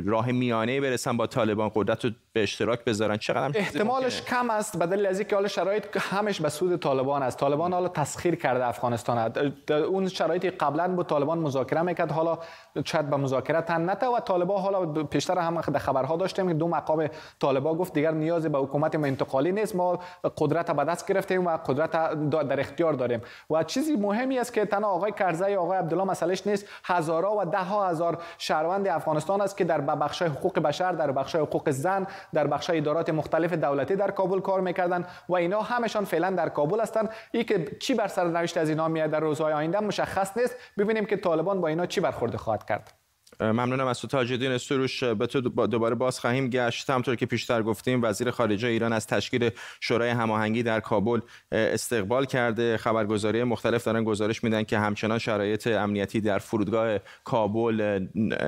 راه 0.04 0.32
میانه 0.32 0.80
برسن 0.80 1.16
با 1.16 1.26
طالبان. 1.26 1.70
قدرت 1.74 2.04
رو 2.04 2.10
به 2.38 2.42
اشتراک 2.42 2.84
بذارن. 2.84 3.16
چقدر 3.16 3.58
احتمالش 3.58 4.22
کم 4.22 4.50
است 4.50 4.78
بدل 4.78 5.06
از 5.06 5.18
اینکه 5.18 5.36
حالا 5.36 5.48
شرایط 5.48 5.84
همش 5.96 6.40
به 6.40 6.48
سود 6.48 6.80
طالبان 6.80 7.22
است. 7.22 7.38
طالبان 7.38 7.72
حالا 7.72 7.88
تسخیر 7.88 8.34
کرده 8.34 8.66
افغانستان. 8.66 9.32
اون 9.70 10.08
شرایطی 10.08 10.50
قبلا 10.50 10.88
با 10.88 11.02
طالبان 11.02 11.38
مذاکره 11.38 11.82
می‌کرد. 11.82 12.12
حالا 12.12 12.38
شاید 12.84 13.10
به 13.10 13.16
مذاکره 13.16 13.60
تن 13.60 13.90
نته 13.90 14.06
و 14.06 14.20
طالبان 14.20 14.62
حالا 14.62 14.86
پیشتر 14.86 15.38
هم 15.38 15.60
خبرها 15.60 16.16
داشتیم. 16.16 16.48
که 16.48 16.54
دو 16.54 16.68
مقام 16.68 17.08
طالبان 17.40 17.76
گفت 17.76 17.92
دیگر 17.92 18.10
نیازی 18.10 18.48
به 18.48 18.58
حکومت 18.58 18.94
انتقالی 18.94 19.52
نیست. 19.52 19.76
ما 19.76 19.98
قدرت 20.36 20.70
به 20.70 20.84
دست 20.84 21.08
گرفتیم 21.08 21.46
و 21.46 21.56
قدرت 21.56 21.90
در 22.30 22.60
اختیار 22.60 22.92
داریم. 22.92 23.20
و 23.50 23.62
چیزی 23.62 23.96
مهمی 23.96 24.38
است 24.38 24.52
که 24.52 24.66
تنها 24.66 24.90
آقای 24.90 25.12
کرزی 25.12 25.54
آقای 25.54 25.78
عبدالله 25.78 26.04
مسئلهش 26.04 26.46
نیست. 26.46 26.66
هزارها 26.84 27.36
و 27.38 27.44
ده 27.44 27.58
ها 27.58 27.88
هزار 27.88 28.18
شهروند 28.38 28.88
افغانستان 28.88 29.40
است 29.40 29.56
که 29.56 29.64
در 29.64 29.80
بخش 29.80 30.22
حقوق 30.22 30.58
بشر 30.58 30.92
در 30.92 31.12
بخش 31.12 31.34
حقوق 31.34 31.70
زن 31.70 32.06
در 32.34 32.46
بخش 32.46 32.70
ادارات 32.70 33.10
مختلف 33.10 33.52
دولتی 33.52 33.96
در 33.96 34.10
کابل 34.10 34.40
کار 34.40 34.60
می‌کردن 34.60 35.06
و 35.28 35.34
اینا 35.34 35.62
همشان 35.62 36.04
فعلا 36.04 36.30
در 36.30 36.48
کابل 36.48 36.80
هستند 36.80 37.10
ای 37.32 37.44
که 37.44 37.64
چی 37.80 37.94
بر 37.94 38.08
سر 38.08 38.24
نوشت 38.24 38.56
از 38.56 38.68
اینا 38.68 38.88
میاد 38.88 39.10
در 39.10 39.20
روزهای 39.20 39.52
آینده 39.52 39.80
مشخص 39.80 40.36
نیست. 40.36 40.56
ببینیم 40.78 41.04
که 41.06 41.16
طالبان 41.16 41.60
با 41.60 41.68
اینا 41.68 41.86
چی 41.86 42.00
برخورد 42.00 42.36
خواهد 42.36 42.64
کرد. 42.64 42.97
ممنونم 43.40 43.86
از 43.86 44.00
تو 44.00 44.06
تاجدین 44.06 44.58
سروش. 44.58 45.04
به 45.04 45.26
تو 45.26 45.40
دوباره 45.40 45.94
باز 45.94 46.20
خواهیم 46.20 46.50
گشت. 46.50 46.90
همطور 46.90 47.16
که 47.16 47.26
پیشتر 47.26 47.62
گفتیم 47.62 48.04
وزیر 48.04 48.30
خارجه 48.30 48.68
ایران 48.68 48.92
از 48.92 49.06
تشکیل 49.06 49.50
شورای 49.80 50.10
هماهنگی 50.10 50.62
در 50.62 50.80
کابل 50.80 51.20
استقبال 51.52 52.24
کرده. 52.24 52.76
خبرگزاری 52.76 53.44
مختلف 53.44 53.84
دارن 53.84 54.04
گزارش 54.04 54.44
میدن 54.44 54.62
که 54.62 54.78
همچنان 54.78 55.18
شرایط 55.18 55.66
امنیتی 55.66 56.20
در 56.20 56.38
فرودگاه 56.38 56.98
کابل 57.24 58.06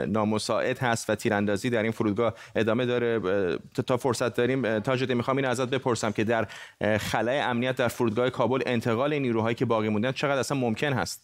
نامساعد 0.09 0.79
هست 0.79 1.11
و 1.11 1.15
تیراندازی 1.15 1.71
در 1.71 1.83
این 1.83 1.93
فرودگاه 1.93 2.35
ادامه 2.57 2.87
داره. 2.87 3.21
تا 3.87 3.97
فرصت 3.97 4.35
داریم 4.35 4.79
تاجدین 4.79 5.17
می‌خوام 5.17 5.37
این 5.37 5.47
ازت 5.47 5.71
بپرسم 5.71 6.13
که 6.13 6.25
در 6.25 6.47
خلای 6.99 7.39
امنیت 7.39 7.77
در 7.77 7.89
فرودگاه 7.89 8.31
کابل 8.31 8.63
انتقال 8.67 9.19
نیروهایی 9.19 9.55
که 9.55 9.65
باقی 9.65 9.89
موندن 9.89 10.13
چقدر 10.13 10.39
اصلا 10.39 10.59
ممکن 10.59 10.93
هست؟ 10.93 11.23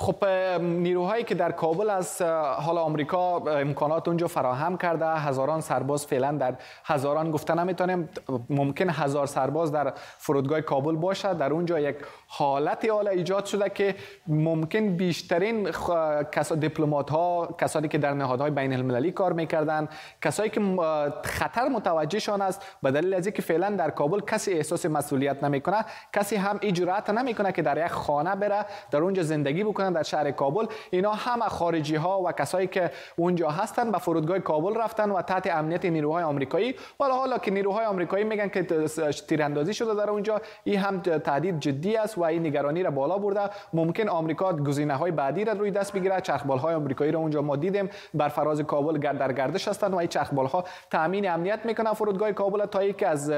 خب 0.00 0.24
نیروهایی 0.60 1.24
که 1.24 1.34
در 1.34 1.52
کابل 1.52 1.90
از 1.90 2.22
حال 2.56 2.78
آمریکا 2.78 3.36
امکانات 3.36 4.08
اونجا 4.08 4.26
فراهم 4.26 4.76
کرده. 4.76 5.06
هزاران 5.06 5.60
سرباز 5.60 6.06
فعلا 6.06 6.32
در 6.32 6.54
هزاران 6.84 7.30
گفته 7.30 7.54
نمی‌تونیم. 7.54 8.08
ممکن 8.50 8.90
هزار 8.90 9.26
سرباز 9.26 9.72
در 9.72 9.92
فرودگاه 9.96 10.60
کابل 10.60 10.96
باشه 10.96 11.34
در 11.34 11.52
اونجا 11.52 11.80
یک 11.80 11.96
حالت 12.28 12.90
حال 12.90 13.08
ایجاد 13.08 13.44
شده 13.44 13.70
که 13.70 13.94
ممکن 14.26 14.96
بیشترین 14.96 15.70
کسا 16.32 16.54
دیپلمات 16.54 17.10
ها 17.10 17.54
کسانی 17.60 17.88
که 17.88 17.98
در 17.98 18.14
نهادهای 18.14 18.50
بین 18.50 18.72
المللی 18.72 19.12
کار 19.12 19.32
می‌کردن 19.32 19.88
کسایی 20.22 20.50
که 20.50 20.60
خطر 21.24 21.68
متوجهشان 21.68 22.42
است 22.42 22.62
به 22.82 22.90
دلیل 22.90 23.14
از 23.14 23.26
اینکه 23.26 23.42
فعلا 23.42 23.70
در 23.70 23.90
کابل 23.90 24.20
کسی 24.20 24.52
احساس 24.52 24.86
مسئولیت 24.86 25.44
نمی‌کنه 25.44 25.84
کسی 26.12 26.36
هم 26.36 26.58
اجرات 26.62 27.10
نمی‌کنه 27.10 27.52
که 27.52 27.62
در 27.62 27.86
یک 27.86 27.92
خانه 27.92 28.36
بره 28.36 28.64
در 28.90 28.98
اونجا 28.98 29.22
زندگی 29.22 29.64
بکنه. 29.64 29.87
در 29.92 30.02
شهر 30.02 30.30
کابل. 30.30 30.66
اینا 30.90 31.12
همه 31.12 31.44
خارجی 31.44 31.96
ها 31.96 32.22
و 32.22 32.32
کسایی 32.32 32.66
که 32.66 32.90
اونجا 33.16 33.50
هستن 33.50 33.90
به 33.90 33.98
فرودگاه 33.98 34.38
کابل 34.38 34.80
رفتن 34.80 35.10
و 35.10 35.22
تحت 35.22 35.46
امنیت 35.46 35.84
نیروهای 35.84 36.24
آمریکایی. 36.24 36.74
ولی 37.00 37.10
حالا 37.10 37.38
که 37.38 37.50
نیروهای 37.50 37.86
آمریکایی 37.86 38.24
میگن 38.24 38.48
که 38.48 38.62
تیراندازی 39.28 39.74
شده 39.74 39.94
در 39.94 40.10
اونجا 40.10 40.40
این 40.64 40.78
هم 40.78 41.00
تهدید 41.00 41.60
جدی 41.60 41.96
است 41.96 42.18
و 42.18 42.24
این 42.24 42.46
نگرانی 42.46 42.82
را 42.82 42.90
بالا 42.90 43.18
برده. 43.18 43.50
ممکن 43.72 44.08
آمریکا 44.08 44.52
گزینه 44.52 44.96
های 44.96 45.10
بعدی 45.10 45.44
را 45.44 45.52
روی 45.52 45.70
دست 45.70 45.92
بگیره 45.92 46.20
چرخبال 46.20 46.58
های 46.58 46.74
آمریکایی 46.74 47.12
را 47.12 47.20
اونجا 47.20 47.42
ما 47.42 47.56
دیدیم. 47.56 47.90
بر 48.14 48.28
فراز 48.28 48.60
کابل 48.60 48.98
در 48.98 49.32
گردش 49.32 49.68
هستند 49.68 49.92
و 49.92 49.96
این 49.96 50.08
چرخبال 50.08 50.46
ها 50.46 50.64
تامین 50.90 51.30
امنیت 51.30 51.60
می‌کنن. 51.64 51.92
فرودگاه 51.92 52.32
کابل 52.32 52.66
تا 52.66 52.78
اینکه 52.78 53.08
از 53.08 53.32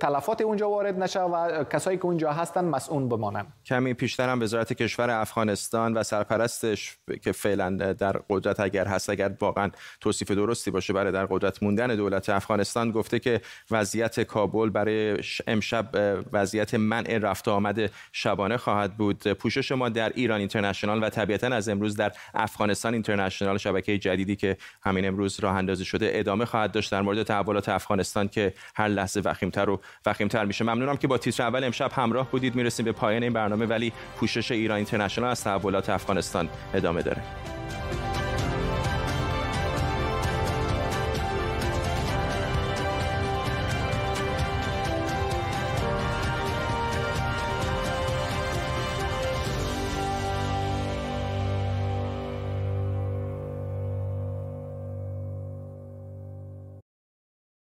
تلفات 0.00 0.40
اونجا 0.40 0.70
وارد 0.70 1.02
نشه 1.02 1.20
و 1.20 1.64
کسایی 1.64 1.98
که 1.98 2.06
اونجا 2.06 2.32
هستن 2.32 2.64
مسئول 2.64 3.08
بمانند 3.08 3.46
کمی 3.66 3.94
پیشتر 3.94 4.28
هم 4.28 4.42
وزارت 4.42 4.72
کشور 4.72 5.10
افغانستان 5.44 5.94
و 5.94 6.02
سرپرستش 6.02 6.96
که 7.22 7.32
فعلا 7.32 7.92
در 7.92 8.12
قدرت 8.30 8.60
اگر 8.60 8.86
هست 8.86 9.10
اگر 9.10 9.32
واقعا 9.40 9.70
توصیف 10.00 10.30
درستی 10.30 10.70
باشه 10.70 10.92
برای 10.92 11.12
در 11.12 11.26
قدرت 11.26 11.62
موندن 11.62 11.96
دولت 11.96 12.28
افغانستان 12.28 12.90
گفته 12.90 13.18
که 13.18 13.40
وضعیت 13.70 14.20
کابل 14.20 14.70
برای 14.70 15.18
امشب 15.46 15.88
وضعیت 16.32 16.74
منع 16.74 17.18
رفت 17.18 17.48
آمد 17.48 17.90
شبانه 18.12 18.56
خواهد 18.56 18.96
بود. 18.96 19.32
پوشش 19.32 19.72
ما 19.72 19.88
در 19.88 20.12
ایران 20.14 20.38
اینترنشنال 20.38 21.02
و 21.02 21.08
طبیعتا 21.08 21.46
از 21.46 21.68
امروز 21.68 21.96
در 21.96 22.12
افغانستان 22.34 22.94
اینترنشنال 22.94 23.58
شبکه 23.58 23.98
جدیدی 23.98 24.36
که 24.36 24.56
همین 24.82 25.06
امروز 25.06 25.40
راه 25.40 25.56
اندازی 25.56 25.84
شده 25.84 26.10
ادامه 26.12 26.44
خواهد 26.44 26.72
داشت 26.72 26.90
در 26.92 27.02
مورد 27.02 27.22
تحولات 27.22 27.68
افغانستان 27.68 28.28
که 28.28 28.54
هر 28.76 28.88
لحظه 28.88 29.20
وخیمتر 29.24 29.70
و 29.70 29.80
وخیمتر 30.06 30.44
میشه. 30.44 30.64
ممنونم 30.64 30.96
که 30.96 31.06
با 31.06 31.18
تیتر 31.18 31.42
اول 31.42 31.64
امشب 31.64 31.92
همراه 31.92 32.30
بودید. 32.30 32.54
می‌رسیم 32.54 32.84
به 32.84 32.92
پایان 32.92 33.22
این 33.22 33.32
برنامه 33.32 33.66
ولی 33.66 33.92
پوشش 34.16 34.52
ایران 34.52 34.76
اینترنشنال 34.76 35.23
از 35.26 35.44
تحولات 35.44 35.90
افغانستان 35.90 36.48
ادامه 36.74 37.02
داره. 37.02 37.22